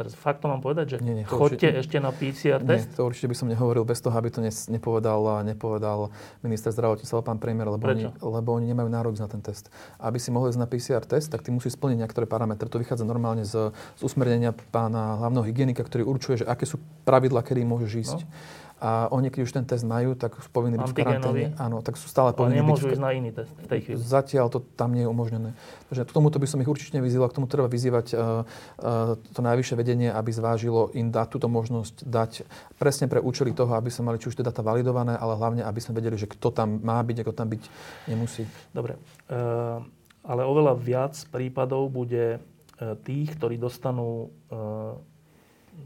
Teraz 0.00 0.16
fakt 0.16 0.40
to 0.40 0.48
mám 0.48 0.64
povedať, 0.64 0.96
že 0.96 1.04
nie, 1.04 1.12
nie, 1.12 1.26
chodte 1.28 1.60
určite, 1.60 1.76
ešte 1.76 1.98
na 2.00 2.08
PCR 2.08 2.56
test? 2.64 2.88
Nie, 2.88 2.96
to 2.96 3.04
určite 3.04 3.28
by 3.28 3.36
som 3.36 3.52
nehovoril 3.52 3.84
bez 3.84 4.00
toho, 4.00 4.16
aby 4.16 4.32
to 4.32 4.40
nepovedal, 4.72 5.44
nepovedal 5.44 6.08
minister 6.40 6.72
zdravotníctva, 6.72 7.20
pán 7.20 7.36
premiér, 7.36 7.68
lebo 7.68 7.84
oni, 7.84 8.08
lebo 8.08 8.48
oni 8.56 8.72
nemajú 8.72 8.88
nárok 8.88 9.20
na 9.20 9.28
ten 9.28 9.44
test. 9.44 9.68
Aby 10.00 10.16
si 10.16 10.32
mohli 10.32 10.56
ísť 10.56 10.62
na 10.62 10.64
PCR 10.64 11.04
test, 11.04 11.28
tak 11.28 11.44
ty 11.44 11.52
musí 11.52 11.68
splniť 11.68 12.00
niektoré 12.00 12.24
parametre. 12.24 12.70
To 12.72 12.80
vychádza 12.80 13.04
normálne 13.04 13.44
z, 13.44 13.76
z 13.76 14.00
usmernenia 14.00 14.56
pána 14.72 15.20
hlavného 15.20 15.44
hygienika, 15.44 15.84
ktorý 15.84 16.08
určuje, 16.08 16.46
že 16.46 16.48
aké 16.48 16.64
sú 16.64 16.80
pravidla, 17.04 17.44
kedy 17.44 17.60
môžeš 17.68 17.92
ísť. 18.00 18.18
No 18.24 18.32
a 18.80 19.12
oni, 19.12 19.28
keď 19.28 19.40
už 19.44 19.52
ten 19.52 19.64
test 19.68 19.84
majú, 19.84 20.16
tak 20.16 20.40
sú 20.40 20.48
povinní 20.48 20.80
byť 20.80 20.88
v 20.88 20.96
karanténe. 20.96 21.52
Áno, 21.60 21.84
tak 21.84 22.00
sú 22.00 22.08
stále 22.08 22.32
povinní 22.32 22.64
nemôžu 22.64 22.88
byť 22.88 22.96
ísť 22.96 23.04
na 23.04 23.12
iný 23.12 23.30
test 23.30 23.52
v 23.52 23.68
tej 23.68 23.80
chvíli. 23.84 24.00
Zatiaľ 24.00 24.48
to 24.48 24.64
tam 24.74 24.96
nie 24.96 25.04
je 25.04 25.10
umožnené. 25.12 25.52
Takže 25.92 26.08
k 26.08 26.12
tomuto 26.16 26.40
by 26.40 26.48
som 26.48 26.58
ich 26.64 26.70
určite 26.72 26.96
nevyzýval, 26.96 27.28
k 27.28 27.36
tomu 27.36 27.46
treba 27.46 27.68
vyzývať 27.68 28.06
uh, 28.16 28.18
uh, 28.18 29.20
to 29.20 29.40
najvyššie 29.44 29.76
vedenie, 29.76 30.08
aby 30.08 30.30
zvážilo 30.32 30.88
im 30.96 31.12
dať 31.12 31.28
túto 31.28 31.52
možnosť 31.52 32.08
dať 32.08 32.32
presne 32.80 33.06
pre 33.06 33.20
účely 33.20 33.52
toho, 33.52 33.76
aby 33.76 33.92
sme 33.92 34.08
mali 34.08 34.16
či 34.16 34.32
už 34.32 34.40
tie 34.40 34.48
data 34.48 34.64
validované, 34.64 35.12
ale 35.20 35.36
hlavne, 35.36 35.62
aby 35.62 35.80
sme 35.84 36.00
vedeli, 36.00 36.16
že 36.16 36.24
kto 36.24 36.48
tam 36.48 36.80
má 36.80 36.96
byť, 37.04 37.20
ako 37.20 37.32
tam 37.36 37.52
byť 37.52 37.62
nemusí. 38.08 38.48
Dobre. 38.72 38.96
Uh, 39.28 39.84
ale 40.24 40.48
oveľa 40.48 40.72
viac 40.80 41.14
prípadov 41.28 41.92
bude 41.92 42.40
tých, 42.80 43.36
ktorí 43.36 43.60
dostanú 43.60 44.32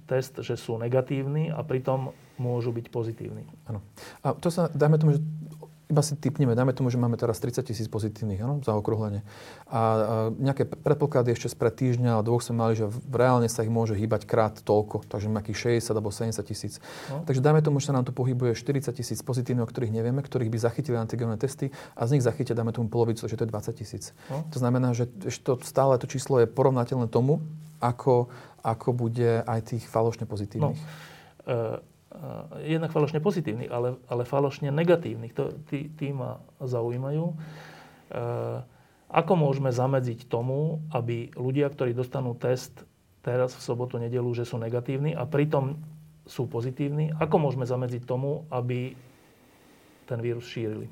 test, 0.06 0.38
že 0.46 0.54
sú 0.54 0.78
negatívni 0.78 1.50
a 1.50 1.62
pritom 1.66 2.14
môžu 2.36 2.74
byť 2.74 2.86
pozitívni. 2.90 3.46
Áno. 3.70 3.84
A 4.26 4.34
to 4.34 4.50
sa, 4.50 4.66
dajme 4.72 4.98
tomu, 4.98 5.10
že 5.16 5.20
iba 5.84 6.00
si 6.00 6.16
typneme, 6.16 6.56
dajme 6.56 6.72
tomu, 6.72 6.88
že 6.88 6.96
máme 6.96 7.20
teraz 7.20 7.36
30 7.38 7.60
tisíc 7.60 7.86
pozitívnych, 7.92 8.40
áno, 8.40 8.64
za 8.64 8.72
okruhlenie. 8.72 9.20
A, 9.68 9.70
a 9.70 9.80
nejaké 10.32 10.64
predpoklady 10.64 11.36
ešte 11.36 11.52
spred 11.52 11.76
týždňa 11.76 12.18
alebo 12.18 12.34
dvoch 12.34 12.42
sme 12.42 12.56
mali, 12.56 12.74
že 12.74 12.88
v, 12.88 12.96
reálne 13.12 13.46
sa 13.52 13.62
ich 13.62 13.70
môže 13.70 13.92
hýbať 13.92 14.24
krát 14.24 14.56
toľko, 14.64 15.04
takže 15.06 15.28
nejakých 15.28 15.78
60 15.84 15.92
alebo 15.92 16.08
70 16.08 16.40
tisíc. 16.48 16.74
No. 17.12 17.22
Takže 17.28 17.44
dajme 17.44 17.60
tomu, 17.60 17.84
že 17.84 17.92
sa 17.92 17.94
nám 17.94 18.08
tu 18.08 18.16
pohybuje 18.16 18.56
40 18.56 18.96
tisíc 18.96 19.20
pozitívnych, 19.20 19.64
o 19.64 19.70
ktorých 19.70 19.92
nevieme, 19.92 20.24
ktorých 20.24 20.48
by 20.48 20.58
zachytili 20.58 20.96
antigenové 20.96 21.36
testy 21.36 21.68
a 21.92 22.08
z 22.08 22.16
nich 22.16 22.24
zachytia, 22.24 22.56
dáme 22.56 22.72
tomu 22.72 22.88
polovicu, 22.88 23.28
že 23.28 23.36
to 23.36 23.44
je 23.44 23.52
20 23.52 23.80
tisíc. 23.80 24.16
No. 24.32 24.42
To 24.50 24.58
znamená, 24.58 24.96
že 24.96 25.06
to, 25.44 25.60
stále 25.60 26.00
to 26.00 26.08
číslo 26.08 26.40
je 26.40 26.48
porovnateľné 26.48 27.12
tomu, 27.12 27.44
ako, 27.78 28.32
ako 28.64 28.88
bude 28.96 29.44
aj 29.44 29.76
tých 29.76 29.84
falošne 29.84 30.24
pozitívnych. 30.24 30.80
No. 30.80 31.44
Uh 31.44 31.93
jednak 32.62 32.94
falošne 32.94 33.18
pozitívnych, 33.18 33.70
ale, 33.70 33.98
ale 34.06 34.22
falošne 34.22 34.70
negatívnych. 34.70 35.34
To, 35.34 35.50
tí, 35.66 35.90
tí 35.94 36.14
ma 36.14 36.38
zaujímajú. 36.62 37.24
E, 37.30 37.36
ako 39.10 39.32
môžeme 39.34 39.70
zamedziť 39.70 40.26
tomu, 40.30 40.82
aby 40.94 41.34
ľudia, 41.34 41.70
ktorí 41.70 41.94
dostanú 41.94 42.34
test 42.38 42.86
teraz 43.24 43.56
v 43.56 43.62
sobotu, 43.62 43.98
nedelu, 43.98 44.26
že 44.36 44.46
sú 44.46 44.60
negatívni 44.60 45.16
a 45.16 45.26
pritom 45.26 45.78
sú 46.24 46.48
pozitívni, 46.48 47.12
ako 47.20 47.36
môžeme 47.36 47.68
zamedziť 47.68 48.02
tomu, 48.08 48.48
aby 48.48 48.96
ten 50.08 50.18
vírus 50.20 50.48
šírili? 50.48 50.88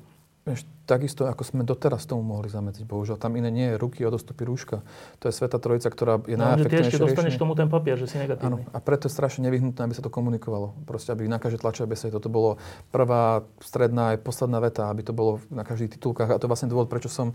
Takisto, 0.83 1.23
ako 1.23 1.43
sme 1.47 1.61
doteraz 1.63 2.03
tomu 2.03 2.27
mohli 2.27 2.51
zamedziť. 2.51 2.83
Bohužiaľ, 2.83 3.15
tam 3.15 3.39
iné 3.39 3.47
nie 3.47 3.67
je 3.71 3.75
ruky, 3.79 4.03
odostupy 4.03 4.43
rúška. 4.43 4.83
To 5.23 5.31
je 5.31 5.33
Sveta 5.33 5.55
Trojica, 5.55 5.87
ktorá 5.87 6.19
je 6.27 6.35
no, 6.35 6.43
najefektívnejšia. 6.43 6.91
Ty 6.91 6.91
ešte 6.91 7.05
dostaneš 7.07 7.35
tomu 7.39 7.55
ten 7.55 7.71
papier, 7.71 7.95
že 7.95 8.11
si 8.11 8.19
negatívny. 8.19 8.43
Áno, 8.43 8.57
a 8.67 8.77
preto 8.83 9.07
je 9.07 9.15
strašne 9.15 9.47
nevyhnutné, 9.47 9.79
aby 9.79 9.95
sa 9.95 10.03
to 10.03 10.11
komunikovalo. 10.11 10.75
Proste, 10.83 11.15
aby 11.15 11.31
na 11.31 11.39
každej 11.39 11.63
tlačovej 11.63 11.89
besede 11.95 12.11
toto 12.11 12.27
bolo 12.27 12.59
prvá, 12.91 13.47
stredná 13.63 14.15
aj 14.15 14.27
posledná 14.27 14.59
veta, 14.59 14.91
aby 14.91 15.07
to 15.07 15.15
bolo 15.15 15.39
na 15.47 15.63
každých 15.63 15.95
titulkách. 15.95 16.35
A 16.35 16.39
to 16.39 16.45
je 16.47 16.51
vlastne 16.51 16.67
dôvod, 16.67 16.91
prečo 16.91 17.07
som 17.07 17.31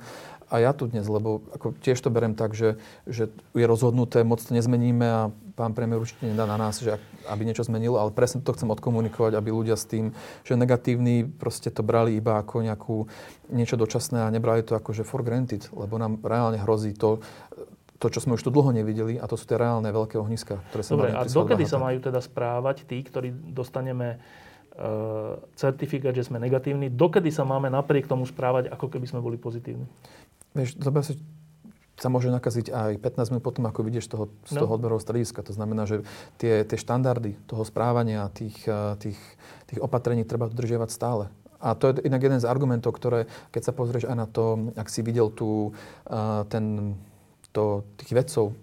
aj 0.53 0.61
ja 0.61 0.73
tu 0.77 0.85
dnes, 0.85 1.09
lebo 1.09 1.41
ako 1.57 1.73
tiež 1.81 1.97
to 2.05 2.13
berem 2.13 2.37
tak, 2.37 2.53
že, 2.53 2.77
že 3.09 3.33
je 3.57 3.65
rozhodnuté, 3.65 4.29
moc 4.29 4.45
to 4.45 4.53
nezmeníme 4.53 5.05
a 5.09 5.33
pán 5.59 5.75
premiér 5.75 5.99
určite 5.99 6.23
nedá 6.23 6.47
na 6.47 6.55
nás, 6.55 6.79
že 6.79 6.95
aby 7.27 7.43
niečo 7.43 7.67
zmenilo, 7.67 7.99
ale 7.99 8.15
presne 8.15 8.39
to 8.39 8.55
chcem 8.55 8.71
odkomunikovať, 8.71 9.35
aby 9.35 9.51
ľudia 9.51 9.75
s 9.75 9.91
tým, 9.91 10.15
že 10.47 10.55
negatívni 10.55 11.27
proste 11.27 11.75
to 11.75 11.83
brali 11.83 12.15
iba 12.15 12.39
ako 12.39 12.63
nejakú 12.63 12.97
niečo 13.51 13.77
dočasné 13.81 14.25
a 14.25 14.33
nebrali 14.33 14.65
to 14.65 14.77
ako 14.77 14.93
že 14.97 15.05
for 15.05 15.25
granted, 15.25 15.67
lebo 15.73 15.97
nám 15.97 16.21
reálne 16.21 16.61
hrozí 16.61 16.95
to, 16.95 17.21
to, 17.99 18.07
čo 18.09 18.23
sme 18.23 18.39
už 18.39 18.47
tu 18.47 18.51
dlho 18.55 18.71
nevideli, 18.71 19.19
a 19.19 19.27
to 19.27 19.35
sú 19.35 19.49
tie 19.49 19.59
reálne 19.59 19.89
veľké 19.91 20.17
ohniska, 20.17 20.63
ktoré 20.71 20.83
sa 20.87 20.91
Dobre, 20.95 21.11
a 21.13 21.27
dokedy 21.27 21.65
sa 21.67 21.83
majú 21.83 21.99
teda 21.99 22.23
správať 22.23 22.87
tí, 22.87 23.03
ktorí 23.03 23.35
dostaneme 23.53 24.23
uh, 24.79 25.35
certifikát, 25.59 26.15
že 26.15 26.29
sme 26.29 26.39
negatívni, 26.39 26.93
dokedy 26.93 27.35
sa 27.35 27.43
máme 27.43 27.67
napriek 27.69 28.07
tomu 28.07 28.23
správať, 28.25 28.71
ako 28.71 28.87
keby 28.87 29.07
sme 29.11 29.21
boli 29.21 29.35
pozitívni? 29.35 29.91
Vieš, 30.55 30.79
zober 30.79 31.03
si, 31.03 31.19
sa 31.99 32.09
môže 32.09 32.31
nakaziť 32.31 32.71
aj 32.71 32.91
15 33.03 33.35
minút 33.35 33.45
potom, 33.45 33.67
ako 33.67 33.83
vidieš 33.83 34.07
toho, 34.07 34.31
z 34.47 34.55
toho 34.55 34.71
no. 34.71 34.77
odberového 34.79 35.03
strediska. 35.03 35.43
To 35.43 35.51
znamená, 35.51 35.85
že 35.85 36.07
tie, 36.39 36.63
tie 36.63 36.79
štandardy 36.79 37.35
toho 37.51 37.67
správania, 37.67 38.31
tých, 38.31 38.55
eh, 38.71 38.95
tých, 39.03 39.19
tých 39.67 39.83
opatrení 39.83 40.23
treba 40.23 40.47
dodržiavať 40.47 40.91
stále. 40.95 41.25
A 41.59 41.75
to 41.75 41.91
je 41.91 42.07
inak 42.07 42.23
jeden 42.23 42.39
z 42.39 42.47
argumentov, 42.47 42.95
ktoré, 42.95 43.27
keď 43.51 43.63
sa 43.71 43.73
pozrieš 43.75 44.07
aj 44.07 44.17
na 44.17 44.27
to, 44.31 44.75
ak 44.79 44.87
si 44.87 45.03
videl 45.03 45.31
tu 45.35 45.71
uh, 45.71 46.43
ten, 46.47 46.95
to, 47.51 47.83
tých 47.99 48.15
vedcov, 48.15 48.55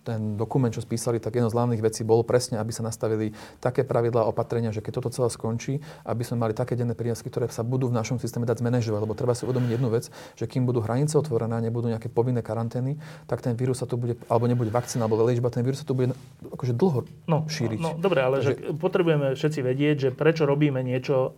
ten 0.00 0.34
dokument, 0.34 0.72
čo 0.72 0.80
spísali, 0.80 1.20
tak 1.20 1.36
jedno 1.36 1.52
z 1.52 1.56
hlavných 1.56 1.84
vecí 1.84 2.02
bolo 2.02 2.24
presne, 2.24 2.56
aby 2.56 2.72
sa 2.72 2.80
nastavili 2.80 3.36
také 3.60 3.84
pravidlá 3.84 4.24
opatrenia, 4.24 4.72
že 4.72 4.80
keď 4.80 5.00
toto 5.00 5.12
celé 5.12 5.28
skončí, 5.28 5.78
aby 6.08 6.22
sme 6.24 6.40
mali 6.40 6.52
také 6.56 6.74
denné 6.74 6.96
príjazky, 6.96 7.28
ktoré 7.28 7.46
sa 7.52 7.60
budú 7.60 7.92
v 7.92 7.94
našom 7.94 8.16
systéme 8.16 8.48
dať 8.48 8.64
zmanéžovať. 8.64 9.00
Lebo 9.04 9.14
treba 9.14 9.36
si 9.36 9.44
uvedomiť 9.44 9.70
jednu 9.76 9.88
vec, 9.92 10.08
že 10.34 10.44
kým 10.48 10.64
budú 10.64 10.80
hranice 10.80 11.14
otvorené 11.20 11.60
nebudú 11.60 11.92
nejaké 11.92 12.08
povinné 12.08 12.40
karantény, 12.40 12.96
tak 13.28 13.44
ten 13.44 13.52
vírus 13.54 13.78
sa 13.78 13.86
tu 13.86 14.00
bude, 14.00 14.16
alebo 14.26 14.48
nebude 14.48 14.72
vakcína 14.72 15.04
alebo 15.04 15.20
liečba, 15.20 15.52
ten 15.52 15.62
vírus 15.62 15.84
sa 15.84 15.86
tu 15.86 15.92
bude 15.92 16.16
akože 16.48 16.72
dlho 16.72 17.04
no, 17.28 17.44
šíriť. 17.46 17.78
No, 17.78 17.94
no 17.94 18.00
dobre, 18.00 18.24
ale 18.24 18.40
Takže... 18.40 18.52
že 18.56 18.74
potrebujeme 18.80 19.36
všetci 19.36 19.60
vedieť, 19.60 19.96
že 20.00 20.10
prečo 20.16 20.48
robíme 20.48 20.80
niečo 20.80 21.36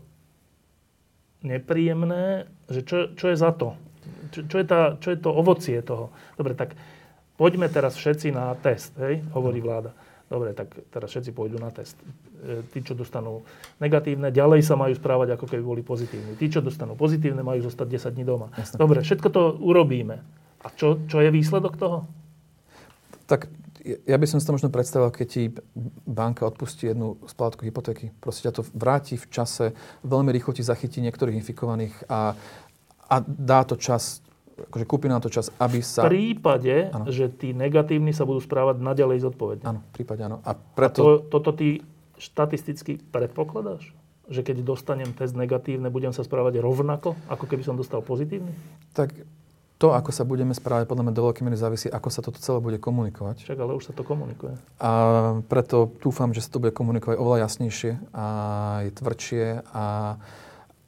nepríjemné, 1.42 2.46
že 2.70 2.80
čo, 2.86 3.12
čo 3.14 3.26
je 3.30 3.36
za 3.36 3.50
to? 3.54 3.74
Čo, 4.32 4.40
čo, 4.48 4.56
je 4.58 4.66
tá, 4.66 4.96
čo 4.98 5.12
je 5.12 5.18
to 5.20 5.30
ovocie 5.30 5.78
toho? 5.84 6.10
Dobre, 6.34 6.56
tak 6.56 6.74
poďme 7.36 7.68
teraz 7.68 7.98
všetci 7.98 8.32
na 8.32 8.54
test, 8.58 8.96
hej, 8.98 9.20
hovorí 9.36 9.60
vláda. 9.60 9.92
Dobre, 10.32 10.56
tak 10.56 10.72
teraz 10.88 11.12
všetci 11.12 11.36
pôjdu 11.36 11.60
na 11.60 11.68
test. 11.68 12.00
E, 12.40 12.64
tí, 12.72 12.80
čo 12.80 12.96
dostanú 12.96 13.44
negatívne, 13.76 14.32
ďalej 14.32 14.64
sa 14.64 14.80
majú 14.80 14.96
správať, 14.96 15.36
ako 15.36 15.44
keby 15.44 15.60
boli 15.60 15.82
pozitívni. 15.84 16.32
Tí, 16.40 16.48
čo 16.48 16.64
dostanú 16.64 16.96
pozitívne, 16.96 17.44
majú 17.44 17.60
zostať 17.68 18.08
10 18.08 18.16
dní 18.16 18.24
doma. 18.24 18.48
Jasne. 18.56 18.80
Dobre, 18.80 19.04
všetko 19.04 19.28
to 19.28 19.42
urobíme. 19.60 20.24
A 20.64 20.66
čo, 20.72 21.04
čo 21.04 21.20
je 21.20 21.28
výsledok 21.28 21.76
toho? 21.76 22.08
Tak 23.28 23.52
ja 23.82 24.16
by 24.16 24.26
som 24.30 24.38
si 24.38 24.46
to 24.46 24.54
možno 24.54 24.70
predstavil, 24.70 25.10
keď 25.10 25.26
ti 25.26 25.42
banka 26.06 26.46
odpustí 26.46 26.86
jednu 26.86 27.18
splátku 27.26 27.66
hypotéky. 27.66 28.14
Proste 28.22 28.46
ťa 28.46 28.54
to 28.54 28.62
vráti 28.74 29.18
v 29.18 29.26
čase, 29.26 29.74
veľmi 30.06 30.30
rýchlo 30.30 30.54
ti 30.54 30.62
zachytí 30.62 31.02
niektorých 31.02 31.38
infikovaných 31.42 31.94
a, 32.06 32.38
a 33.10 33.16
dá 33.26 33.66
to 33.66 33.74
čas, 33.74 34.22
akože 34.70 34.86
kúpi 34.86 35.10
nám 35.10 35.26
to 35.26 35.30
čas, 35.34 35.50
aby 35.58 35.82
sa... 35.82 36.06
V 36.06 36.14
prípade, 36.14 36.94
ano. 36.94 37.10
že 37.10 37.26
tí 37.26 37.50
negatívni 37.50 38.14
sa 38.14 38.22
budú 38.22 38.38
správať 38.38 38.78
naďalej 38.78 39.26
zodpovedne. 39.26 39.66
Áno, 39.66 39.80
v 39.82 39.90
prípade 39.90 40.22
áno. 40.22 40.38
A, 40.46 40.54
preto... 40.54 40.98
a 41.02 41.02
to, 41.02 41.10
toto 41.26 41.50
ty 41.50 41.82
štatisticky 42.22 43.02
predpokladáš? 43.10 43.90
Že 44.30 44.40
keď 44.46 44.56
dostanem 44.62 45.10
test 45.10 45.34
negatívne, 45.34 45.90
budem 45.90 46.14
sa 46.14 46.22
správať 46.22 46.62
rovnako, 46.62 47.18
ako 47.26 47.44
keby 47.50 47.66
som 47.66 47.74
dostal 47.74 48.06
pozitívny? 48.06 48.54
Tak 48.94 49.10
to, 49.82 49.90
ako 49.90 50.14
sa 50.14 50.22
budeme 50.22 50.54
správať, 50.54 50.86
podľa 50.86 51.10
mňa 51.10 51.18
do 51.18 51.26
veľkej 51.26 51.42
miery 51.42 51.58
závisí, 51.58 51.90
ako 51.90 52.08
sa 52.14 52.22
toto 52.22 52.38
celé 52.38 52.62
bude 52.62 52.78
komunikovať. 52.78 53.42
Však 53.42 53.58
ale 53.58 53.74
už 53.74 53.90
sa 53.90 53.92
to 53.98 54.06
komunikuje. 54.06 54.54
A 54.78 54.90
preto 55.50 55.90
dúfam, 55.98 56.30
že 56.30 56.46
sa 56.46 56.54
to 56.54 56.62
bude 56.62 56.70
komunikovať 56.70 57.18
oveľa 57.18 57.50
jasnejšie 57.50 58.14
a 58.14 58.26
aj 58.78 58.86
tvrdšie 59.02 59.44
a, 59.74 59.86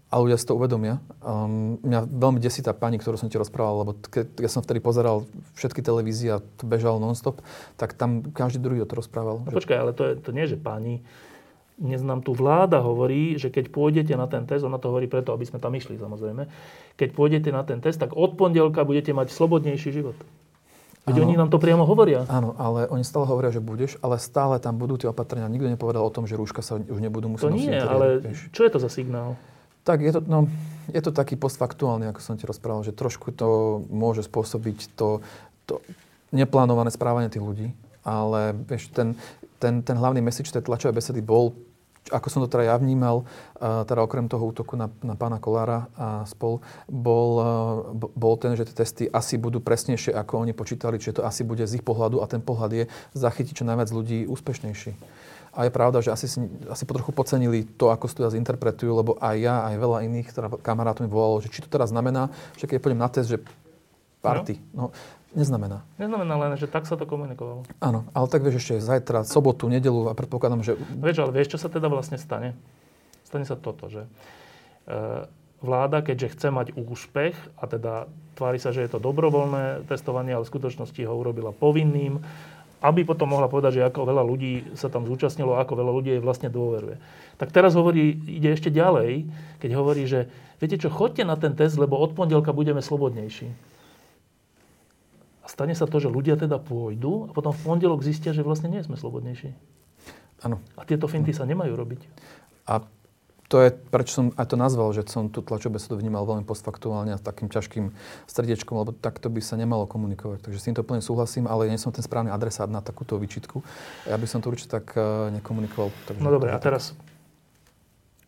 a 0.07 0.15
ľudia 0.15 0.39
si 0.39 0.47
to 0.47 0.55
uvedomia. 0.55 1.03
Um, 1.27 1.83
mňa 1.83 2.07
veľmi 2.07 2.39
desí 2.39 2.63
tá 2.63 2.71
pani, 2.71 3.03
ktorú 3.03 3.19
som 3.19 3.27
ti 3.27 3.35
rozprával, 3.35 3.83
lebo 3.83 3.99
keď 3.99 4.39
ja 4.39 4.47
som 4.47 4.63
vtedy 4.63 4.79
pozeral 4.79 5.27
všetky 5.59 5.83
televízie 5.83 6.39
a 6.39 6.39
to 6.39 6.63
bežalo 6.63 7.03
non-stop, 7.03 7.43
tak 7.75 7.99
tam 7.99 8.23
každý 8.31 8.63
druhý 8.63 8.79
o 8.79 8.87
to 8.87 9.03
rozprával. 9.03 9.43
No, 9.43 9.51
že... 9.51 9.59
Počkaj, 9.59 9.75
ale 9.75 9.91
to, 9.91 10.03
je, 10.07 10.13
to 10.23 10.31
nie, 10.31 10.47
že 10.47 10.55
pani 10.55 11.03
dnes 11.75 12.01
nám 12.07 12.23
tu 12.23 12.31
vláda 12.35 12.79
hovorí, 12.79 13.35
že 13.35 13.51
keď 13.51 13.75
pôjdete 13.75 14.15
na 14.15 14.31
ten 14.31 14.47
test, 14.47 14.63
ona 14.63 14.79
to 14.79 14.95
hovorí 14.95 15.11
preto, 15.11 15.35
aby 15.35 15.43
sme 15.43 15.59
tam 15.59 15.75
išli 15.75 15.99
samozrejme, 15.99 16.47
keď 16.95 17.09
pôjdete 17.11 17.51
na 17.51 17.67
ten 17.67 17.83
test, 17.83 17.99
tak 17.99 18.15
od 18.15 18.39
pondelka 18.39 18.87
budete 18.87 19.11
mať 19.11 19.35
slobodnejší 19.35 19.91
život. 19.91 20.15
Veď 21.05 21.21
oni 21.21 21.37
nám 21.37 21.53
to 21.53 21.61
priamo 21.61 21.85
hovoria. 21.85 22.25
Áno, 22.33 22.57
ale 22.57 22.89
oni 22.89 23.05
stále 23.05 23.29
hovoria, 23.29 23.53
že 23.53 23.61
budeš, 23.61 24.01
ale 24.01 24.17
stále 24.17 24.57
tam 24.57 24.81
budú 24.81 24.97
tie 24.97 25.13
opatrenia. 25.13 25.53
Nikto 25.53 25.69
nepovedal 25.69 26.01
o 26.01 26.09
tom, 26.09 26.25
že 26.25 26.33
rúška 26.33 26.65
sa 26.65 26.81
už 26.81 26.97
nebudú 26.97 27.29
musieť 27.29 27.45
To 27.45 27.53
nie, 27.53 27.77
ale 27.77 28.25
vieš. 28.25 28.49
čo 28.57 28.65
je 28.65 28.71
to 28.73 28.81
za 28.81 28.89
signál? 28.89 29.37
Tak 29.85 30.01
je 30.01 30.17
to, 30.17 30.25
no, 30.25 30.49
je 30.89 31.01
to 31.05 31.13
taký 31.13 31.37
postfaktuálny, 31.37 32.09
ako 32.09 32.21
som 32.25 32.41
ti 32.41 32.49
rozprával, 32.49 32.89
že 32.89 32.97
trošku 32.97 33.37
to 33.37 33.85
môže 33.93 34.25
spôsobiť 34.25 34.97
to, 34.97 35.21
to 35.69 35.85
neplánované 36.33 36.89
správanie 36.89 37.29
tých 37.29 37.45
ľudí. 37.45 37.69
Ale 38.05 38.53
vieš, 38.69 38.93
ten, 38.93 39.17
ten, 39.57 39.81
ten 39.81 39.97
hlavný 39.97 40.21
message 40.21 40.53
tej 40.53 40.65
tlačovej 40.65 41.01
besedy 41.01 41.25
bol, 41.25 41.57
ako 42.13 42.29
som 42.29 42.45
to 42.45 42.53
teda 42.53 42.69
ja 42.69 42.77
vnímal, 42.77 43.25
teda 43.57 44.05
okrem 44.05 44.29
toho 44.29 44.45
útoku 44.45 44.77
na, 44.77 44.93
na 45.01 45.17
pána 45.17 45.41
Kolára 45.41 45.89
a 45.97 46.29
spol, 46.29 46.61
bol, 46.85 47.41
bol 47.97 48.35
ten, 48.37 48.53
že 48.61 48.69
tie 48.69 48.77
testy 48.85 49.05
asi 49.09 49.41
budú 49.41 49.65
presnejšie, 49.65 50.13
ako 50.13 50.45
oni 50.45 50.53
počítali, 50.53 51.01
čiže 51.01 51.21
to 51.21 51.23
asi 51.25 51.49
bude 51.49 51.65
z 51.65 51.81
ich 51.81 51.85
pohľadu 51.85 52.21
a 52.21 52.29
ten 52.29 52.45
pohľad 52.45 52.71
je 52.77 52.85
zachytiť 53.17 53.65
čo 53.65 53.65
najviac 53.65 53.89
ľudí 53.89 54.29
úspešnejší. 54.29 54.93
A 55.55 55.71
je 55.71 55.73
pravda, 55.73 56.03
že 56.03 56.11
asi, 56.11 56.27
asi 56.67 56.83
trochu 56.83 57.15
podcenili 57.15 57.63
to, 57.79 57.89
ako 57.89 58.11
si 58.11 58.19
to 58.19 58.27
interpretujú, 58.35 58.91
lebo 58.91 59.15
aj 59.23 59.37
ja, 59.39 59.63
aj 59.71 59.75
veľa 59.79 59.99
iných 60.03 60.29
teda 60.35 60.49
kamarátov 60.61 61.07
mi 61.07 61.11
volalo, 61.11 61.39
že 61.39 61.49
či 61.49 61.63
to 61.63 61.71
teraz 61.71 61.95
znamená, 61.95 62.27
že 62.59 62.67
keď 62.67 62.83
pôjdem 62.83 63.01
na 63.01 63.09
test, 63.09 63.31
že 63.31 63.39
party. 64.19 64.59
No. 64.75 64.89
no 64.89 64.95
Neznamená. 65.35 65.83
Neznamená 65.99 66.35
len, 66.39 66.55
že 66.55 66.71
tak 66.71 66.87
sa 66.87 66.95
to 66.95 67.11
komunikovalo. 67.11 67.67
Áno, 67.83 68.07
ale 68.15 68.27
tak 68.31 68.47
vieš 68.47 68.63
ešte 68.63 68.79
zajtra, 68.79 69.27
sobotu, 69.27 69.67
nedelu 69.67 70.07
a 70.07 70.15
predpokladám, 70.15 70.63
že... 70.63 70.79
Vieš, 70.79 71.27
ale 71.27 71.33
vieš, 71.35 71.59
čo 71.59 71.59
sa 71.59 71.67
teda 71.67 71.91
vlastne 71.91 72.17
stane? 72.23 72.55
Stane 73.27 73.43
sa 73.43 73.59
toto, 73.59 73.91
že 73.91 74.07
e, 74.07 74.09
vláda, 75.59 76.07
keďže 76.07 76.39
chce 76.39 76.49
mať 76.55 76.67
úspech 76.79 77.35
a 77.59 77.65
teda 77.67 78.07
tvári 78.39 78.63
sa, 78.63 78.71
že 78.71 78.87
je 78.87 78.95
to 78.95 79.03
dobrovoľné 79.03 79.91
testovanie, 79.91 80.39
ale 80.39 80.47
v 80.47 80.53
skutočnosti 80.55 81.03
ho 81.03 81.15
urobila 81.19 81.51
povinným, 81.51 82.23
aby 82.85 83.01
potom 83.03 83.33
mohla 83.33 83.49
povedať, 83.49 83.81
že 83.81 83.87
ako 83.89 84.05
veľa 84.05 84.23
ľudí 84.23 84.77
sa 84.77 84.93
tam 84.93 85.09
zúčastnilo, 85.09 85.57
ako 85.57 85.73
veľa 85.81 85.93
ľudí 85.99 86.11
jej 86.15 86.23
vlastne 86.23 86.53
dôveruje. 86.53 87.01
Tak 87.41 87.49
teraz 87.49 87.73
hovorí, 87.73 88.13
ide 88.29 88.53
ešte 88.53 88.69
ďalej, 88.69 89.25
keď 89.59 89.71
hovorí, 89.73 90.05
že 90.05 90.29
viete 90.61 90.77
čo, 90.77 90.93
chodte 90.93 91.25
na 91.25 91.35
ten 91.35 91.57
test, 91.57 91.81
lebo 91.81 91.97
od 91.97 92.13
pondelka 92.13 92.53
budeme 92.53 92.85
slobodnejší. 92.85 93.74
Stane 95.55 95.79
sa 95.79 95.87
to, 95.87 96.03
že 96.03 96.11
ľudia 96.11 96.35
teda 96.35 96.59
pôjdu 96.59 97.31
a 97.31 97.33
potom 97.33 97.55
v 97.55 97.63
pondelok 97.63 98.03
zistia, 98.03 98.35
že 98.35 98.43
vlastne 98.43 98.67
nie 98.67 98.83
sme 98.83 98.99
slobodnejší. 98.99 99.55
Áno. 100.43 100.59
A 100.75 100.83
tieto 100.83 101.07
finty 101.07 101.31
sa 101.31 101.47
nemajú 101.47 101.79
robiť. 101.79 102.03
A 102.67 102.83
to 103.47 103.63
je, 103.63 103.71
prečo 103.71 104.19
som 104.19 104.27
aj 104.35 104.51
to 104.51 104.57
nazval, 104.59 104.91
že 104.91 105.07
som 105.07 105.31
tú 105.31 105.47
tlačovú 105.47 105.79
besedu 105.79 105.95
vnímal 105.95 106.27
veľmi 106.27 106.43
postfaktuálne 106.43 107.15
a 107.15 107.23
takým 107.23 107.47
ťažkým 107.47 107.95
srdiečkom, 108.27 108.75
lebo 108.83 108.91
takto 108.99 109.31
by 109.31 109.39
sa 109.39 109.55
nemalo 109.55 109.87
komunikovať. 109.87 110.43
Takže 110.43 110.59
s 110.59 110.67
týmto 110.67 110.83
plne 110.83 110.99
súhlasím, 110.99 111.47
ale 111.47 111.71
nie 111.71 111.79
som 111.79 111.95
ten 111.95 112.03
správny 112.03 112.35
adresát 112.35 112.67
na 112.67 112.83
takúto 112.83 113.15
výčitku. 113.15 113.63
Ja 114.11 114.19
by 114.19 114.27
som 114.27 114.43
to 114.43 114.51
určite 114.51 114.75
tak 114.75 114.91
uh, 114.99 115.31
nekomunikoval. 115.39 115.95
Takže 116.11 116.19
no 116.19 116.35
dobre, 116.35 116.51
a 116.51 116.59
teraz 116.59 116.99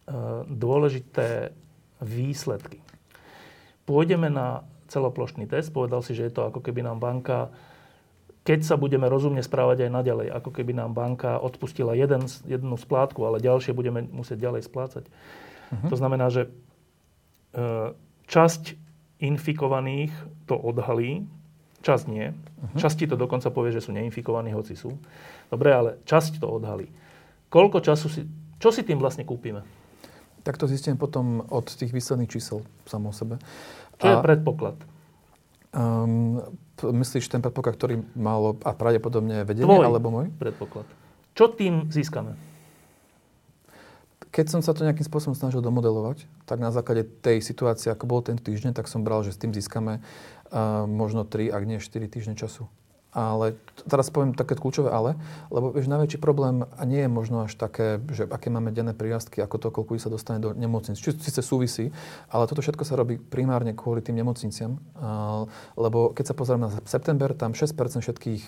uh, 0.07 0.47
dôležité 0.47 1.51
výsledky. 1.99 2.79
Pôjdeme 3.83 4.31
na 4.31 4.63
celoplošný 4.89 5.47
test. 5.51 5.75
Povedal 5.75 6.01
si, 6.03 6.15
že 6.15 6.31
je 6.31 6.33
to 6.35 6.49
ako 6.49 6.63
keby 6.63 6.83
nám 6.87 7.03
banka, 7.03 7.51
keď 8.47 8.63
sa 8.63 8.79
budeme 8.79 9.11
rozumne 9.11 9.43
správať 9.43 9.87
aj 9.87 9.91
naďalej, 9.91 10.27
ako 10.31 10.55
keby 10.55 10.71
nám 10.79 10.95
banka 10.95 11.43
odpustila 11.43 11.99
jeden, 11.99 12.31
jednu 12.47 12.79
splátku, 12.79 13.27
ale 13.27 13.43
ďalšie 13.43 13.75
budeme 13.75 14.07
musieť 14.07 14.39
ďalej 14.39 14.63
splácať. 14.71 15.05
Uh-huh. 15.11 15.91
To 15.91 15.99
znamená, 15.99 16.31
že 16.31 16.47
e, 16.47 16.51
časť 18.31 18.79
infikovaných 19.19 20.15
to 20.47 20.55
odhalí, 20.55 21.27
časť 21.83 22.05
nie. 22.07 22.31
Uh-huh. 22.31 22.79
Časti 22.79 23.11
to 23.11 23.19
dokonca 23.19 23.51
povie, 23.51 23.75
že 23.75 23.83
sú 23.83 23.91
neinfikovaní, 23.91 24.55
hoci 24.55 24.79
sú. 24.79 24.95
Dobre, 25.51 25.75
ale 25.75 25.91
časť 26.07 26.39
to 26.39 26.47
odhalí. 26.47 26.87
Koľko 27.51 27.83
času 27.83 28.07
si... 28.07 28.23
Čo 28.63 28.71
si 28.71 28.87
tým 28.87 29.03
vlastne 29.03 29.27
kúpime? 29.27 29.67
Tak 30.47 30.55
to 30.55 30.71
zistím 30.71 30.95
potom 30.95 31.43
od 31.51 31.67
tých 31.67 31.91
výsledných 31.91 32.31
čísel 32.31 32.63
samo 32.87 33.11
o 33.11 33.15
sebe. 33.15 33.43
Čo 34.01 34.07
a, 34.07 34.11
je 34.13 34.17
predpoklad? 34.21 34.77
Um, 35.77 36.41
myslíš 36.81 37.29
ten 37.33 37.41
predpoklad, 37.41 37.77
ktorý 37.77 37.95
malo 38.17 38.57
a 38.65 38.77
pravdepodobne 38.77 39.45
vedenie, 39.49 39.69
Tvoj 39.69 39.89
alebo 39.89 40.09
môj? 40.13 40.27
predpoklad. 40.37 40.85
Čo 41.37 41.53
tým 41.53 41.89
získame? 41.93 42.37
Keď 44.33 44.53
som 44.53 44.61
sa 44.61 44.77
to 44.77 44.85
nejakým 44.85 45.05
spôsobom 45.05 45.33
snažil 45.33 45.65
domodelovať, 45.65 46.29
tak 46.45 46.61
na 46.61 46.69
základe 46.69 47.09
tej 47.25 47.41
situácie, 47.41 47.89
ako 47.89 48.05
bol 48.05 48.21
ten 48.21 48.37
týždeň, 48.37 48.77
tak 48.77 48.85
som 48.85 49.01
bral, 49.01 49.25
že 49.25 49.33
s 49.33 49.41
tým 49.41 49.53
získame 49.57 50.01
uh, 50.01 50.85
možno 50.85 51.25
3, 51.25 51.49
ak 51.53 51.63
nie 51.65 51.81
4 51.81 52.05
týždne 52.13 52.37
času. 52.37 52.69
Ale 53.17 53.57
teraz 53.89 54.13
poviem 54.13 54.37
také 54.37 54.61
kľúčové 54.61 54.93
ale, 54.93 55.17
lebo 55.49 55.73
vieš, 55.73 55.89
najväčší 55.89 56.21
problém 56.21 56.69
nie 56.85 57.01
je 57.01 57.11
možno 57.11 57.49
až 57.49 57.57
také, 57.57 57.97
že 58.13 58.29
aké 58.29 58.53
máme 58.53 58.77
denné 58.77 58.93
prírastky, 58.93 59.41
ako 59.41 59.57
to, 59.57 59.69
koľko 59.73 59.97
sa 59.97 60.13
dostane 60.13 60.37
do 60.37 60.53
nemocnic. 60.53 61.01
Či 61.01 61.17
síce 61.17 61.41
súvisí, 61.41 61.89
ale 62.29 62.45
toto 62.45 62.61
všetko 62.61 62.85
sa 62.85 63.01
robí 63.01 63.17
primárne 63.17 63.73
kvôli 63.73 64.05
tým 64.05 64.21
nemocniciam. 64.21 64.77
Lebo 65.81 66.13
keď 66.13 66.25
sa 66.29 66.35
pozrieme 66.37 66.69
na 66.69 66.77
september, 66.85 67.33
tam 67.33 67.57
6% 67.57 67.73
všetkých 68.05 68.43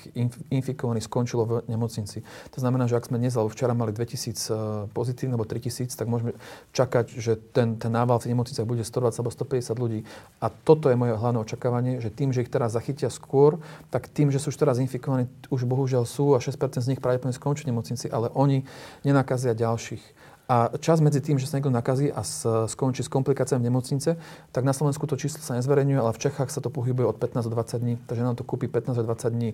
infikovaných 0.53 1.09
skončilo 1.09 1.49
v 1.49 1.53
nemocnici. 1.65 2.21
To 2.53 2.59
znamená, 2.61 2.85
že 2.85 3.01
ak 3.01 3.09
sme 3.09 3.17
dnes, 3.17 3.33
alebo 3.41 3.49
včera 3.49 3.73
mali 3.73 3.97
2000 3.97 4.29
e, 4.29 4.53
pozitívnych, 4.93 5.37
alebo 5.41 5.49
3000, 5.49 5.97
tak 5.97 6.07
môžeme 6.11 6.37
čakať, 6.77 7.17
že 7.17 7.41
ten, 7.57 7.81
ten 7.81 7.89
nával 7.89 8.21
v 8.21 8.37
nemocniciach 8.37 8.69
bude 8.69 8.85
120 8.85 9.25
alebo 9.25 9.33
150 9.33 9.73
ľudí. 9.81 10.01
A 10.45 10.53
toto 10.53 10.93
je 10.93 10.97
moje 10.99 11.17
hlavné 11.17 11.39
očakávanie, 11.41 11.93
že 12.05 12.13
tým, 12.13 12.35
že 12.35 12.45
ich 12.45 12.53
teraz 12.53 12.77
zachytia 12.77 13.09
skôr, 13.09 13.63
tak 13.89 14.11
tým, 14.13 14.29
že 14.29 14.43
sú 14.43 14.51
teraz 14.59 14.83
infikovaní, 14.83 15.31
už 15.55 15.65
bohužiaľ 15.65 16.03
sú 16.03 16.35
a 16.35 16.43
6% 16.43 16.83
z 16.83 16.91
nich 16.91 17.01
pravdepodobne 17.01 17.33
skončí 17.33 17.63
v 17.63 17.71
nemocnici, 17.71 18.11
ale 18.11 18.29
oni 18.35 18.67
nenakazia 19.07 19.55
ďalších. 19.55 20.03
A 20.49 20.73
čas 20.81 21.05
medzi 21.05 21.21
tým, 21.21 21.37
že 21.37 21.45
sa 21.45 21.61
niekto 21.61 21.69
nakazí 21.69 22.09
a 22.09 22.25
skončí 22.65 23.05
s 23.05 23.13
komplikáciami 23.13 23.61
v 23.61 23.69
nemocnice, 23.69 24.17
tak 24.49 24.63
na 24.65 24.73
Slovensku 24.73 25.05
to 25.05 25.21
číslo 25.21 25.45
sa 25.45 25.61
nezverejňuje, 25.61 26.01
ale 26.01 26.17
v 26.17 26.23
Čechách 26.25 26.49
sa 26.49 26.65
to 26.65 26.73
pohybuje 26.73 27.05
od 27.05 27.21
15 27.21 27.45
do 27.45 27.53
20 27.53 27.85
dní. 27.85 27.95
Takže 28.09 28.23
nám 28.25 28.37
to 28.41 28.49
kúpi 28.49 28.65
15 28.65 28.97
do 28.97 29.05
20 29.05 29.29
dní 29.29 29.51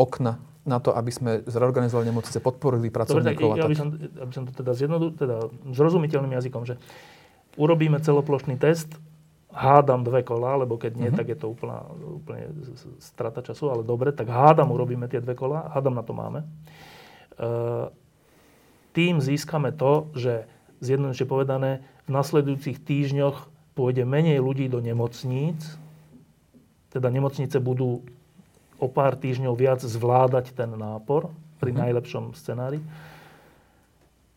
okna 0.00 0.40
na 0.64 0.80
to, 0.80 0.96
aby 0.96 1.12
sme 1.12 1.30
zreorganizovali 1.44 2.08
nemocnice, 2.08 2.40
podporili 2.40 2.88
pracovníkov. 2.88 3.36
Dobre, 3.36 3.60
tak, 3.60 3.60
ja 3.60 3.68
by 3.68 3.76
som, 3.76 3.88
aby 4.00 4.32
som 4.32 4.44
to 4.48 4.52
teda, 4.56 4.72
zjednodu, 4.72 5.06
teda 5.12 5.36
zrozumiteľným 5.76 6.32
jazykom, 6.40 6.62
že 6.64 6.80
urobíme 7.60 8.00
celoplošný 8.00 8.56
test, 8.56 8.96
hádam 9.50 10.06
dve 10.06 10.22
kola, 10.22 10.62
lebo 10.62 10.78
keď 10.78 10.92
nie, 10.94 11.10
mm-hmm. 11.10 11.18
tak 11.18 11.26
je 11.34 11.38
to 11.38 11.50
úplná, 11.50 11.82
úplne 11.98 12.54
strata 13.02 13.42
času, 13.42 13.70
ale 13.70 13.82
dobre, 13.82 14.14
tak 14.14 14.30
hádam 14.30 14.70
urobíme 14.70 15.10
tie 15.10 15.18
dve 15.18 15.34
kola, 15.34 15.70
hádam 15.74 15.94
na 15.98 16.06
to 16.06 16.14
máme. 16.14 16.40
E, 16.40 16.46
tým 18.94 19.18
získame 19.18 19.74
to, 19.74 20.10
že 20.14 20.46
zjednodušene 20.80 21.28
povedané, 21.28 21.70
v 22.06 22.10
nasledujúcich 22.14 22.78
týždňoch 22.82 23.50
pôjde 23.74 24.06
menej 24.06 24.38
ľudí 24.42 24.66
do 24.70 24.78
nemocníc, 24.78 25.78
teda 26.90 27.06
nemocnice 27.10 27.58
budú 27.62 28.02
o 28.80 28.86
pár 28.90 29.14
týždňov 29.14 29.54
viac 29.54 29.80
zvládať 29.82 30.54
ten 30.54 30.70
nápor 30.74 31.30
pri 31.58 31.70
mm-hmm. 31.74 31.82
najlepšom 31.86 32.24
scenári. 32.38 32.78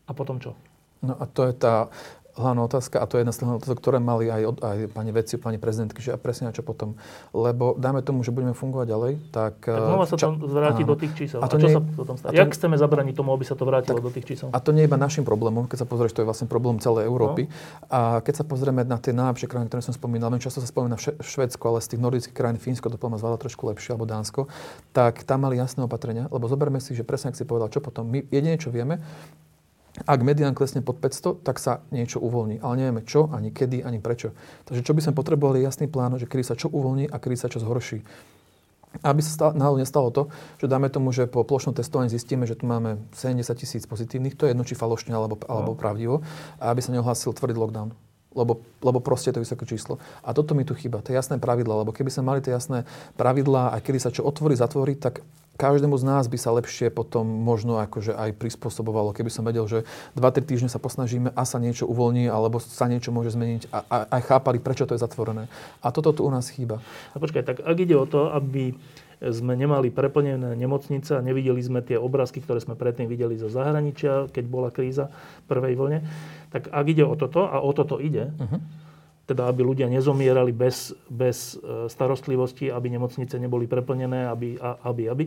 A 0.04 0.12
potom 0.12 0.36
čo? 0.42 0.52
No 1.00 1.16
a 1.16 1.24
to 1.24 1.48
je 1.48 1.54
tá 1.56 1.88
hlavná 2.34 2.66
otázka, 2.66 2.98
a 2.98 3.06
to 3.06 3.16
je 3.18 3.20
jedna 3.22 3.32
z 3.32 3.38
tých 3.42 3.48
otázok, 3.62 3.78
ktoré 3.78 3.98
mali 4.02 4.26
aj, 4.26 4.58
aj 4.58 4.78
pani 4.90 5.10
veci, 5.14 5.38
pani 5.38 5.58
prezidentky, 5.58 6.02
že 6.02 6.14
a 6.14 6.18
presne 6.18 6.50
čo 6.50 6.66
potom. 6.66 6.98
Lebo 7.30 7.78
dáme 7.78 8.02
tomu, 8.02 8.26
že 8.26 8.34
budeme 8.34 8.52
fungovať 8.52 8.86
ďalej, 8.90 9.12
tak... 9.30 9.54
Tak 9.64 9.80
znova 9.88 10.06
sa 10.06 10.14
to 10.18 10.34
vráti 10.42 10.82
do 10.82 10.94
tých 10.98 11.12
čísel. 11.14 11.38
A, 11.40 11.46
to 11.46 11.56
a 11.56 11.62
čo 11.62 11.66
nie, 11.70 11.76
sa 11.78 11.80
potom 11.80 12.14
stane? 12.18 12.34
Jak 12.34 12.50
chceme 12.52 12.76
zabraniť 12.76 13.14
tomu, 13.14 13.30
aby 13.32 13.46
sa 13.46 13.54
to 13.54 13.64
vrátilo 13.64 14.02
tak, 14.02 14.06
do 14.06 14.12
tých 14.12 14.26
čísel? 14.26 14.50
A 14.50 14.58
to 14.58 14.74
nie 14.74 14.82
je 14.84 14.88
iba 14.90 14.98
našim 14.98 15.22
problémom, 15.22 15.70
keď 15.70 15.82
sa 15.82 15.86
pozrieš, 15.86 16.14
to 16.14 16.22
je 16.22 16.28
vlastne 16.28 16.50
problém 16.50 16.82
celej 16.82 17.06
Európy. 17.06 17.46
No. 17.46 17.54
A 17.88 18.00
keď 18.20 18.42
sa 18.42 18.44
pozrieme 18.44 18.82
na 18.82 18.98
tie 18.98 19.14
najlepšie 19.14 19.46
krajiny, 19.46 19.70
ktoré 19.70 19.82
som 19.86 19.94
spomínal, 19.94 20.34
veľmi 20.34 20.42
často 20.42 20.58
sa 20.58 20.66
spomína 20.66 20.98
Švedsko, 20.98 21.70
ale 21.70 21.78
z 21.80 21.94
tých 21.94 22.00
nordických 22.02 22.34
krajín 22.34 22.58
Fínsko 22.58 22.90
to 22.90 22.98
podľa 22.98 23.22
zvláda 23.22 23.38
trošku 23.46 23.70
lepšie, 23.70 23.94
alebo 23.94 24.10
Dánsko, 24.10 24.50
tak 24.90 25.22
tam 25.22 25.46
mali 25.46 25.54
jasné 25.54 25.86
opatrenia, 25.86 26.26
lebo 26.34 26.50
zoberme 26.50 26.82
si, 26.82 26.98
že 26.98 27.06
presne 27.06 27.30
ak 27.30 27.38
si 27.38 27.46
povedal, 27.46 27.70
čo 27.70 27.78
potom. 27.78 28.10
My 28.10 28.26
jedine, 28.26 28.58
čo 28.58 28.74
vieme, 28.74 28.98
ak 30.02 30.26
medián 30.26 30.58
klesne 30.58 30.82
pod 30.82 30.98
500, 30.98 31.46
tak 31.46 31.62
sa 31.62 31.86
niečo 31.94 32.18
uvoľní. 32.18 32.58
Ale 32.58 32.82
nevieme 32.82 33.06
čo, 33.06 33.30
ani 33.30 33.54
kedy, 33.54 33.86
ani 33.86 34.02
prečo. 34.02 34.34
Takže 34.66 34.82
čo 34.82 34.90
by 34.90 35.00
sme 35.06 35.14
potrebovali, 35.14 35.62
jasný 35.62 35.86
plán, 35.86 36.18
že 36.18 36.26
kedy 36.26 36.42
sa 36.42 36.58
čo 36.58 36.66
uvoľní 36.66 37.06
a 37.06 37.16
kedy 37.22 37.36
sa 37.38 37.46
čo 37.46 37.62
zhorší. 37.62 38.02
Aby 39.06 39.22
sa 39.22 39.54
náhodou 39.54 39.78
nestalo 39.78 40.10
to, 40.10 40.30
že 40.58 40.66
dáme 40.66 40.90
tomu, 40.90 41.14
že 41.14 41.30
po 41.30 41.46
plošnom 41.46 41.74
testovaní 41.78 42.10
zistíme, 42.10 42.42
že 42.42 42.58
tu 42.58 42.66
máme 42.66 42.98
70 43.14 43.54
tisíc 43.54 43.82
pozitívnych, 43.86 44.34
to 44.34 44.46
je 44.46 44.54
jedno, 44.54 44.66
či 44.66 44.74
falošne 44.74 45.14
alebo, 45.14 45.38
alebo 45.46 45.74
no. 45.74 45.78
pravdivo, 45.78 46.26
a 46.58 46.74
aby 46.74 46.82
sa 46.82 46.90
neohlásil 46.94 47.30
tvrdý 47.34 47.58
lockdown. 47.58 47.94
Lebo, 48.34 48.66
lebo 48.82 48.98
proste 48.98 49.30
je 49.30 49.38
to 49.38 49.44
vysoké 49.46 49.62
číslo. 49.62 50.02
A 50.26 50.34
toto 50.34 50.58
mi 50.58 50.66
tu 50.66 50.74
chýba, 50.74 51.02
to 51.06 51.14
je 51.14 51.18
jasné 51.18 51.38
pravidla, 51.38 51.86
lebo 51.86 51.94
keby 51.94 52.10
sme 52.10 52.34
mali 52.34 52.42
tie 52.42 52.50
jasné 52.50 52.82
pravidlá 53.14 53.70
a 53.70 53.78
kedy 53.78 53.98
sa 54.02 54.10
čo 54.10 54.26
otvorí, 54.26 54.58
zatvorí, 54.58 54.98
tak 54.98 55.22
každému 55.54 55.94
z 55.98 56.04
nás 56.04 56.24
by 56.26 56.38
sa 56.38 56.50
lepšie 56.54 56.90
potom 56.90 57.24
možno 57.24 57.78
akože 57.78 58.14
aj 58.14 58.34
prispôsobovalo, 58.38 59.14
keby 59.14 59.30
som 59.30 59.46
vedel, 59.46 59.64
že 59.70 59.86
2-3 60.18 60.44
týždne 60.44 60.70
sa 60.70 60.82
posnažíme 60.82 61.30
a 61.30 61.42
sa 61.46 61.62
niečo 61.62 61.86
uvoľní, 61.86 62.26
alebo 62.26 62.58
sa 62.58 62.90
niečo 62.90 63.14
môže 63.14 63.34
zmeniť 63.34 63.70
a, 63.70 63.78
a 63.86 63.96
aj 64.18 64.22
chápali, 64.26 64.58
prečo 64.58 64.86
to 64.86 64.98
je 64.98 65.02
zatvorené. 65.02 65.46
A 65.80 65.94
toto 65.94 66.10
tu 66.10 66.26
u 66.26 66.30
nás 66.30 66.50
chýba. 66.50 66.82
A 67.14 67.22
počkaj, 67.22 67.42
tak 67.46 67.56
ak 67.62 67.76
ide 67.78 67.94
o 67.94 68.06
to, 68.06 68.34
aby 68.34 68.74
sme 69.24 69.56
nemali 69.56 69.88
preplnené 69.88 70.58
nemocnice 70.58 71.16
a 71.16 71.24
nevideli 71.24 71.62
sme 71.62 71.80
tie 71.80 71.96
obrázky, 71.96 72.42
ktoré 72.42 72.60
sme 72.60 72.76
predtým 72.76 73.08
videli 73.08 73.38
zo 73.40 73.48
zahraničia, 73.48 74.28
keď 74.28 74.44
bola 74.50 74.68
kríza 74.68 75.08
v 75.46 75.54
prvej 75.54 75.74
vlne, 75.78 75.98
tak 76.52 76.68
ak 76.68 76.86
ide 76.90 77.06
o 77.06 77.14
toto, 77.16 77.46
a 77.46 77.62
o 77.62 77.70
toto 77.72 78.02
ide, 78.02 78.34
uh-huh 78.36 78.83
teda 79.24 79.48
aby 79.48 79.64
ľudia 79.64 79.88
nezomierali 79.88 80.52
bez, 80.52 80.92
bez 81.08 81.56
e, 81.56 81.88
starostlivosti, 81.88 82.68
aby 82.68 82.92
nemocnice 82.92 83.40
neboli 83.40 83.64
preplnené, 83.64 84.28
aby, 84.28 84.60
aby, 84.60 85.02
aby. 85.08 85.24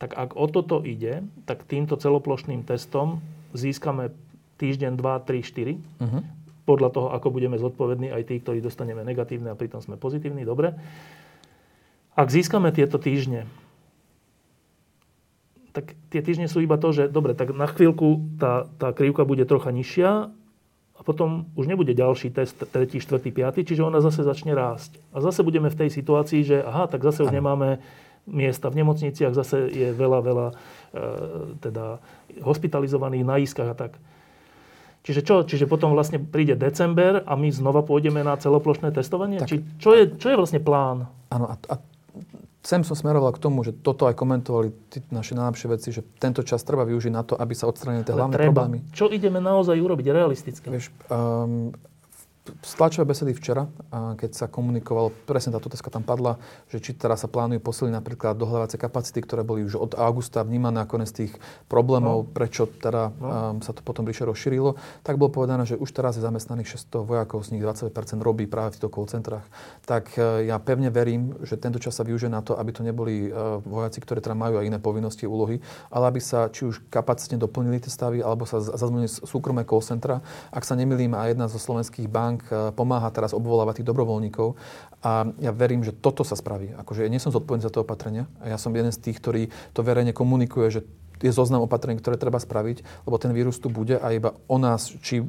Tak 0.00 0.16
ak 0.18 0.30
o 0.34 0.46
toto 0.50 0.82
ide, 0.82 1.22
tak 1.46 1.62
týmto 1.68 1.94
celoplošným 1.94 2.66
testom 2.66 3.22
získame 3.54 4.10
týždeň, 4.58 4.98
2, 4.98 5.28
3, 5.28 5.44
4. 5.44 5.76
Uh-huh. 5.76 6.22
Podľa 6.66 6.88
toho, 6.90 7.08
ako 7.14 7.28
budeme 7.30 7.56
zodpovední 7.60 8.10
aj 8.10 8.22
tí, 8.26 8.42
ktorí 8.42 8.58
dostaneme 8.58 9.06
negatívne 9.06 9.54
a 9.54 9.58
pritom 9.58 9.78
sme 9.78 9.94
pozitívni. 9.94 10.42
Dobre. 10.42 10.74
Ak 12.18 12.28
získame 12.28 12.74
tieto 12.74 12.98
týždne, 12.98 13.46
tak 15.70 15.94
tie 16.10 16.18
týždne 16.20 16.50
sú 16.50 16.58
iba 16.58 16.74
to, 16.74 16.90
že 16.90 17.06
dobre, 17.06 17.38
tak 17.38 17.54
na 17.54 17.70
chvíľku 17.70 18.26
tá, 18.42 18.66
tá 18.82 18.90
krivka 18.90 19.22
bude 19.22 19.46
trocha 19.46 19.70
nižšia 19.70 20.34
a 21.00 21.02
potom 21.02 21.48
už 21.56 21.64
nebude 21.64 21.96
ďalší 21.96 22.28
test, 22.28 22.60
tretí, 22.68 23.00
štvrtý, 23.00 23.32
piatý, 23.32 23.64
čiže 23.64 23.80
ona 23.80 24.04
zase 24.04 24.20
začne 24.20 24.52
rásť. 24.52 25.00
A 25.16 25.24
zase 25.24 25.40
budeme 25.40 25.72
v 25.72 25.78
tej 25.80 25.88
situácii, 25.88 26.44
že 26.44 26.56
aha, 26.60 26.92
tak 26.92 27.00
zase 27.00 27.24
už 27.24 27.32
nemáme 27.32 27.80
miesta 28.28 28.68
v 28.68 28.84
nemocniciach, 28.84 29.32
zase 29.32 29.72
je 29.72 29.96
veľa, 29.96 30.20
veľa 30.20 30.46
e, 30.52 30.54
teda 31.64 32.04
hospitalizovaných 32.44 33.24
na 33.24 33.40
iskách 33.40 33.72
a 33.72 33.76
tak. 33.76 33.92
Čiže 35.00 35.20
čo? 35.24 35.36
Čiže 35.48 35.64
potom 35.64 35.96
vlastne 35.96 36.20
príde 36.20 36.52
december 36.52 37.24
a 37.24 37.32
my 37.32 37.48
znova 37.48 37.80
pôjdeme 37.80 38.20
na 38.20 38.36
celoplošné 38.36 38.92
testovanie? 38.92 39.40
Tak, 39.40 39.48
Či, 39.48 39.56
čo, 39.80 39.96
je, 39.96 40.12
čo 40.20 40.28
je 40.28 40.36
vlastne 40.36 40.60
plán? 40.60 41.08
Áno, 41.32 41.48
a, 41.48 41.56
a 41.56 41.74
sem 42.60 42.84
som 42.84 42.92
smeroval 42.92 43.32
k 43.32 43.40
tomu, 43.40 43.64
že 43.64 43.72
toto 43.72 44.04
aj 44.04 44.14
komentovali 44.20 44.68
tí 44.92 45.00
naše 45.08 45.32
najlepšie 45.32 45.66
veci, 45.72 45.88
že 45.96 46.04
tento 46.20 46.44
čas 46.44 46.60
treba 46.60 46.84
využiť 46.84 47.12
na 47.12 47.24
to, 47.24 47.32
aby 47.32 47.56
sa 47.56 47.64
odstranili 47.64 48.04
tie 48.04 48.12
hlavné 48.12 48.36
treba. 48.36 48.68
problémy. 48.68 48.78
Čo 48.92 49.08
ideme 49.08 49.40
naozaj 49.40 49.80
urobiť 49.80 50.06
realisticky? 50.12 50.66
Vieš, 50.68 50.92
um, 51.08 51.72
tlačové 52.62 53.10
besedy 53.10 53.32
včera, 53.34 53.68
keď 53.92 54.30
sa 54.34 54.46
komunikovalo, 54.46 55.12
presne 55.24 55.54
táto 55.54 55.70
otázka 55.70 55.90
tam 55.90 56.04
padla, 56.04 56.38
že 56.70 56.82
či 56.82 56.96
teraz 56.96 57.22
sa 57.22 57.28
plánujú 57.30 57.62
posiliť 57.62 57.92
napríklad 57.92 58.34
dohľadávacie 58.38 58.78
kapacity, 58.78 59.18
ktoré 59.24 59.42
boli 59.42 59.66
už 59.66 59.76
od 59.78 59.92
augusta 59.96 60.42
vnímané 60.42 60.82
ako 60.82 61.02
z 61.06 61.12
tých 61.24 61.32
problémov, 61.70 62.26
no. 62.26 62.28
prečo 62.28 62.68
teda 62.68 63.12
no. 63.16 63.62
sa 63.64 63.72
to 63.72 63.80
potom 63.80 64.04
bližšie 64.04 64.28
rozšírilo, 64.28 64.76
tak 65.00 65.16
bolo 65.16 65.32
povedané, 65.32 65.64
že 65.64 65.80
už 65.80 65.88
teraz 65.94 66.18
je 66.18 66.22
zamestnaných 66.24 66.76
600 66.76 67.08
vojakov, 67.08 67.46
z 67.46 67.56
nich 67.56 67.62
20% 67.64 67.92
robí 68.20 68.44
práve 68.44 68.74
v 68.74 68.80
týchto 68.80 68.92
call 68.92 69.08
centrách. 69.08 69.46
Tak 69.86 70.16
uh, 70.16 70.44
ja 70.44 70.60
pevne 70.60 70.92
verím, 70.92 71.36
že 71.44 71.56
tento 71.56 71.80
čas 71.80 71.96
sa 71.96 72.04
využije 72.04 72.28
na 72.28 72.44
to, 72.44 72.58
aby 72.58 72.70
to 72.74 72.84
neboli 72.84 73.30
uh, 73.30 73.62
vojaci, 73.64 74.02
ktorí 74.02 74.20
teda 74.20 74.36
majú 74.36 74.60
aj 74.60 74.66
iné 74.66 74.78
povinnosti, 74.82 75.24
úlohy, 75.24 75.62
ale 75.88 76.04
aby 76.10 76.20
sa 76.20 76.52
či 76.52 76.68
už 76.68 76.84
kapacitne 76.92 77.40
doplnili 77.40 77.80
tie 77.80 77.92
stavy, 77.92 78.20
alebo 78.20 78.44
sa 78.44 78.60
zazvonili 78.60 79.08
súkromné 79.08 79.64
call 79.64 79.84
centra. 79.84 80.20
Ak 80.52 80.66
sa 80.66 80.74
nemilím, 80.76 81.16
a 81.16 81.28
jedna 81.28 81.46
zo 81.48 81.60
slovenských 81.60 82.08
bank 82.08 82.39
bank 82.40 82.48
eh, 82.48 82.72
pomáha 82.72 83.12
teraz 83.12 83.36
obvolávať 83.36 83.84
tých 83.84 83.88
dobrovoľníkov 83.92 84.56
a 85.04 85.28
ja 85.40 85.52
verím, 85.52 85.84
že 85.84 85.92
toto 85.92 86.24
sa 86.24 86.36
spraví. 86.36 86.72
Akože 86.80 87.04
ja 87.04 87.12
nie 87.12 87.20
som 87.20 87.32
zodpovedný 87.32 87.68
za 87.68 87.72
to 87.72 87.84
opatrenia 87.84 88.24
ja 88.44 88.56
som 88.56 88.72
jeden 88.72 88.92
z 88.92 89.00
tých, 89.00 89.20
ktorý 89.20 89.42
to 89.76 89.84
verejne 89.84 90.16
komunikuje, 90.16 90.72
že 90.72 90.80
je 91.20 91.28
zoznam 91.28 91.60
opatrení, 91.60 92.00
ktoré 92.00 92.16
treba 92.16 92.40
spraviť, 92.40 93.04
lebo 93.04 93.16
ten 93.20 93.36
vírus 93.36 93.60
tu 93.60 93.68
bude 93.68 94.00
a 94.00 94.08
iba 94.08 94.32
o 94.48 94.56
nás, 94.56 94.88
či 95.04 95.20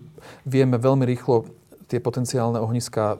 vieme 0.47 0.79
veľmi 0.79 1.03
rýchlo 1.03 1.51
tie 1.91 1.99
potenciálne 1.99 2.63
ohniska 2.63 3.19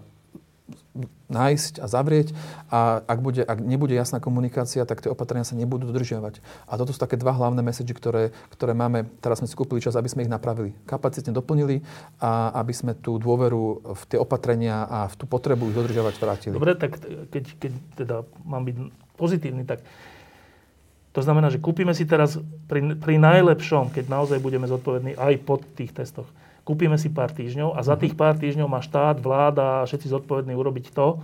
nájsť 1.32 1.80
a 1.80 1.88
zavrieť 1.88 2.36
a 2.68 3.00
ak, 3.08 3.20
bude, 3.24 3.42
ak 3.42 3.60
nebude 3.64 3.96
jasná 3.96 4.20
komunikácia, 4.20 4.84
tak 4.84 5.00
tie 5.00 5.08
opatrenia 5.08 5.48
sa 5.48 5.56
nebudú 5.56 5.88
dodržiavať. 5.88 6.44
A 6.68 6.76
toto 6.76 6.92
sú 6.92 7.00
také 7.00 7.16
dva 7.16 7.32
hlavné 7.32 7.64
message, 7.64 7.96
ktoré, 7.96 8.36
ktoré 8.52 8.76
máme, 8.76 9.08
teraz 9.24 9.40
sme 9.40 9.48
si 9.48 9.56
kúpili 9.56 9.80
čas, 9.80 9.96
aby 9.96 10.12
sme 10.12 10.28
ich 10.28 10.32
napravili. 10.32 10.76
Kapacitne 10.84 11.32
doplnili 11.32 11.82
a 12.20 12.52
aby 12.60 12.74
sme 12.76 12.92
tú 12.98 13.16
dôveru 13.16 13.96
v 13.96 14.04
tie 14.12 14.20
opatrenia 14.20 14.84
a 14.84 15.08
v 15.08 15.16
tú 15.16 15.26
potrebu 15.26 15.72
ich 15.72 15.78
dodržiavať 15.78 16.14
vrátili. 16.20 16.56
Dobre, 16.56 16.76
tak 16.76 17.00
keď, 17.32 17.44
keď 17.56 17.72
teda 17.96 18.16
mám 18.44 18.68
byť 18.68 18.76
pozitívny, 19.16 19.64
tak 19.64 19.80
to 21.12 21.20
znamená, 21.20 21.52
že 21.52 21.60
kúpime 21.60 21.92
si 21.92 22.08
teraz 22.08 22.40
pri, 22.72 22.96
pri 22.96 23.20
najlepšom, 23.20 23.92
keď 23.92 24.08
naozaj 24.08 24.40
budeme 24.40 24.64
zodpovední 24.68 25.20
aj 25.20 25.34
pod 25.44 25.68
tých 25.76 25.92
testoch, 25.92 26.28
kúpime 26.64 26.98
si 26.98 27.10
pár 27.10 27.34
týždňov 27.34 27.76
a 27.76 27.82
za 27.82 27.96
mhm. 27.98 28.02
tých 28.06 28.14
pár 28.18 28.36
týždňov 28.38 28.68
má 28.70 28.82
štát, 28.84 29.18
vláda 29.20 29.86
všetci 29.86 30.08
zodpovední 30.10 30.54
urobiť 30.54 30.94
to, 30.94 31.22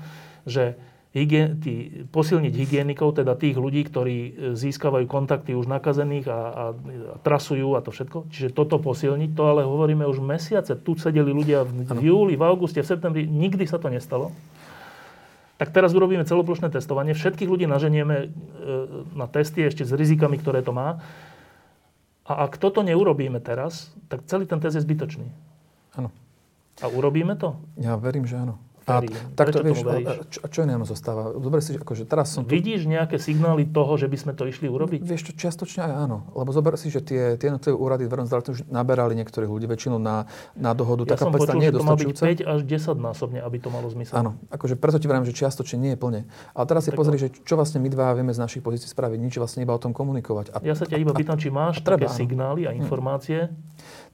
že 0.47 0.77
hygien, 1.17 1.57
tí, 1.57 2.05
posilniť 2.13 2.53
hygienikov, 2.53 3.17
teda 3.17 3.33
tých 3.33 3.57
ľudí, 3.57 3.81
ktorí 3.89 4.17
e, 4.17 4.31
získavajú 4.53 5.09
kontakty 5.09 5.57
už 5.57 5.65
nakazených 5.65 6.25
a, 6.29 6.31
a, 6.31 6.37
a 6.37 7.15
trasujú 7.25 7.73
a 7.73 7.81
to 7.81 7.89
všetko. 7.89 8.29
Čiže 8.29 8.53
toto 8.53 8.77
posilniť, 8.77 9.29
to 9.33 9.43
ale 9.43 9.61
hovoríme 9.65 10.05
už 10.05 10.21
mesiace. 10.21 10.77
Tu 10.77 10.93
sedeli 10.99 11.33
ľudia 11.33 11.65
v, 11.65 11.89
v 11.89 12.01
júli, 12.11 12.33
v 12.37 12.43
auguste, 12.45 12.83
v 12.83 12.89
septembri, 12.89 13.23
nikdy 13.25 13.65
sa 13.65 13.81
to 13.81 13.89
nestalo. 13.89 14.29
Tak 15.57 15.73
teraz 15.73 15.89
urobíme 15.97 16.21
celoplošné 16.21 16.69
testovanie, 16.69 17.17
všetkých 17.17 17.49
ľudí 17.49 17.65
naženieme 17.65 18.15
e, 18.21 18.27
na 19.17 19.25
testy 19.25 19.65
ešte 19.65 19.81
s 19.81 19.91
rizikami, 19.95 20.37
ktoré 20.37 20.61
to 20.61 20.69
má. 20.69 21.01
A 22.27 22.43
ak 22.43 22.59
toto 22.59 22.83
neurobíme 22.83 23.39
teraz, 23.39 23.87
tak 24.11 24.27
celý 24.27 24.43
ten 24.43 24.59
test 24.59 24.75
je 24.75 24.83
zbytočný. 24.83 25.27
Áno. 25.95 26.11
A 26.83 26.85
urobíme 26.91 27.39
to? 27.39 27.55
Ja 27.79 27.95
verím, 27.95 28.27
že 28.27 28.35
áno. 28.35 28.59
A 28.87 29.03
tak 29.35 29.51
to 29.51 29.59
vieš, 29.59 29.83
čo, 30.31 30.39
čo 30.47 30.59
nám 30.63 30.87
zostáva? 30.87 31.35
Dobre 31.35 31.59
si, 31.59 31.75
akože 31.75 32.07
teraz 32.07 32.31
som 32.31 32.47
tu... 32.47 32.55
Vidíš 32.55 32.87
nejaké 32.87 33.19
signály 33.19 33.67
toho, 33.67 33.99
že 33.99 34.07
by 34.07 34.15
sme 34.15 34.31
to 34.31 34.47
išli 34.47 34.71
urobiť? 34.71 35.03
Vieš 35.03 35.21
čo, 35.27 35.31
čiastočne 35.35 35.91
aj 35.91 35.93
áno. 36.07 36.31
Lebo 36.31 36.55
zober 36.55 36.79
si, 36.79 36.87
že 36.87 37.03
tie, 37.03 37.35
tie 37.35 37.51
jednotlivé 37.51 37.75
úrady 37.75 38.07
v 38.07 38.15
verejnom 38.15 38.31
už 38.31 38.63
naberali 38.71 39.11
niektorých 39.19 39.51
ľudí, 39.51 39.67
väčšinou 39.67 39.99
na, 39.99 40.23
na 40.55 40.71
dohodu. 40.71 41.03
Ja 41.03 41.19
Taká 41.19 41.27
som 41.27 41.35
počul, 41.35 41.59
nie 41.59 41.67
je 41.67 41.75
že 41.75 41.79
to 41.79 41.83
má 41.83 41.95
byť 41.99 42.15
5 42.47 42.53
až 42.55 42.59
10 42.63 42.95
násobne, 42.95 43.39
aby 43.43 43.57
to 43.59 43.67
malo 43.67 43.91
zmysel. 43.91 44.15
Áno, 44.23 44.39
akože 44.55 44.79
preto 44.79 45.03
ti 45.03 45.11
vravím, 45.11 45.27
že 45.27 45.35
čiastočne 45.35 45.77
nie 45.83 45.91
je 45.93 45.99
plne. 45.99 46.21
Ale 46.55 46.63
teraz 46.63 46.87
si 46.87 46.95
tak 46.95 46.99
pozri, 47.03 47.19
že 47.19 47.27
čo 47.43 47.59
vlastne 47.59 47.83
my 47.83 47.91
dva 47.91 48.15
vieme 48.15 48.31
z 48.31 48.39
našich 48.39 48.63
pozícií 48.63 48.87
spraviť. 48.87 49.19
Nič 49.19 49.35
vlastne 49.35 49.67
iba 49.67 49.75
o 49.75 49.81
tom 49.83 49.91
komunikovať. 49.91 50.55
A, 50.55 50.63
ja 50.63 50.79
sa 50.79 50.87
ťa 50.87 50.95
iba 50.95 51.11
pýtam, 51.11 51.35
či 51.35 51.51
máš 51.51 51.83
treba, 51.83 52.07
také 52.07 52.15
áno. 52.15 52.19
signály 52.23 52.61
a 52.63 52.71
hm. 52.71 52.79
informácie, 52.79 53.51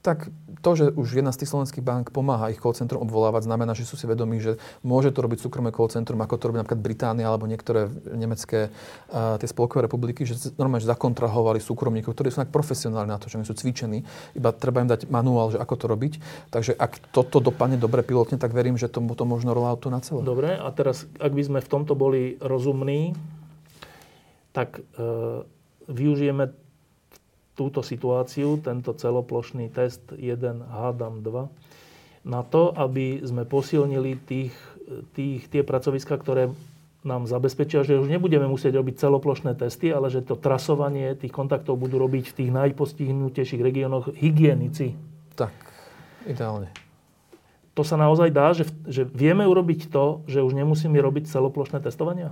tak 0.03 0.27
to, 0.59 0.71
že 0.75 0.85
už 0.95 1.23
jedna 1.23 1.31
z 1.31 1.43
tých 1.43 1.51
slovenských 1.55 1.83
bank 1.83 2.11
pomáha 2.11 2.51
ich 2.51 2.59
call 2.59 2.75
centrum 2.75 3.03
obvolávať, 3.03 3.47
znamená, 3.47 3.71
že 3.71 3.87
sú 3.87 3.95
si 3.95 4.03
vedomí, 4.03 4.43
že 4.43 4.59
môže 4.83 5.15
to 5.15 5.23
robiť 5.23 5.39
súkromné 5.39 5.71
call 5.71 5.87
centrum, 5.87 6.19
ako 6.19 6.35
to 6.35 6.47
robí 6.51 6.59
napríklad 6.59 6.83
Británia 6.83 7.31
alebo 7.31 7.47
niektoré 7.47 7.87
nemecké 8.11 8.67
uh, 8.67 9.39
tie 9.39 9.47
spolkové 9.47 9.87
republiky, 9.87 10.27
že 10.27 10.51
normálne 10.59 10.83
že 10.83 10.91
zakontrahovali 10.91 11.63
súkromníkov, 11.63 12.15
ktorí 12.15 12.35
sú 12.35 12.43
tak 12.43 12.51
profesionálni 12.51 13.15
na 13.15 13.19
to, 13.19 13.31
že 13.31 13.39
oni 13.39 13.47
sú 13.47 13.55
cvičení, 13.55 14.03
iba 14.35 14.51
treba 14.51 14.83
im 14.83 14.91
dať 14.91 15.07
manuál, 15.07 15.55
že 15.55 15.59
ako 15.59 15.75
to 15.79 15.85
robiť. 15.87 16.13
Takže 16.51 16.75
ak 16.75 17.15
toto 17.15 17.39
dopadne 17.39 17.79
dobre 17.79 18.03
pilotne, 18.03 18.35
tak 18.35 18.51
verím, 18.51 18.75
že 18.75 18.91
tomu 18.91 19.15
to 19.15 19.23
možno 19.23 19.55
rolloutu 19.55 19.87
na 19.87 20.03
celé. 20.03 20.23
Dobre, 20.23 20.59
a 20.59 20.67
teraz, 20.75 21.07
ak 21.19 21.31
by 21.31 21.43
sme 21.47 21.59
v 21.63 21.71
tomto 21.71 21.95
boli 21.95 22.35
rozumní, 22.43 23.15
tak 24.51 24.83
uh, 24.99 25.47
využijeme 25.87 26.62
túto 27.53 27.85
situáciu, 27.85 28.57
tento 28.61 28.93
celoplošný 28.93 29.69
test 29.69 30.01
1, 30.13 30.73
hádam 30.73 31.21
2, 31.21 32.25
na 32.25 32.41
to, 32.41 32.71
aby 32.73 33.21
sme 33.21 33.43
posilnili 33.43 34.17
tých, 34.23 34.55
tých, 35.13 35.45
tie 35.51 35.61
pracoviska, 35.61 36.15
ktoré 36.17 36.49
nám 37.03 37.27
zabezpečia, 37.27 37.83
že 37.83 37.99
už 37.99 38.07
nebudeme 38.07 38.47
musieť 38.47 38.79
robiť 38.79 38.95
celoplošné 38.95 39.59
testy, 39.59 39.91
ale 39.91 40.07
že 40.07 40.23
to 40.23 40.39
trasovanie 40.39 41.19
tých 41.19 41.35
kontaktov 41.35 41.75
budú 41.75 41.99
robiť 41.99 42.31
v 42.31 42.35
tých 42.43 42.51
najpostihnutejších 42.55 43.59
regiónoch 43.59 44.15
hygienici. 44.15 44.95
Tak, 45.35 45.51
ideálne. 46.23 46.71
To 47.75 47.83
sa 47.83 47.99
naozaj 47.99 48.29
dá, 48.31 48.55
že, 48.55 48.69
že 48.87 49.03
vieme 49.03 49.43
urobiť 49.43 49.91
to, 49.91 50.23
že 50.31 50.45
už 50.45 50.55
nemusíme 50.55 50.95
robiť 50.95 51.27
celoplošné 51.27 51.83
testovania? 51.83 52.31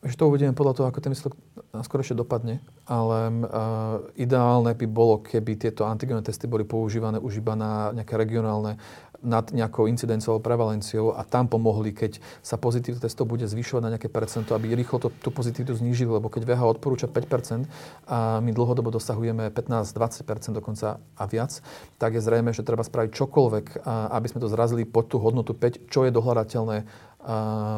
Že 0.00 0.16
to 0.16 0.28
uvidíme 0.32 0.56
podľa 0.56 0.74
toho, 0.80 0.86
ako 0.88 1.04
ten 1.04 1.12
výsledok 1.12 1.36
skôr 1.84 2.00
ešte 2.00 2.16
dopadne, 2.16 2.64
ale 2.88 3.18
uh, 3.28 4.00
ideálne 4.16 4.72
by 4.72 4.86
bolo, 4.88 5.20
keby 5.20 5.60
tieto 5.60 5.84
antigenové 5.84 6.24
testy 6.24 6.48
boli 6.48 6.64
používané 6.64 7.20
už 7.20 7.44
iba 7.44 7.52
na 7.52 7.92
nejaké 7.92 8.16
regionálne 8.16 8.80
nad 9.20 9.52
nejakou 9.52 9.84
incidenciou 9.84 10.40
prevalenciou 10.40 11.12
a 11.12 11.22
tam 11.28 11.44
pomohli, 11.44 11.92
keď 11.92 12.18
sa 12.40 12.56
pozitívne 12.56 13.00
testov 13.00 13.28
bude 13.28 13.44
zvyšovať 13.44 13.82
na 13.84 13.92
nejaké 13.96 14.08
percento, 14.08 14.56
aby 14.56 14.72
rýchlo 14.72 14.96
to, 14.96 15.08
tú 15.12 15.28
pozitivitu 15.28 15.76
znížili, 15.76 16.08
lebo 16.08 16.32
keď 16.32 16.48
VH 16.48 16.80
odporúča 16.80 17.06
5% 17.06 17.68
a 18.08 18.40
my 18.40 18.50
dlhodobo 18.56 18.88
dosahujeme 18.88 19.52
15-20% 19.52 20.56
dokonca 20.56 20.96
a 20.96 21.24
viac, 21.28 21.60
tak 22.00 22.16
je 22.16 22.24
zrejme, 22.24 22.56
že 22.56 22.64
treba 22.64 22.80
spraviť 22.80 23.12
čokoľvek, 23.12 23.84
aby 23.86 24.26
sme 24.32 24.40
to 24.40 24.48
zrazili 24.48 24.88
pod 24.88 25.12
tú 25.12 25.20
hodnotu 25.20 25.52
5, 25.52 25.92
čo 25.92 26.08
je 26.08 26.10
dohľadateľné 26.16 26.88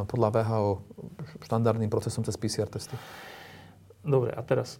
podľa 0.07 0.28
VHO 0.38 0.70
štandardným 1.43 1.90
procesom 1.90 2.22
cez 2.22 2.38
PCR 2.38 2.70
testy. 2.70 2.95
Dobre, 4.03 4.30
a 4.34 4.43
teraz 4.43 4.78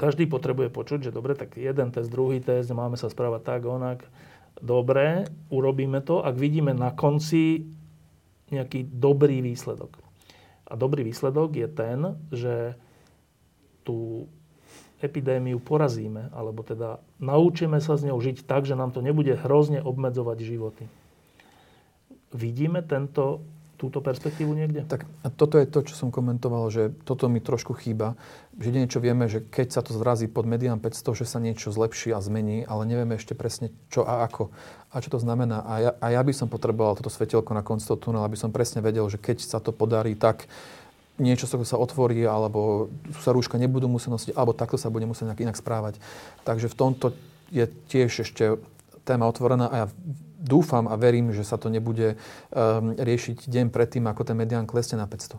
každý 0.00 0.28
potrebuje 0.28 0.72
počuť, 0.72 1.08
že 1.08 1.14
dobre, 1.14 1.36
tak 1.36 1.60
jeden 1.60 1.92
test, 1.92 2.08
druhý 2.08 2.40
test, 2.40 2.72
máme 2.72 2.96
sa 2.96 3.12
správať 3.12 3.42
tak, 3.44 3.60
onak 3.68 4.04
dobre, 4.60 5.24
urobíme 5.48 6.04
to, 6.04 6.20
ak 6.20 6.36
vidíme 6.36 6.76
na 6.76 6.92
konci 6.92 7.64
nejaký 8.52 8.86
dobrý 8.86 9.40
výsledok. 9.40 9.96
A 10.70 10.78
dobrý 10.78 11.02
výsledok 11.02 11.56
je 11.56 11.68
ten, 11.70 11.98
že 12.30 12.54
tú 13.82 14.28
epidémiu 15.00 15.58
porazíme, 15.58 16.28
alebo 16.36 16.60
teda 16.60 17.00
naučíme 17.18 17.80
sa 17.80 17.96
s 17.96 18.04
ňou 18.04 18.20
žiť 18.20 18.44
tak, 18.44 18.68
že 18.68 18.76
nám 18.76 18.92
to 18.92 19.00
nebude 19.00 19.32
hrozne 19.32 19.80
obmedzovať 19.80 20.38
životy. 20.44 20.84
Vidíme 22.30 22.82
tento 22.86 23.42
túto 23.80 24.04
perspektívu 24.04 24.52
niekde? 24.52 24.84
Tak 24.84 25.08
toto 25.40 25.56
je 25.56 25.64
to, 25.64 25.80
čo 25.80 25.96
som 25.96 26.12
komentoval, 26.12 26.68
že 26.68 26.92
toto 27.08 27.32
mi 27.32 27.40
trošku 27.40 27.72
chýba. 27.72 28.12
Že 28.60 28.76
niečo 28.76 29.00
vieme, 29.00 29.24
že 29.24 29.40
keď 29.40 29.72
sa 29.72 29.80
to 29.80 29.96
zrazí 29.96 30.28
pod 30.28 30.44
medián 30.44 30.76
500, 30.76 31.16
že 31.16 31.24
sa 31.24 31.40
niečo 31.40 31.72
zlepší 31.72 32.12
a 32.12 32.20
zmení, 32.20 32.68
ale 32.68 32.84
nevieme 32.84 33.16
ešte 33.16 33.32
presne 33.32 33.72
čo 33.88 34.04
a 34.04 34.28
ako. 34.28 34.52
A 34.92 35.00
čo 35.00 35.08
to 35.08 35.16
znamená. 35.16 35.64
A 35.64 35.72
ja, 35.80 35.90
a 35.96 36.06
ja 36.12 36.20
by 36.20 36.32
som 36.36 36.52
potreboval 36.52 36.92
toto 37.00 37.08
svetelko 37.08 37.56
na 37.56 37.64
konci 37.64 37.88
toho 37.88 37.96
tunela, 37.96 38.28
aby 38.28 38.36
som 38.36 38.52
presne 38.52 38.84
vedel, 38.84 39.08
že 39.08 39.16
keď 39.16 39.40
sa 39.40 39.64
to 39.64 39.72
podarí, 39.72 40.12
tak 40.12 40.44
niečo 41.16 41.48
sa 41.48 41.80
otvorí, 41.80 42.20
alebo 42.28 42.92
sa 43.24 43.32
rúška 43.32 43.56
nebudú 43.56 43.88
musieť 43.88 44.12
nosiť, 44.12 44.30
alebo 44.36 44.52
takto 44.52 44.76
sa 44.76 44.92
bude 44.92 45.08
musieť 45.08 45.32
inak 45.40 45.56
správať. 45.56 45.96
Takže 46.44 46.68
v 46.68 46.76
tomto 46.76 47.16
je 47.48 47.64
tiež 47.88 48.28
ešte 48.28 48.60
téma 49.04 49.26
otvorená 49.28 49.66
a 49.70 49.76
ja 49.84 49.86
dúfam 50.40 50.88
a 50.88 50.96
verím, 50.96 51.30
že 51.36 51.44
sa 51.44 51.60
to 51.60 51.68
nebude 51.68 52.16
um, 52.16 52.96
riešiť 52.96 53.46
deň 53.46 53.66
predtým, 53.68 54.08
ako 54.08 54.24
ten 54.24 54.36
medián 54.36 54.64
klesne 54.64 54.96
na 54.96 55.06
500. 55.06 55.36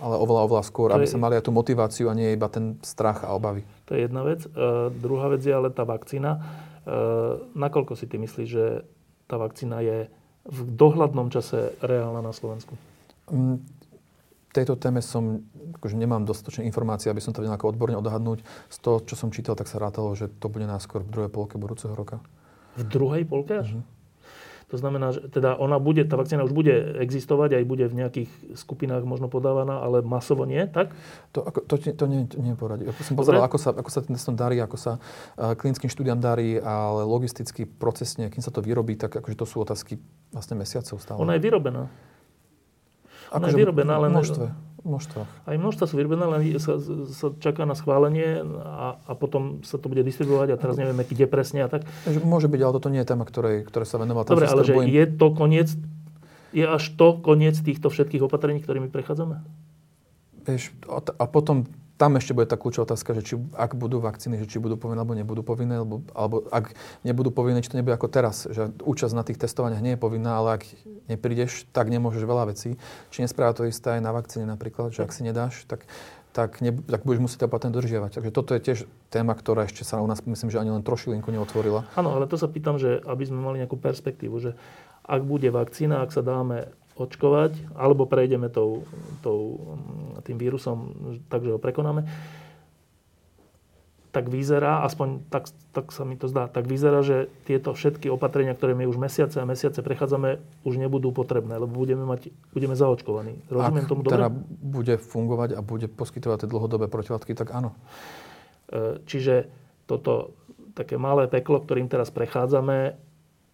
Ale 0.00 0.14
oveľa, 0.16 0.40
oveľa 0.50 0.64
skôr, 0.66 0.88
aby 0.92 1.06
sa 1.06 1.20
mali 1.20 1.38
aj 1.38 1.46
tú 1.46 1.52
motiváciu 1.54 2.10
a 2.10 2.16
nie 2.16 2.34
iba 2.34 2.48
ten 2.50 2.80
strach 2.82 3.22
a 3.22 3.32
obavy. 3.36 3.62
To 3.86 3.94
je 3.94 4.06
jedna 4.06 4.26
vec. 4.26 4.44
Uh, 4.50 4.90
druhá 4.90 5.30
vec 5.30 5.46
je 5.46 5.54
ale 5.54 5.70
tá 5.70 5.86
vakcína. 5.86 6.42
Uh, 6.84 7.40
nakoľko 7.54 7.94
si 7.94 8.04
ty 8.10 8.18
myslíš, 8.18 8.48
že 8.48 8.84
tá 9.30 9.38
vakcína 9.40 9.80
je 9.80 10.10
v 10.44 10.60
dohľadnom 10.76 11.32
čase 11.32 11.72
reálna 11.80 12.20
na 12.20 12.32
Slovensku? 12.36 12.76
Um, 13.32 13.64
tejto 14.54 14.76
téme 14.76 15.00
som, 15.00 15.42
akože 15.80 15.96
nemám 15.96 16.22
dostatočné 16.22 16.68
informácie, 16.68 17.08
aby 17.10 17.18
som 17.18 17.34
to 17.34 17.40
vedel 17.40 17.56
odborne 17.56 17.98
odhadnúť. 17.98 18.44
Z 18.70 18.78
toho, 18.78 19.02
čo 19.02 19.18
som 19.18 19.34
čítal, 19.34 19.58
tak 19.58 19.66
sa 19.66 19.80
rátalo, 19.80 20.14
že 20.14 20.30
to 20.30 20.46
bude 20.46 20.68
náskôr 20.68 21.02
v 21.02 21.10
druhej 21.10 21.30
polke 21.32 21.58
budúceho 21.58 21.96
roka. 21.96 22.20
V 22.74 22.82
druhej 22.86 23.22
polke 23.24 23.62
až? 23.62 23.74
Uh-huh. 23.74 23.86
To 24.72 24.80
znamená, 24.80 25.14
že 25.14 25.22
teda 25.30 25.54
ona 25.54 25.78
bude, 25.78 26.02
tá 26.02 26.18
vakcína 26.18 26.42
už 26.42 26.50
bude 26.50 26.98
existovať, 26.98 27.62
aj 27.62 27.64
bude 27.68 27.86
v 27.86 27.94
nejakých 27.94 28.30
skupinách 28.58 29.06
možno 29.06 29.30
podávaná, 29.30 29.78
ale 29.78 30.02
masovo 30.02 30.48
nie, 30.48 30.66
tak? 30.66 30.90
To, 31.30 31.46
ako, 31.46 31.62
to, 31.62 31.74
to, 31.94 32.04
nie, 32.10 32.26
nie 32.34 32.58
poradí. 32.58 32.82
Ja 32.88 32.96
som 33.06 33.14
pozeral, 33.14 33.44
ako 33.46 33.54
sa, 33.60 33.70
ako 33.70 33.90
sa 33.92 34.02
ten 34.02 34.18
testom 34.18 34.34
darí, 34.34 34.58
ako 34.58 34.74
sa 34.74 34.92
uh, 34.98 35.54
klinickým 35.54 35.86
štúdiam 35.86 36.18
darí, 36.18 36.58
ale 36.58 37.06
logisticky, 37.06 37.70
procesne, 37.70 38.32
kým 38.32 38.42
sa 38.42 38.50
to 38.50 38.64
vyrobí, 38.64 38.98
tak 38.98 39.14
akože 39.14 39.36
to 39.38 39.46
sú 39.46 39.62
otázky 39.62 40.00
vlastne 40.34 40.58
mesiacov 40.58 40.98
stále. 40.98 41.22
Ona 41.22 41.38
je 41.38 41.42
vyrobená. 41.44 41.86
Ona 43.30 43.46
akože 43.46 43.54
je 43.54 43.60
vyrobená, 43.62 43.92
ale... 44.00 44.10
Množstve 44.10 44.73
množstvách. 44.84 45.28
Aj 45.48 45.56
množstva 45.56 45.84
sú 45.88 45.94
vyrobené, 45.96 46.24
len 46.28 46.40
sa, 46.60 46.76
sa 47.10 47.26
čaká 47.40 47.64
na 47.64 47.72
schválenie 47.72 48.44
a, 48.60 49.00
a 49.00 49.12
potom 49.16 49.64
sa 49.64 49.80
to 49.80 49.88
bude 49.88 50.04
distribuovať 50.04 50.54
a 50.54 50.60
teraz 50.60 50.76
nevieme, 50.76 51.08
kde 51.08 51.24
presne 51.24 51.64
a 51.64 51.68
tak. 51.72 51.88
Môže 52.22 52.52
byť, 52.52 52.60
ale 52.60 52.72
toto 52.76 52.92
nie 52.92 53.00
je 53.00 53.08
téma, 53.08 53.24
ktorej, 53.24 53.64
ktoré 53.64 53.88
sa 53.88 53.96
venovala. 53.96 54.28
Dobre, 54.28 54.46
ale 54.46 54.62
že 54.62 54.76
je 54.76 55.04
to 55.08 55.26
koniec, 55.32 55.72
je 56.52 56.64
až 56.68 56.84
to 56.94 57.18
koniec 57.18 57.56
týchto 57.58 57.88
všetkých 57.88 58.22
opatrení, 58.22 58.60
ktorými 58.60 58.92
prechádzame? 58.92 59.42
Vieš, 60.44 60.76
a 60.92 61.24
potom 61.24 61.64
tam 61.94 62.18
ešte 62.18 62.34
bude 62.34 62.50
tá 62.50 62.58
kľúčová 62.58 62.90
otázka, 62.90 63.14
že 63.14 63.22
či, 63.22 63.34
ak 63.54 63.78
budú 63.78 64.02
vakcíny, 64.02 64.42
že 64.42 64.50
či 64.50 64.58
budú 64.58 64.74
povinné 64.74 65.06
alebo 65.06 65.14
nebudú 65.14 65.46
povinné, 65.46 65.78
alebo, 65.78 66.02
alebo 66.10 66.42
ak 66.50 66.74
nebudú 67.06 67.30
povinné, 67.30 67.62
či 67.62 67.70
to 67.70 67.78
nebude 67.78 67.94
ako 67.94 68.10
teraz, 68.10 68.50
že 68.50 68.74
účasť 68.82 69.14
na 69.14 69.22
tých 69.22 69.38
testovaniach 69.38 69.78
nie 69.78 69.94
je 69.94 70.00
povinná, 70.02 70.42
ale 70.42 70.58
ak 70.58 70.62
neprídeš, 71.06 71.70
tak 71.70 71.94
nemôžeš 71.94 72.26
veľa 72.26 72.50
vecí. 72.50 72.74
Či 73.14 73.22
nespráva 73.22 73.54
to 73.54 73.70
isté 73.70 73.94
aj 73.94 74.02
na 74.02 74.10
vakcíne 74.10 74.46
napríklad, 74.50 74.90
že 74.90 75.06
ak 75.06 75.14
si 75.14 75.22
nedáš, 75.22 75.62
tak, 75.70 75.86
tak, 76.34 76.58
ne, 76.58 76.74
tak 76.74 77.06
budeš 77.06 77.30
musieť 77.30 77.46
opatrne 77.46 77.70
dodržiavať. 77.70 78.18
Takže 78.18 78.30
toto 78.34 78.58
je 78.58 78.60
tiež 78.60 78.78
téma, 79.14 79.38
ktorá 79.38 79.70
ešte 79.70 79.86
sa 79.86 80.02
u 80.02 80.06
nás, 80.10 80.18
myslím, 80.26 80.50
že 80.50 80.58
ani 80.58 80.74
len 80.74 80.82
trošilinku 80.82 81.30
neotvorila. 81.30 81.86
Áno, 81.94 82.18
ale 82.18 82.26
to 82.26 82.34
sa 82.34 82.50
pýtam, 82.50 82.74
že 82.74 82.98
aby 83.06 83.22
sme 83.22 83.38
mali 83.38 83.62
nejakú 83.62 83.78
perspektívu, 83.78 84.34
že 84.42 84.58
ak 85.06 85.22
bude 85.22 85.46
vakcína, 85.54 86.02
ak 86.02 86.10
sa 86.10 86.26
dáme 86.26 86.74
očkovať, 86.94 87.74
alebo 87.74 88.06
prejdeme 88.06 88.46
tou, 88.46 88.86
tou, 89.18 89.58
tým 90.22 90.38
vírusom, 90.38 90.94
takže 91.26 91.54
ho 91.54 91.58
prekonáme. 91.58 92.06
tak 94.14 94.30
vyzerá, 94.30 94.86
aspoň 94.86 95.26
tak, 95.26 95.50
tak 95.74 95.90
sa 95.90 96.06
mi 96.06 96.14
to 96.14 96.30
zdá, 96.30 96.46
tak 96.46 96.70
vyzerá, 96.70 97.02
že 97.02 97.26
tieto 97.50 97.74
všetky 97.74 98.06
opatrenia, 98.06 98.54
ktoré 98.54 98.78
my 98.78 98.86
už 98.86 98.94
mesiace 98.94 99.42
a 99.42 99.44
mesiace 99.44 99.82
prechádzame, 99.82 100.38
už 100.62 100.78
nebudú 100.78 101.10
potrebné, 101.10 101.58
lebo 101.58 101.74
budeme, 101.74 102.06
mať, 102.06 102.30
budeme 102.54 102.78
zaočkovaní. 102.78 103.42
Rozumiem 103.50 103.84
Ak 103.84 103.90
tomu 103.90 104.06
dobre? 104.06 104.14
teda 104.14 104.30
bude 104.62 104.94
fungovať 105.02 105.58
a 105.58 105.60
bude 105.66 105.90
poskytovať 105.90 106.46
tie 106.46 106.48
dlhodobé 106.54 106.86
protilátky, 106.86 107.34
tak 107.34 107.50
áno. 107.50 107.74
E, 108.70 109.02
čiže 109.02 109.50
toto 109.90 110.38
také 110.78 110.94
malé 110.94 111.26
peklo, 111.26 111.58
ktorým 111.58 111.90
teraz 111.90 112.14
prechádzame, 112.14 112.94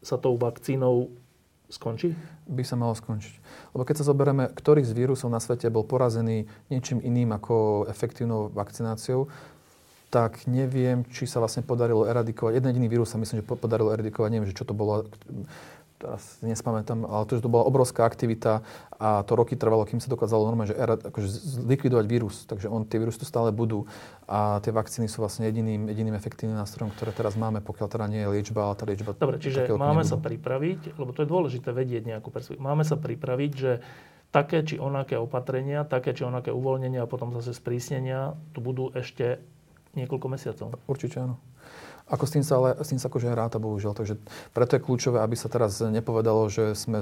sa 0.05 0.17
tou 0.21 0.37
vakcínou 0.37 1.09
skončí? 1.71 2.13
By 2.51 2.63
sa 2.67 2.77
malo 2.77 2.93
skončiť. 2.93 3.35
Lebo 3.73 3.87
keď 3.87 4.03
sa 4.03 4.09
zoberieme, 4.11 4.51
ktorý 4.51 4.83
z 4.83 4.93
vírusov 4.93 5.31
na 5.31 5.39
svete 5.39 5.71
bol 5.71 5.87
porazený 5.87 6.51
niečím 6.69 6.99
iným 7.01 7.33
ako 7.33 7.87
efektívnou 7.89 8.51
vakcináciou, 8.51 9.31
tak 10.11 10.43
neviem, 10.51 11.07
či 11.07 11.31
sa 11.31 11.39
vlastne 11.39 11.63
podarilo 11.63 12.03
eradikovať. 12.03 12.59
Jeden 12.59 12.71
jediný 12.75 12.89
vírus 12.91 13.15
sa 13.15 13.17
myslím, 13.23 13.41
že 13.41 13.47
podarilo 13.47 13.95
eradikovať. 13.95 14.29
Neviem, 14.35 14.51
že 14.51 14.59
čo 14.59 14.67
to 14.67 14.75
bolo 14.75 15.07
teraz 16.01 16.41
nespamätám, 16.41 17.05
ale 17.05 17.29
to, 17.29 17.37
že 17.37 17.45
to 17.45 17.53
bola 17.53 17.69
obrovská 17.69 18.09
aktivita 18.09 18.65
a 18.97 19.21
to 19.21 19.37
roky 19.37 19.53
trvalo, 19.53 19.85
kým 19.85 20.01
sa 20.01 20.09
dokázalo 20.09 20.49
normálne 20.49 20.73
že 20.73 20.81
akože 20.81 21.29
zlikvidovať 21.61 22.07
vírus. 22.09 22.49
Takže 22.49 22.73
on, 22.73 22.89
tie 22.89 22.97
vírusy 22.97 23.21
tu 23.21 23.27
stále 23.29 23.53
budú 23.53 23.85
a 24.25 24.65
tie 24.65 24.73
vakcíny 24.73 25.13
sú 25.13 25.21
vlastne 25.21 25.45
jediným, 25.53 25.93
jediným 25.93 26.17
efektívnym 26.17 26.57
nástrojom, 26.57 26.89
ktoré 26.97 27.13
teraz 27.13 27.37
máme, 27.37 27.61
pokiaľ 27.61 27.87
teda 27.93 28.07
nie 28.09 28.25
je 28.25 28.29
liečba, 28.33 28.73
ale 28.73 28.75
tá 28.81 28.85
liečba... 28.89 29.13
Dobre, 29.13 29.37
čiže 29.37 29.69
máme 29.77 30.03
sa 30.09 30.17
pripraviť, 30.17 30.97
lebo 30.97 31.13
to 31.13 31.23
je 31.23 31.29
dôležité 31.29 31.69
vedieť 31.77 32.09
nejakú 32.17 32.33
perspektívu. 32.33 32.65
Máme 32.65 32.89
sa 32.89 32.97
pripraviť, 32.97 33.53
že 33.53 33.85
také 34.33 34.63
či 34.63 34.81
onaké 34.81 35.19
opatrenia, 35.19 35.85
také 35.85 36.17
či 36.17 36.25
onaké 36.25 36.55
uvoľnenia 36.55 37.05
a 37.05 37.11
potom 37.11 37.35
zase 37.37 37.53
sprísnenia 37.53 38.39
tu 38.57 38.63
budú 38.63 38.95
ešte 38.95 39.43
niekoľko 39.99 40.27
mesiacov. 40.31 40.67
Určite 40.87 41.19
áno. 41.19 41.37
Ako 42.11 42.27
s 42.27 42.35
tým 42.35 42.43
sa, 42.43 42.59
ale 42.59 42.69
s 42.75 42.91
tým 42.91 42.99
sa 42.99 43.07
akože 43.07 43.31
ráta, 43.31 43.63
bohužiaľ. 43.63 43.95
Takže 43.95 44.19
preto 44.51 44.75
je 44.75 44.83
kľúčové, 44.83 45.23
aby 45.23 45.39
sa 45.39 45.47
teraz 45.47 45.79
nepovedalo, 45.79 46.51
že 46.51 46.75
sme 46.75 46.99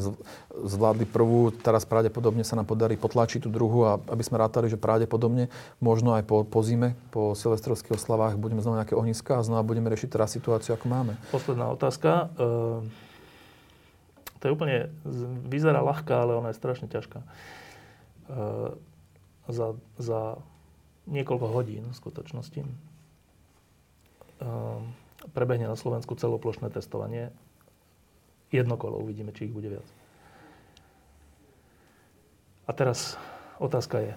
zvládli 0.53 1.09
prvú, 1.09 1.49
teraz 1.49 1.89
pravdepodobne 1.89 2.45
sa 2.45 2.61
nám 2.61 2.69
podarí 2.69 3.01
potlačiť 3.01 3.45
tú 3.45 3.49
druhú 3.49 3.89
a 3.89 3.97
aby 4.13 4.21
sme 4.21 4.37
rátali, 4.37 4.69
že 4.69 4.77
pravdepodobne 4.77 5.49
možno 5.81 6.13
aj 6.13 6.29
po, 6.29 6.45
po 6.45 6.61
zime, 6.61 6.93
po 7.09 7.33
silvestrovských 7.33 7.97
oslavách 7.97 8.37
budeme 8.37 8.61
znova 8.61 8.85
nejaké 8.85 8.93
ohniska 8.93 9.41
a 9.41 9.47
znova 9.47 9.65
budeme 9.65 9.89
riešiť 9.89 10.13
teraz 10.13 10.37
situáciu, 10.37 10.77
ako 10.77 10.87
máme. 10.93 11.17
Posledná 11.33 11.73
otázka. 11.73 12.29
E, 12.37 12.45
to 14.39 14.43
je 14.45 14.53
úplne, 14.53 14.93
vyzerá 15.49 15.81
ľahká, 15.81 16.21
ale 16.21 16.37
ona 16.37 16.53
je 16.53 16.61
strašne 16.61 16.87
ťažká. 16.87 17.25
E, 17.25 17.27
za, 19.49 19.73
za 19.97 20.37
niekoľko 21.09 21.47
hodín 21.49 21.89
v 21.89 21.97
skutočnosti 21.97 22.61
ehm, 22.61 22.88
prebehne 25.35 25.67
na 25.67 25.77
Slovensku 25.79 26.15
celoplošné 26.15 26.71
testovanie. 26.71 27.35
Jedno 28.49 28.81
kolo, 28.81 29.03
uvidíme, 29.03 29.35
či 29.35 29.51
ich 29.51 29.55
bude 29.55 29.69
viac. 29.69 29.89
A 32.69 32.71
teraz 32.73 33.17
otázka 33.61 34.01
je, 34.01 34.13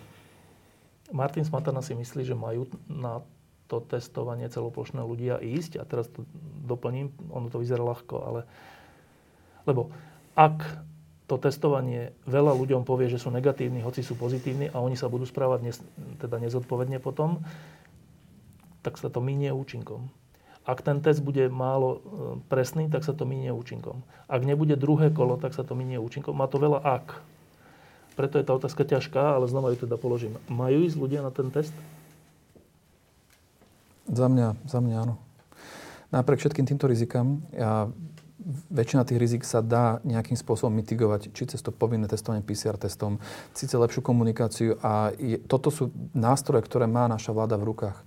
Martin 1.12 1.44
Smatana 1.44 1.84
si 1.84 1.92
myslí, 1.92 2.24
že 2.24 2.36
majú 2.36 2.68
na 2.88 3.20
to 3.68 3.84
testovanie 3.84 4.48
celoplošné 4.52 5.00
ľudia 5.04 5.40
ísť. 5.40 5.80
A 5.80 5.84
teraz 5.88 6.08
to 6.12 6.28
doplním, 6.68 7.12
ono 7.32 7.48
to 7.48 7.60
vyzerá 7.60 7.84
ľahko, 7.84 8.16
ale... 8.24 8.42
Lebo 9.64 9.92
ak 10.36 10.84
to 11.32 11.40
testovanie 11.40 12.12
veľa 12.28 12.52
ľuďom 12.52 12.84
povie, 12.84 13.08
že 13.08 13.16
sú 13.16 13.32
negatívni, 13.32 13.80
hoci 13.80 14.04
sú 14.04 14.20
pozitívni 14.20 14.68
a 14.68 14.84
oni 14.84 15.00
sa 15.00 15.08
budú 15.08 15.24
správať 15.24 15.60
nes, 15.64 15.78
teda 16.20 16.44
nezodpovedne 16.44 17.00
potom, 17.00 17.40
tak 18.82 18.98
sa 18.98 19.10
to 19.10 19.22
minie 19.22 19.54
účinkom. 19.54 20.10
Ak 20.62 20.86
ten 20.86 21.02
test 21.02 21.26
bude 21.26 21.50
málo 21.50 21.90
e, 21.90 22.00
presný, 22.46 22.86
tak 22.86 23.02
sa 23.02 23.18
to 23.18 23.26
minie 23.26 23.50
účinkom. 23.50 24.06
Ak 24.30 24.46
nebude 24.46 24.78
druhé 24.78 25.10
kolo, 25.10 25.42
tak 25.42 25.58
sa 25.58 25.66
to 25.66 25.74
minie 25.74 25.98
účinkom. 25.98 26.38
Má 26.38 26.46
to 26.46 26.62
veľa 26.62 26.82
ak. 26.86 27.18
Preto 28.14 28.38
je 28.38 28.46
tá 28.46 28.54
otázka 28.54 28.86
ťažká, 28.86 29.42
ale 29.42 29.50
znova 29.50 29.74
ju 29.74 29.90
teda 29.90 29.98
položím. 29.98 30.38
Majú 30.46 30.86
ísť 30.86 30.98
ľudia 31.02 31.26
na 31.26 31.34
ten 31.34 31.50
test? 31.50 31.74
Za 34.06 34.30
mňa, 34.30 34.54
za 34.70 34.80
mňa 34.84 34.96
áno. 35.02 35.16
Napriek 36.12 36.44
všetkým 36.44 36.68
týmto 36.68 36.86
rizikám, 36.92 37.40
ja 37.56 37.88
väčšina 38.74 39.06
tých 39.06 39.22
rizik 39.22 39.44
sa 39.46 39.62
dá 39.62 40.02
nejakým 40.02 40.36
spôsobom 40.36 40.74
mitigovať, 40.74 41.30
či 41.32 41.46
cez 41.46 41.62
to 41.62 41.70
povinné 41.70 42.10
testovanie 42.10 42.42
PCR 42.42 42.76
testom, 42.76 43.22
síce 43.54 43.78
lepšiu 43.78 44.02
komunikáciu 44.02 44.82
a 44.82 45.14
je, 45.16 45.38
toto 45.46 45.70
sú 45.70 45.94
nástroje, 46.12 46.66
ktoré 46.66 46.90
má 46.90 47.06
naša 47.06 47.32
vláda 47.32 47.56
v 47.56 47.70
rukách. 47.70 47.98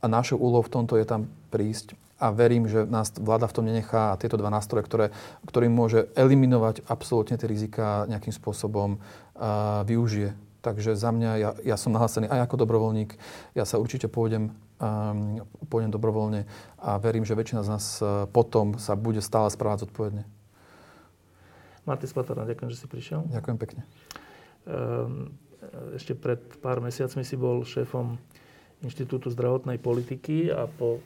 A 0.00 0.08
našou 0.08 0.40
úlohou 0.40 0.64
v 0.64 0.72
tomto 0.72 0.96
je 0.96 1.04
tam 1.04 1.28
prísť 1.52 1.92
a 2.20 2.28
verím, 2.28 2.68
že 2.68 2.84
nás 2.84 3.16
vláda 3.16 3.48
v 3.48 3.56
tom 3.56 3.64
nenechá 3.64 4.12
a 4.12 4.18
tieto 4.20 4.36
dva 4.36 4.52
nástroje, 4.52 4.84
ktoré, 4.84 5.06
ktorým 5.48 5.72
môže 5.72 6.12
eliminovať 6.12 6.84
absolútne 6.84 7.40
tie 7.40 7.48
rizika 7.48 8.04
nejakým 8.12 8.30
spôsobom 8.36 9.00
uh, 9.00 9.80
využije. 9.88 10.36
Takže 10.60 10.92
za 10.92 11.08
mňa, 11.08 11.30
ja, 11.40 11.50
ja 11.64 11.76
som 11.80 11.96
nahlásený 11.96 12.28
aj 12.28 12.44
ako 12.44 12.68
dobrovoľník, 12.68 13.16
ja 13.56 13.64
sa 13.64 13.80
určite 13.80 14.12
pôjdem 14.12 14.52
um, 14.76 15.40
pôjdem 15.72 15.88
dobrovoľne 15.88 16.44
a 16.76 17.00
verím, 17.00 17.24
že 17.24 17.32
väčšina 17.32 17.64
z 17.64 17.68
nás 17.72 17.84
uh, 18.04 18.28
potom 18.28 18.76
sa 18.76 18.92
bude 19.00 19.24
stále 19.24 19.48
správať 19.48 19.88
zodpovedne. 19.88 20.28
Martin 21.88 22.12
Spatarna, 22.12 22.44
ďakujem, 22.44 22.68
že 22.68 22.78
si 22.84 22.86
prišiel. 22.86 23.24
Ďakujem 23.32 23.56
pekne. 23.56 23.82
Um, 24.68 25.32
ešte 25.96 26.12
pred 26.12 26.40
pár 26.60 26.84
mesiacmi 26.84 27.24
si 27.24 27.40
bol 27.40 27.64
šéfom 27.64 28.20
Inštitútu 28.80 29.28
zdravotnej 29.28 29.76
politiky 29.76 30.48
a 30.48 30.64
po 30.64 31.04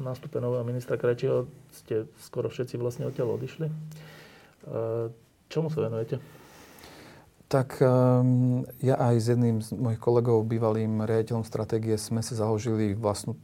nástupe 0.00 0.40
nového 0.40 0.64
ministra 0.64 0.96
Krajčího 0.96 1.46
ste 1.70 2.08
skoro 2.18 2.48
všetci 2.48 2.80
vlastne 2.80 3.04
odtiaľ 3.06 3.36
odišli. 3.36 3.66
Uh, 3.68 5.12
čomu 5.52 5.68
sa 5.68 5.84
venujete? 5.84 6.18
Tak 7.46 7.78
um, 7.84 8.64
ja 8.80 8.96
aj 8.98 9.14
s 9.20 9.26
jedným 9.30 9.60
z 9.60 9.76
mojich 9.76 10.00
kolegov, 10.00 10.48
bývalým 10.48 11.04
riaditeľom 11.04 11.44
stratégie, 11.44 11.94
sme 12.00 12.24
si 12.24 12.34
založili 12.34 12.96
vlastnú 12.96 13.36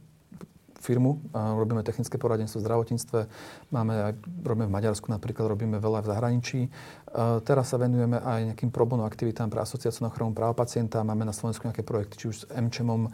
firmu. 0.81 1.21
Robíme 1.31 1.85
technické 1.85 2.17
poradenstvo 2.17 2.59
v 2.59 2.65
zdravotníctve. 2.65 3.19
Máme 3.69 3.93
aj, 4.11 4.13
robíme 4.41 4.67
v 4.67 4.75
Maďarsku 4.75 5.07
napríklad, 5.13 5.47
robíme 5.47 5.77
veľa 5.77 6.01
v 6.01 6.09
zahraničí. 6.09 6.61
Uh, 7.11 7.43
teraz 7.43 7.69
sa 7.69 7.77
venujeme 7.77 8.23
aj 8.23 8.55
nejakým 8.55 8.71
problémom 8.71 9.03
aktivitám 9.03 9.51
pre 9.51 9.59
asociáciu 9.59 10.07
na 10.07 10.15
ochranu 10.15 10.31
práva 10.31 10.55
pacienta. 10.55 11.03
Máme 11.03 11.27
na 11.27 11.35
Slovensku 11.35 11.67
nejaké 11.67 11.83
projekty, 11.83 12.15
či 12.15 12.25
už 12.31 12.35
s 12.41 12.43
MČMom, 12.47 13.07
um, 13.07 13.11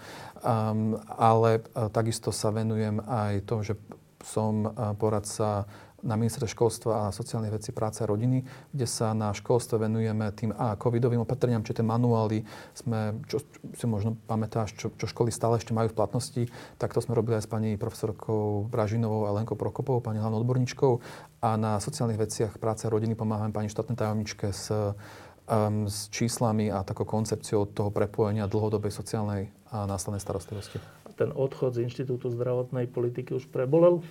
ale 1.18 1.66
uh, 1.74 1.90
takisto 1.90 2.30
sa 2.30 2.54
venujem 2.54 3.02
aj 3.02 3.50
tomu, 3.50 3.66
že 3.66 3.74
som 4.22 4.70
uh, 4.70 4.94
poradca 4.94 5.66
na 6.06 6.14
ministerstve 6.14 6.54
školstva 6.54 7.10
a 7.10 7.16
sociálnych 7.16 7.58
vecí 7.58 7.74
práce 7.74 8.06
a 8.06 8.10
rodiny, 8.10 8.46
kde 8.70 8.86
sa 8.86 9.18
na 9.18 9.34
školstve 9.34 9.82
venujeme 9.82 10.30
tým 10.38 10.54
a 10.54 10.78
covidovým 10.78 11.26
opatreniam, 11.26 11.66
či 11.66 11.74
tie 11.74 11.82
manuály 11.82 12.46
sme, 12.78 13.18
čo 13.26 13.42
si 13.74 13.86
možno 13.90 14.14
pamätáš, 14.30 14.78
čo, 14.78 14.94
čo 14.94 15.10
školy 15.10 15.34
stále 15.34 15.58
ešte 15.58 15.74
majú 15.74 15.90
v 15.90 15.98
platnosti, 15.98 16.44
tak 16.78 16.94
to 16.94 17.02
sme 17.02 17.18
robili 17.18 17.42
aj 17.42 17.46
s 17.46 17.50
pani 17.50 17.74
profesorkou 17.82 18.70
Bražinovou 18.70 19.26
a 19.26 19.34
Lenkou 19.34 19.58
Prokopovou, 19.58 20.06
pani 20.06 20.22
hlavnou 20.22 20.38
odborníčkou 20.46 21.02
a 21.42 21.58
na 21.58 21.82
sociálnych 21.82 22.22
veciach 22.22 22.62
práce 22.62 22.86
a 22.86 22.94
rodiny 22.94 23.18
pomáhame 23.18 23.50
pani 23.50 23.70
štátnej 23.74 23.98
tajomničke 23.98 24.54
s, 24.54 24.70
um, 24.70 25.90
s 25.90 26.14
číslami 26.14 26.70
a 26.70 26.86
takou 26.86 27.10
koncepciou 27.10 27.66
toho 27.66 27.90
prepojenia 27.90 28.46
dlhodobej 28.46 28.94
sociálnej 28.94 29.50
a 29.74 29.90
následnej 29.90 30.22
starostlivosti. 30.22 30.78
Ten 31.18 31.34
odchod 31.34 31.74
z 31.74 31.90
Inštitútu 31.90 32.30
zdravotnej 32.30 32.86
politiky 32.86 33.34
už 33.34 33.50
prebolel? 33.50 34.06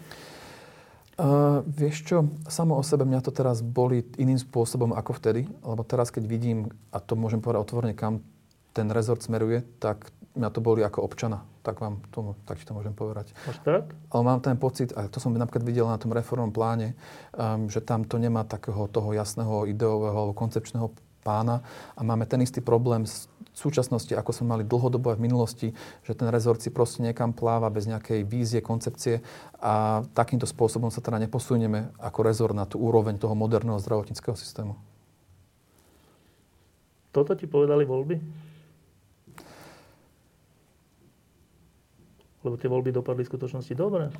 Uh, 1.16 1.64
vieš 1.64 2.04
čo, 2.04 2.28
samo 2.44 2.76
o 2.76 2.84
sebe 2.84 3.08
mňa 3.08 3.24
to 3.24 3.32
teraz 3.32 3.64
boli 3.64 4.04
iným 4.20 4.36
spôsobom 4.36 4.92
ako 4.92 5.16
vtedy, 5.16 5.48
lebo 5.64 5.80
teraz 5.80 6.12
keď 6.12 6.28
vidím, 6.28 6.68
a 6.92 7.00
to 7.00 7.16
môžem 7.16 7.40
povedať 7.40 7.64
otvorene, 7.64 7.96
kam 7.96 8.20
ten 8.76 8.92
rezort 8.92 9.24
smeruje, 9.24 9.64
tak 9.80 10.12
mňa 10.36 10.52
to 10.52 10.60
boli 10.60 10.84
ako 10.84 11.08
občana. 11.08 11.48
Tak 11.64 11.80
vám 11.80 12.04
tomu, 12.12 12.36
tak 12.44 12.60
ti 12.60 12.68
to 12.68 12.76
môžem 12.76 12.92
povedať. 12.92 13.32
Až 13.48 13.56
tak? 13.64 13.96
Ale 14.12 14.22
mám 14.22 14.44
ten 14.44 14.60
pocit, 14.60 14.92
a 14.92 15.08
to 15.08 15.16
som 15.16 15.32
napríklad 15.32 15.64
videl 15.64 15.88
na 15.88 15.96
tom 15.96 16.12
reformnom 16.12 16.52
pláne, 16.52 16.92
um, 17.32 17.72
že 17.72 17.80
tam 17.80 18.04
to 18.04 18.20
nemá 18.20 18.44
takého 18.44 18.84
toho 18.84 19.16
jasného 19.16 19.64
ideového 19.64 20.12
alebo 20.12 20.36
koncepčného 20.36 20.92
pána 21.24 21.64
a 21.98 22.06
máme 22.06 22.28
ten 22.28 22.44
istý 22.44 22.62
problém 22.62 23.02
s 23.02 23.26
v 23.56 23.58
súčasnosti, 23.58 24.12
ako 24.12 24.36
sme 24.36 24.52
mali 24.52 24.68
dlhodobo 24.68 25.08
aj 25.08 25.16
v 25.16 25.24
minulosti, 25.24 25.68
že 26.04 26.12
ten 26.12 26.28
rezort 26.28 26.60
si 26.60 26.68
proste 26.68 27.00
niekam 27.00 27.32
pláva 27.32 27.72
bez 27.72 27.88
nejakej 27.88 28.28
vízie, 28.28 28.60
koncepcie 28.60 29.24
a 29.64 30.04
takýmto 30.12 30.44
spôsobom 30.44 30.92
sa 30.92 31.00
teda 31.00 31.16
neposunieme 31.24 31.88
ako 31.96 32.20
rezort 32.20 32.52
na 32.52 32.68
tú 32.68 32.76
úroveň 32.76 33.16
toho 33.16 33.32
moderného 33.32 33.80
zdravotníckého 33.80 34.36
systému. 34.36 34.76
Toto 37.16 37.32
ti 37.32 37.48
povedali 37.48 37.88
voľby? 37.88 38.16
Lebo 42.44 42.60
tie 42.60 42.68
voľby 42.68 42.92
dopadli 42.92 43.24
v 43.24 43.30
skutočnosti 43.32 43.72
dobre. 43.72 44.12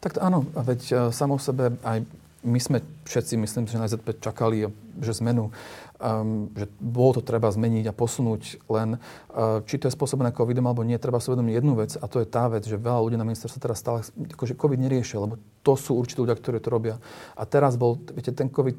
Tak 0.00 0.16
to 0.16 0.24
áno, 0.24 0.48
veď 0.56 0.80
uh, 0.88 0.98
samo 1.12 1.36
sebe 1.36 1.76
aj 1.84 2.08
my 2.46 2.60
sme 2.62 2.78
všetci, 3.02 3.34
myslím, 3.34 3.66
že 3.66 3.82
na 3.82 3.90
ZP 3.90 4.22
čakali, 4.22 4.70
že 5.02 5.18
zmenu, 5.18 5.50
um, 5.98 6.46
že 6.54 6.70
bolo 6.78 7.18
to 7.18 7.22
treba 7.26 7.50
zmeniť 7.50 7.90
a 7.90 7.96
posunúť, 7.96 8.62
len 8.70 8.98
uh, 8.98 9.58
či 9.66 9.82
to 9.82 9.90
je 9.90 9.96
spôsobené 9.98 10.30
covidom 10.30 10.70
alebo 10.70 10.86
nie, 10.86 10.94
treba 11.02 11.18
si 11.18 11.34
uvedomiť 11.34 11.54
jednu 11.58 11.74
vec 11.74 11.98
a 11.98 12.06
to 12.06 12.22
je 12.22 12.30
tá 12.30 12.46
vec, 12.46 12.62
že 12.62 12.78
veľa 12.78 13.02
ľudí 13.02 13.16
na 13.18 13.26
ministerstve 13.26 13.58
teraz 13.58 13.82
stále, 13.82 14.06
akože 14.06 14.54
covid 14.54 14.78
neriešia, 14.78 15.18
lebo 15.18 15.42
to 15.66 15.74
sú 15.74 15.98
určití 15.98 16.22
ľudia, 16.22 16.38
ktorí 16.38 16.62
to 16.62 16.70
robia. 16.70 16.96
A 17.34 17.42
teraz 17.42 17.74
bol, 17.74 17.98
viete, 18.14 18.30
ten 18.30 18.46
covid 18.46 18.78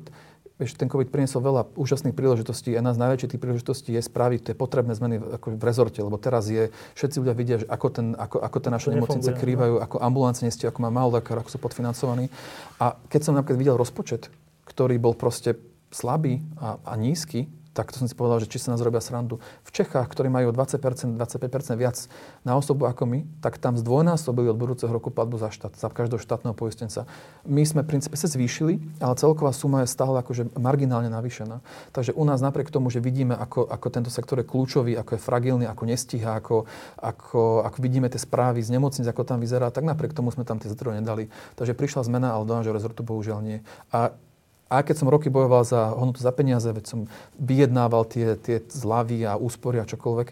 Vieš, 0.60 0.76
ten 0.76 0.92
COVID 0.92 1.08
priniesol 1.08 1.40
veľa 1.40 1.72
úžasných 1.80 2.12
príležitostí 2.12 2.76
jedna 2.76 2.92
z 2.92 3.00
najväčších 3.00 3.32
tých 3.32 3.42
príležitostí 3.42 3.96
je 3.96 4.04
spraviť 4.04 4.52
tie 4.52 4.56
potrebné 4.60 4.92
zmeny 4.92 5.16
ako 5.40 5.56
v 5.56 5.64
rezorte, 5.64 6.04
lebo 6.04 6.20
teraz 6.20 6.52
je, 6.52 6.68
všetci 7.00 7.16
ľudia 7.24 7.36
vidia, 7.40 7.58
že 7.64 7.68
ako, 7.72 7.88
ten, 7.88 8.08
ako, 8.20 8.44
ako 8.44 8.58
tie 8.60 8.72
naše 8.76 8.92
nemocnice 8.92 9.32
no. 9.32 9.40
krývajú, 9.40 9.76
ako 9.80 9.96
ambulance 10.04 10.44
nestie, 10.44 10.68
ako 10.68 10.84
má 10.84 10.92
málo 10.92 11.16
lekár, 11.16 11.40
ako 11.40 11.48
sú 11.48 11.60
podfinancovaní. 11.64 12.28
A 12.76 13.00
keď 13.08 13.22
som 13.24 13.40
napríklad 13.40 13.56
videl 13.56 13.80
rozpočet, 13.80 14.28
ktorý 14.68 15.00
bol 15.00 15.16
proste 15.16 15.56
slabý 15.96 16.44
a, 16.60 16.76
a 16.84 16.94
nízky, 17.00 17.48
tak 17.80 17.96
to 17.96 18.04
som 18.04 18.12
si 18.12 18.16
povedal, 18.20 18.44
že 18.44 18.52
či 18.52 18.60
sa 18.60 18.76
nás 18.76 18.84
robia 18.84 19.00
srandu. 19.00 19.40
V 19.64 19.72
Čechách, 19.72 20.04
ktorí 20.12 20.28
majú 20.28 20.52
20%, 20.52 21.16
25% 21.16 21.80
viac 21.80 21.96
na 22.44 22.60
osobu 22.60 22.92
ako 22.92 23.08
my, 23.08 23.24
tak 23.40 23.56
tam 23.56 23.80
zdvojnásobili 23.80 24.52
od 24.52 24.60
budúceho 24.60 24.92
roku 24.92 25.08
platbu 25.08 25.40
za 25.40 25.48
štát, 25.48 25.80
za 25.80 25.88
každého 25.88 26.20
štátneho 26.20 26.52
poistenca. 26.52 27.08
My 27.48 27.64
sme 27.64 27.88
v 27.88 27.96
princípe 27.96 28.20
sa 28.20 28.28
zvýšili, 28.28 28.84
ale 29.00 29.16
celková 29.16 29.56
suma 29.56 29.88
je 29.88 29.96
stále 29.96 30.20
akože 30.20 30.60
marginálne 30.60 31.08
navýšená. 31.08 31.64
Takže 31.96 32.12
u 32.12 32.24
nás 32.28 32.44
napriek 32.44 32.68
tomu, 32.68 32.92
že 32.92 33.00
vidíme, 33.00 33.32
ako, 33.32 33.72
ako 33.72 33.88
tento 33.88 34.12
sektor 34.12 34.44
je 34.44 34.50
kľúčový, 34.52 35.00
ako 35.00 35.16
je 35.16 35.24
fragilný, 35.24 35.64
ako 35.64 35.84
nestíha, 35.88 36.36
ako, 36.36 36.68
ako, 37.00 37.64
ako 37.64 37.78
vidíme 37.80 38.12
tie 38.12 38.20
správy 38.20 38.60
z 38.60 38.76
nemocnic, 38.76 39.08
ako 39.08 39.24
tam 39.24 39.40
vyzerá, 39.40 39.72
tak 39.72 39.88
napriek 39.88 40.12
tomu 40.12 40.36
sme 40.36 40.44
tam 40.44 40.60
tie 40.60 40.68
zdroje 40.68 41.00
nedali. 41.00 41.32
Takže 41.56 41.80
prišla 41.80 42.04
zmena, 42.12 42.36
ale 42.36 42.44
do 42.44 42.60
nášho 42.60 42.76
rezortu 42.76 43.08
bohužiaľ 43.08 43.40
nie. 43.40 43.64
A 43.96 44.12
a 44.70 44.86
keď 44.86 44.96
som 45.02 45.10
roky 45.10 45.34
bojoval 45.34 45.66
za 45.66 45.98
hodnotu 45.98 46.22
za 46.22 46.30
peniaze, 46.30 46.70
veď 46.70 46.86
som 46.86 47.00
vyjednával 47.42 48.06
tie, 48.06 48.38
tie 48.38 48.62
zlavy 48.70 49.26
a 49.26 49.34
úspory 49.34 49.82
a 49.82 49.90
čokoľvek, 49.90 50.30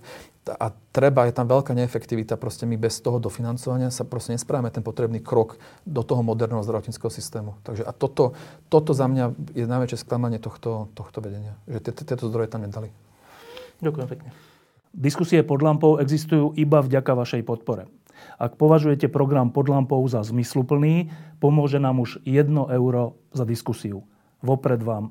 a 0.47 0.71
treba, 0.95 1.27
je 1.27 1.35
tam 1.35 1.51
veľká 1.51 1.75
neefektivita, 1.75 2.39
proste 2.39 2.63
my 2.63 2.79
bez 2.79 3.03
toho 3.03 3.19
dofinancovania 3.19 3.91
sa 3.91 4.07
proste 4.07 4.31
nesprávame 4.31 4.71
ten 4.71 4.79
potrebný 4.79 5.19
krok 5.19 5.59
do 5.83 5.99
toho 6.07 6.23
moderného 6.23 6.63
zdravotníckého 6.63 7.11
systému. 7.11 7.59
Takže 7.67 7.83
a 7.83 7.91
toto, 7.91 8.31
toto 8.71 8.95
za 8.95 9.11
mňa 9.11 9.35
je 9.51 9.67
najväčšie 9.67 10.07
sklamanie 10.07 10.39
tohto, 10.39 10.87
tohto 10.95 11.19
vedenia, 11.19 11.59
že 11.67 11.83
tieto 11.91 12.31
zdroje 12.31 12.47
tam 12.47 12.63
nedali. 12.63 12.95
Ďakujem 13.83 14.07
pekne. 14.07 14.29
Diskusie 14.95 15.43
pod 15.43 15.59
lampou 15.61 15.99
existujú 15.99 16.55
iba 16.55 16.79
vďaka 16.79 17.11
vašej 17.11 17.43
podpore. 17.43 17.91
Ak 18.41 18.57
považujete 18.57 19.11
program 19.11 19.53
pod 19.53 19.69
lampou 19.69 20.01
za 20.09 20.23
zmysluplný, 20.25 21.13
pomôže 21.37 21.77
nám 21.77 22.01
už 22.01 22.23
1 22.25 22.49
euro 22.73 23.19
za 23.35 23.45
diskusiu. 23.45 24.01
Vopred 24.43 24.83
vám 24.83 25.05